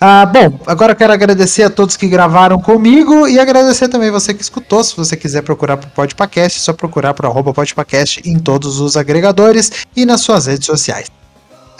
[0.00, 4.32] Ah, bom, agora eu quero agradecer a todos que gravaram comigo e agradecer também você
[4.32, 4.82] que escutou.
[4.84, 8.96] Se você quiser procurar por Podpacast, é só procurar por arroba Podpacast em todos os
[8.96, 11.08] agregadores e nas suas redes sociais.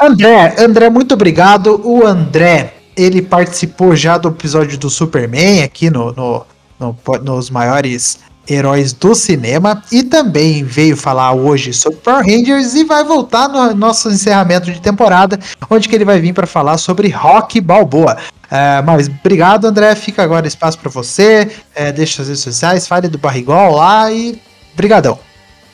[0.01, 1.81] André, André, muito obrigado.
[1.85, 6.45] O André, ele participou já do episódio do Superman aqui no, no,
[6.79, 8.19] no nos maiores
[8.49, 13.75] heróis do cinema e também veio falar hoje sobre Power Rangers e vai voltar no
[13.75, 15.39] nosso encerramento de temporada,
[15.71, 18.17] onde que ele vai vir para falar sobre Rock Balboa.
[18.51, 19.95] É, mas obrigado, André.
[19.95, 21.51] Fica agora espaço para você.
[21.75, 24.41] É, deixa as redes sociais, fale do Barrigol lá e
[24.75, 25.19] brigadão.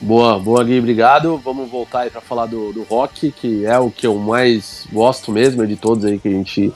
[0.01, 1.41] Boa, boa Gui, obrigado.
[1.43, 5.31] Vamos voltar aí para falar do, do rock, que é o que eu mais gosto
[5.31, 6.73] mesmo de todos aí que a gente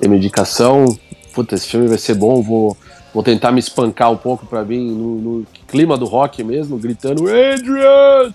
[0.00, 0.98] tem medicação.
[1.32, 2.76] Puta, esse filme vai ser bom, vou
[3.12, 7.24] Vou tentar me espancar um pouco para vir no, no, clima do rock mesmo, gritando
[7.24, 8.32] Adrian!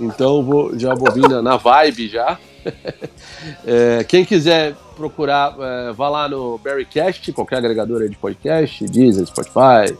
[0.00, 2.38] Então vou, já vou vir na, na vibe já.
[3.66, 9.94] é, quem quiser procurar, é, vá lá no Barrycast, qualquer agregador de podcast, Deezer, Spotify,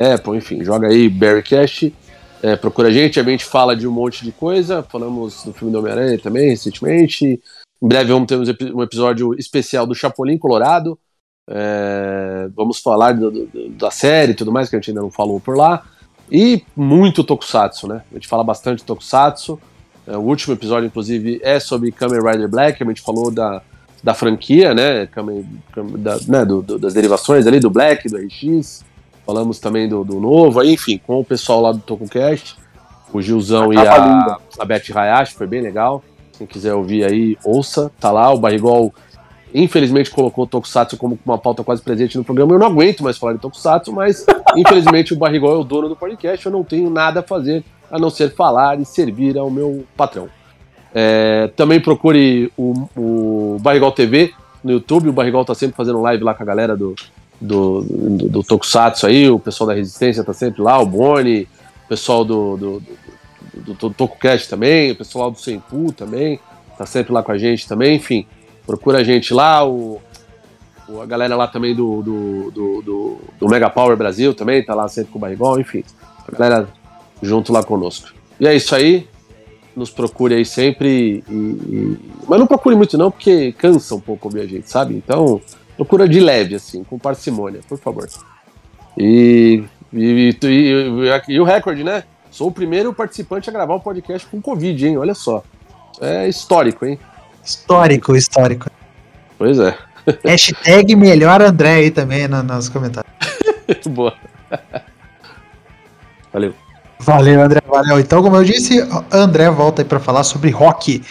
[0.00, 1.94] Apple, enfim, joga aí Barrycast.
[2.42, 4.82] É, procura a gente, a gente fala de um monte de coisa.
[4.82, 7.40] Falamos do filme do Homem-Aranha também recentemente.
[7.80, 10.98] Em breve vamos ter um episódio especial do Chapolin Colorado.
[11.50, 15.10] É, vamos falar do, do, da série e tudo mais, que a gente ainda não
[15.10, 15.84] falou por lá.
[16.30, 18.02] E muito Tokusatsu, né?
[18.10, 19.58] A gente fala bastante Tokusatsu.
[20.06, 22.82] É, o último episódio, inclusive, é sobre Kamen Rider Black.
[22.82, 23.62] A gente falou da,
[24.02, 25.06] da franquia, né?
[25.06, 25.46] Kamen,
[25.98, 26.44] da, né?
[26.44, 28.84] Do, das derivações ali, do Black, do RX.
[29.24, 32.56] Falamos também do, novo, aí, enfim, com o pessoal lá do Tokucast.
[33.12, 36.02] O Gilzão e a, a Beth Hayashi, foi bem legal.
[36.38, 37.90] Quem quiser ouvir aí, ouça.
[38.00, 38.94] Tá lá, o Barrigol
[39.52, 42.54] infelizmente colocou o Tokusatsu como uma pauta quase presente no programa.
[42.54, 44.24] Eu não aguento mais falar de Tokusatsu, mas
[44.56, 46.46] infelizmente o Barrigol é o dono do podcast.
[46.46, 50.28] Eu não tenho nada a fazer a não ser falar e servir ao meu patrão.
[50.94, 54.32] É, também procure o, o Barrigol TV
[54.62, 55.08] no YouTube.
[55.08, 56.94] O Barrigol tá sempre fazendo live lá com a galera do,
[57.40, 59.28] do, do, do Tokusatsu aí.
[59.28, 61.48] O pessoal da Resistência tá sempre lá, o Boni,
[61.84, 62.98] o pessoal do, do, do,
[63.62, 66.40] do, do TokuCast também, o pessoal do Senpu também,
[66.76, 68.26] tá sempre lá com a gente também, enfim.
[68.66, 70.00] Procura a gente lá, o,
[70.88, 74.74] o a galera lá também do, do, do, do, do Mega Power Brasil também, tá
[74.74, 75.82] lá sempre com o Barrigol, enfim.
[76.26, 76.68] A galera
[77.22, 78.12] junto lá conosco.
[78.38, 79.06] E é isso aí.
[79.74, 81.24] Nos procure aí sempre.
[81.28, 81.98] E, e...
[82.26, 84.94] Mas não procure muito, não, porque cansa um pouco ouvir a gente, sabe?
[84.94, 85.40] Então,
[85.76, 88.08] procura de leve, assim, com parcimônia, por favor.
[88.96, 89.62] E,
[89.92, 92.04] e, e, e, o recorde, né?
[92.30, 94.98] Sou o primeiro participante a gravar um podcast com Covid, hein?
[94.98, 95.42] Olha só.
[96.00, 96.98] É histórico, hein?
[97.44, 98.70] Histórico, histórico.
[99.36, 99.76] Pois é.
[100.24, 103.12] Hashtag melhor André aí também no, nos comentários.
[103.88, 104.14] Boa.
[106.32, 106.54] Valeu.
[107.00, 107.60] Valeu, André.
[107.66, 107.98] Valeu.
[107.98, 108.80] Então, como eu disse,
[109.12, 111.02] André volta aí para falar sobre rock.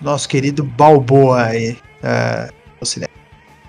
[0.00, 2.62] Nosso querido Balboa aí uh.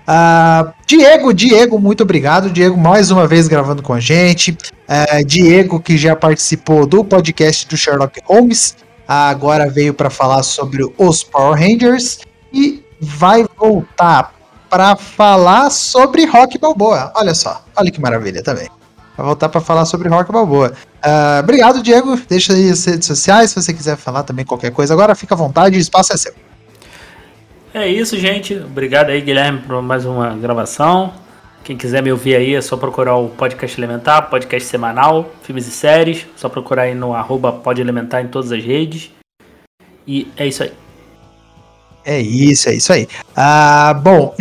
[0.06, 2.50] Uh, Diego, Diego, muito obrigado.
[2.50, 4.52] Diego, mais uma vez gravando com a gente.
[4.52, 8.76] Uh, Diego, que já participou do podcast do Sherlock Holmes
[9.06, 12.20] agora veio para falar sobre os Power Rangers
[12.52, 14.32] e vai voltar
[14.68, 17.12] para falar sobre Rock Balboa.
[17.14, 18.68] Olha só, olha que maravilha também.
[19.16, 20.72] Vai voltar para falar sobre Rock Balboa.
[21.04, 22.16] Uh, obrigado, Diego.
[22.28, 24.92] Deixa aí as redes sociais se você quiser falar também qualquer coisa.
[24.92, 26.34] Agora fica à vontade, o espaço é seu.
[27.74, 28.54] É isso, gente.
[28.54, 31.12] Obrigado aí, Guilherme, por mais uma gravação.
[31.64, 35.72] Quem quiser me ouvir aí é só procurar o Podcast Elementar, podcast semanal, filmes e
[35.72, 36.24] séries.
[36.36, 37.52] Só procurar aí no arroba
[38.22, 39.10] em todas as redes.
[40.06, 40.72] E é isso aí.
[42.04, 43.08] É isso, é isso aí.
[43.34, 44.32] Ah, bom,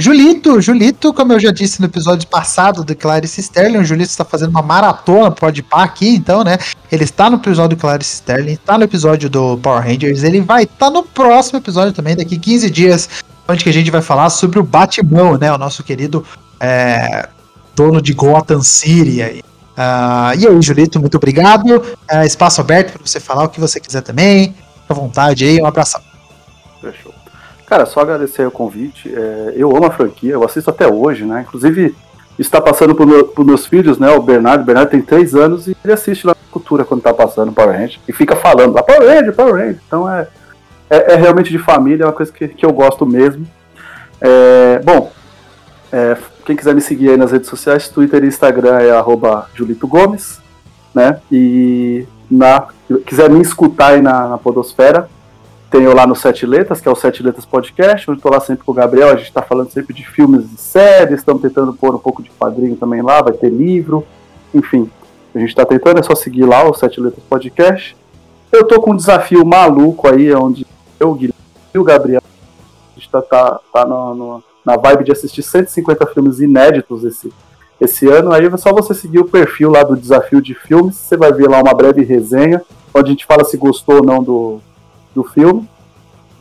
[0.44, 4.26] Julito, Julito, como eu já disse no episódio passado do Clarice Sterling, o Julito está
[4.26, 6.58] fazendo uma maratona pode par aqui, então, né?
[6.92, 10.64] Ele está no episódio do Clarice Sterling, está no episódio do Power Rangers, ele vai
[10.64, 13.10] estar tá no próximo episódio também, daqui 15 dias,
[13.48, 15.52] onde que a gente vai falar sobre o Batman, né?
[15.54, 16.26] O nosso querido
[16.60, 17.30] é,
[17.74, 19.40] dono de Gotham City aí.
[19.40, 21.78] Uh, e aí, Julito, muito obrigado.
[21.78, 24.50] Uh, espaço aberto para você falar o que você quiser também.
[24.50, 26.02] Fique à vontade aí, um abração.
[26.82, 27.13] Fechou.
[27.74, 29.12] Cara, só agradecer o convite.
[29.12, 31.42] É, eu amo a franquia, eu assisto até hoje, né?
[31.42, 31.96] Inclusive,
[32.38, 34.12] está passando para meu, meus filhos, né?
[34.12, 34.62] O Bernardo.
[34.62, 37.76] O Bernardo tem três anos e ele assiste lá na cultura quando tá passando Power
[37.76, 38.00] Ranger.
[38.08, 39.80] E fica falando lá, Power Ranger, Power Ranger.
[39.88, 40.28] Então é,
[40.88, 43.44] é, é, realmente de família, é uma coisa que, que eu gosto mesmo.
[44.22, 45.12] É, bom,
[45.92, 49.88] é, quem quiser me seguir aí nas redes sociais, Twitter e Instagram é arroba Julito
[49.88, 50.40] Gomes,
[50.94, 51.20] né?
[51.32, 52.68] E na,
[53.04, 55.10] quiser me escutar aí na, na Podosfera,
[55.74, 58.64] tenho lá no Sete Letras, que é o Sete Letras Podcast, onde estou lá sempre
[58.64, 59.08] com o Gabriel.
[59.08, 62.30] A gente está falando sempre de filmes e séries, estamos tentando pôr um pouco de
[62.30, 64.06] quadrinho também lá, vai ter livro,
[64.54, 64.88] enfim.
[65.34, 67.98] A gente está tentando, é só seguir lá o Sete Letras Podcast.
[68.52, 70.64] Eu tô com um desafio maluco aí, onde
[71.00, 71.42] eu, o Guilherme
[71.74, 76.06] e o Gabriel, a gente tá, tá, tá no, no, na vibe de assistir 150
[76.06, 77.34] filmes inéditos esse,
[77.82, 78.32] esse ano.
[78.32, 81.50] Aí é só você seguir o perfil lá do Desafio de Filmes, você vai ver
[81.50, 82.62] lá uma breve resenha,
[82.94, 84.62] onde a gente fala se gostou ou não do
[85.14, 85.68] do filme,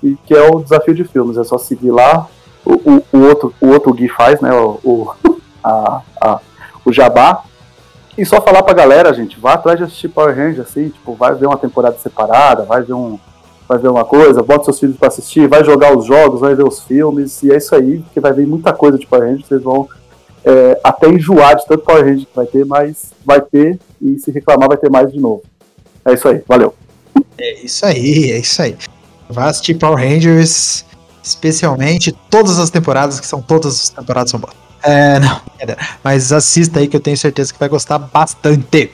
[0.03, 1.37] e que é o desafio de filmes.
[1.37, 2.27] É só seguir lá.
[2.65, 4.53] O, o, o outro, o outro Gui faz, né?
[4.53, 5.15] O, o,
[5.63, 6.41] a, a,
[6.85, 7.45] o Jabá.
[8.17, 11.35] E só falar pra galera, gente, vá atrás de assistir Power Rangers, assim, tipo, vai
[11.35, 13.19] ver uma temporada separada, vai ver um.
[13.67, 16.67] Vai ver uma coisa, bota seus filhos para assistir, vai jogar os jogos, vai ver
[16.67, 19.63] os filmes, e é isso aí, que vai ver muita coisa de Power Rangers, vocês
[19.63, 19.89] vão
[20.45, 24.31] é, até enjoar de tanto Power Rangers que vai ter, mas vai ter, e se
[24.31, 25.43] reclamar vai ter mais de novo.
[26.05, 26.75] É isso aí, valeu.
[27.39, 28.77] É isso aí, é isso aí.
[29.35, 30.85] Assistir Power Rangers,
[31.23, 34.55] especialmente todas as temporadas, que são todas as temporadas são boas.
[34.83, 35.41] É, não,
[36.03, 38.91] mas assista aí que eu tenho certeza que vai gostar bastante.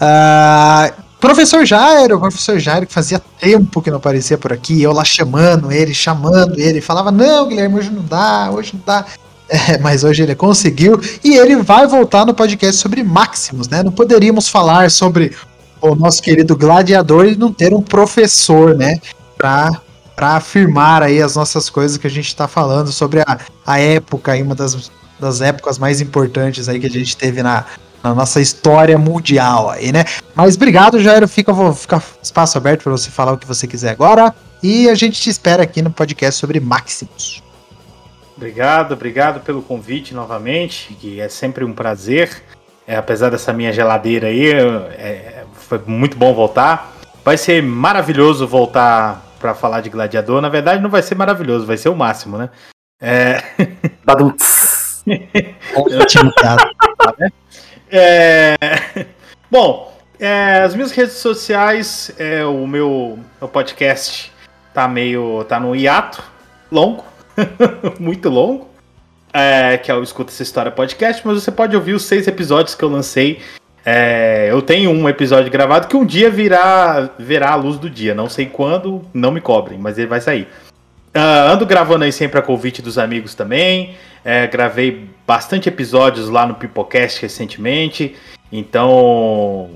[0.00, 5.04] Uh, professor Jairo, professor Jairo, que fazia tempo que não aparecia por aqui, eu lá
[5.04, 9.06] chamando ele, chamando ele, falava: Não, Guilherme, hoje não dá, hoje não dá.
[9.48, 13.82] É, mas hoje ele conseguiu e ele vai voltar no podcast sobre Maximus, né?
[13.82, 15.36] Não poderíamos falar sobre
[15.82, 19.00] o nosso querido gladiador e não ter um professor, né?
[19.36, 19.70] Pra,
[20.14, 24.32] pra afirmar aí as nossas coisas que a gente tá falando sobre a, a época,
[24.32, 27.64] aí, uma das, das épocas mais importantes aí que a gente teve na,
[28.02, 30.04] na nossa história mundial aí, né?
[30.34, 31.28] Mas obrigado, Jairo.
[31.28, 34.34] Fica, vou ficar espaço aberto para você falar o que você quiser agora.
[34.62, 37.42] E a gente te espera aqui no podcast sobre Maximus.
[38.36, 42.42] Obrigado, obrigado pelo convite novamente, que é sempre um prazer.
[42.86, 45.41] É, apesar dessa minha geladeira aí, é,
[45.72, 46.92] foi muito bom voltar.
[47.24, 50.42] Vai ser maravilhoso voltar para falar de Gladiador.
[50.42, 52.50] Na verdade, não vai ser maravilhoso, vai ser o máximo, né?
[53.00, 53.42] É.
[55.74, 56.30] Ótimo,
[57.90, 58.54] é...
[59.50, 64.30] Bom, é, as minhas redes sociais, é, o meu, meu podcast
[64.74, 65.42] tá meio.
[65.44, 66.22] tá no hiato
[66.70, 67.02] longo,
[67.98, 68.70] muito longo.
[69.32, 72.74] É, que é o Escuta Essa História Podcast, mas você pode ouvir os seis episódios
[72.74, 73.40] que eu lancei
[73.84, 78.14] é, eu tenho um episódio gravado que um dia virá, verá a luz do dia.
[78.14, 80.48] Não sei quando, não me cobrem, mas ele vai sair.
[81.14, 83.96] Uh, ando gravando aí sempre a convite dos amigos também.
[84.24, 88.14] É, gravei bastante episódios lá no Pipocast recentemente.
[88.52, 89.70] Então,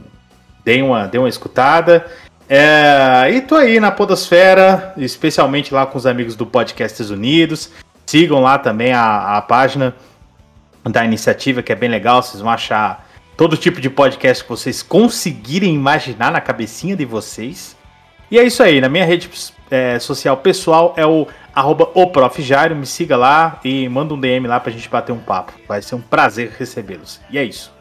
[0.64, 2.06] dei uma, dei uma escutada.
[2.48, 7.72] É, e tô aí na Podosfera, especialmente lá com os amigos do Podcasts Unidos.
[8.06, 9.94] Sigam lá também a, a página
[10.84, 12.22] da iniciativa, que é bem legal.
[12.22, 13.05] Vocês vão achar
[13.36, 17.76] todo tipo de podcast que vocês conseguirem imaginar na cabecinha de vocês.
[18.30, 19.28] E é isso aí, na minha rede
[19.70, 21.90] é, social pessoal é o arroba
[22.74, 25.52] me siga lá e manda um DM lá pra gente bater um papo.
[25.66, 27.20] Vai ser um prazer recebê-los.
[27.30, 27.72] E é isso.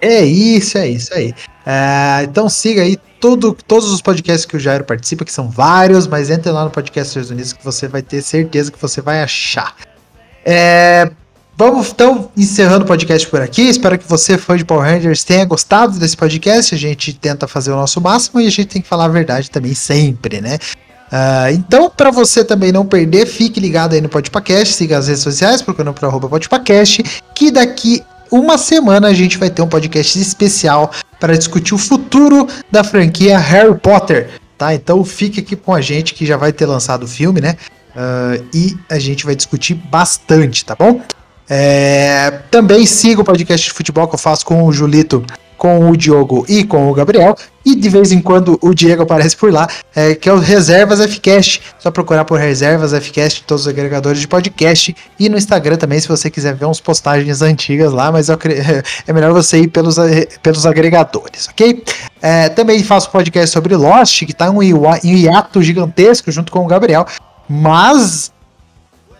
[0.00, 1.34] É isso, é isso aí.
[1.64, 6.30] É, então siga aí todos os podcasts que o Jairo participa, que são vários, mas
[6.30, 9.74] entre lá no Podcast Unidos que você vai ter certeza que você vai achar.
[10.44, 11.10] É,
[11.58, 13.62] Vamos então encerrando o podcast por aqui.
[13.62, 16.74] Espero que você, fã de Power Rangers, tenha gostado desse podcast.
[16.74, 19.50] A gente tenta fazer o nosso máximo e a gente tem que falar a verdade
[19.50, 20.58] também sempre, né?
[21.10, 25.22] Uh, então, para você também não perder, fique ligado aí no Podpacast, siga as redes
[25.22, 27.02] sociais, procurando por arroba Podpacast,
[27.34, 32.46] que daqui uma semana a gente vai ter um podcast especial para discutir o futuro
[32.70, 34.28] da franquia Harry Potter,
[34.58, 34.74] tá?
[34.74, 37.56] Então fique aqui com a gente que já vai ter lançado o filme, né?
[37.94, 41.00] Uh, e a gente vai discutir bastante, tá bom?
[41.48, 45.24] É, também siga o podcast de futebol que eu faço com o Julito,
[45.56, 47.36] com o Diogo e com o Gabriel.
[47.64, 51.00] E de vez em quando o Diego aparece por lá, é, que é o Reservas
[51.12, 51.60] Fcast.
[51.78, 54.94] Só procurar por Reservas Fcast todos os agregadores de podcast.
[55.18, 58.38] E no Instagram também, se você quiser ver uns postagens antigas lá, mas eu,
[59.06, 61.82] é melhor você ir pelos, eh, pelos agregadores, ok?
[62.22, 66.66] É, também faço podcast sobre Lost, que está em um hiato gigantesco junto com o
[66.66, 67.06] Gabriel.
[67.48, 68.32] Mas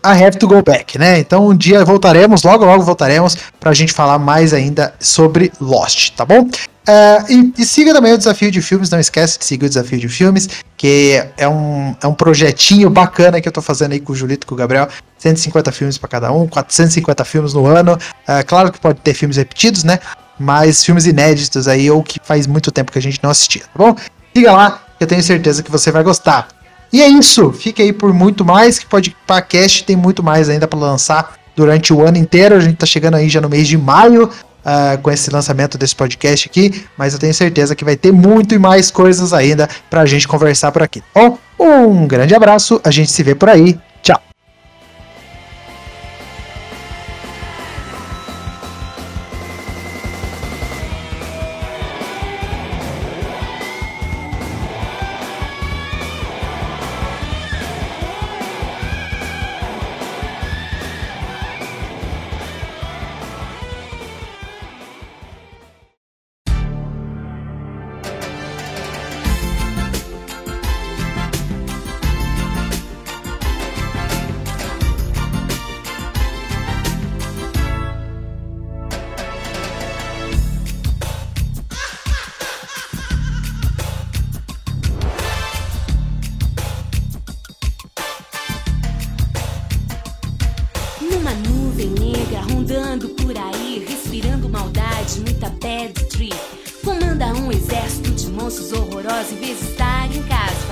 [0.06, 1.18] I have to go back, né?
[1.18, 6.10] Então um dia voltaremos, logo logo voltaremos para a gente falar mais ainda sobre Lost,
[6.12, 6.48] tá bom?
[6.88, 9.98] Uh, e, e, siga também o Desafio de Filmes, não esquece de seguir o Desafio
[9.98, 14.12] de Filmes, que é um, é um projetinho bacana que eu tô fazendo aí com
[14.12, 14.88] o Julito e com o Gabriel.
[15.18, 17.94] 150 filmes para cada um, 450 filmes no ano.
[17.94, 19.98] Uh, claro que pode ter filmes repetidos, né?
[20.38, 23.76] Mas filmes inéditos aí, ou que faz muito tempo que a gente não assistia, tá
[23.76, 23.96] bom?
[24.32, 26.46] Siga lá, eu tenho certeza que você vai gostar.
[26.92, 27.52] E é isso.
[27.52, 31.92] Fique aí por muito mais, que pode podcast tem muito mais ainda para lançar durante
[31.92, 32.54] o ano inteiro.
[32.54, 34.24] A gente tá chegando aí já no mês de maio
[34.66, 38.54] uh, com esse lançamento desse podcast aqui, mas eu tenho certeza que vai ter muito
[38.54, 41.02] e mais coisas ainda pra gente conversar por aqui.
[41.14, 43.78] Bom, um grande abraço, a gente se vê por aí.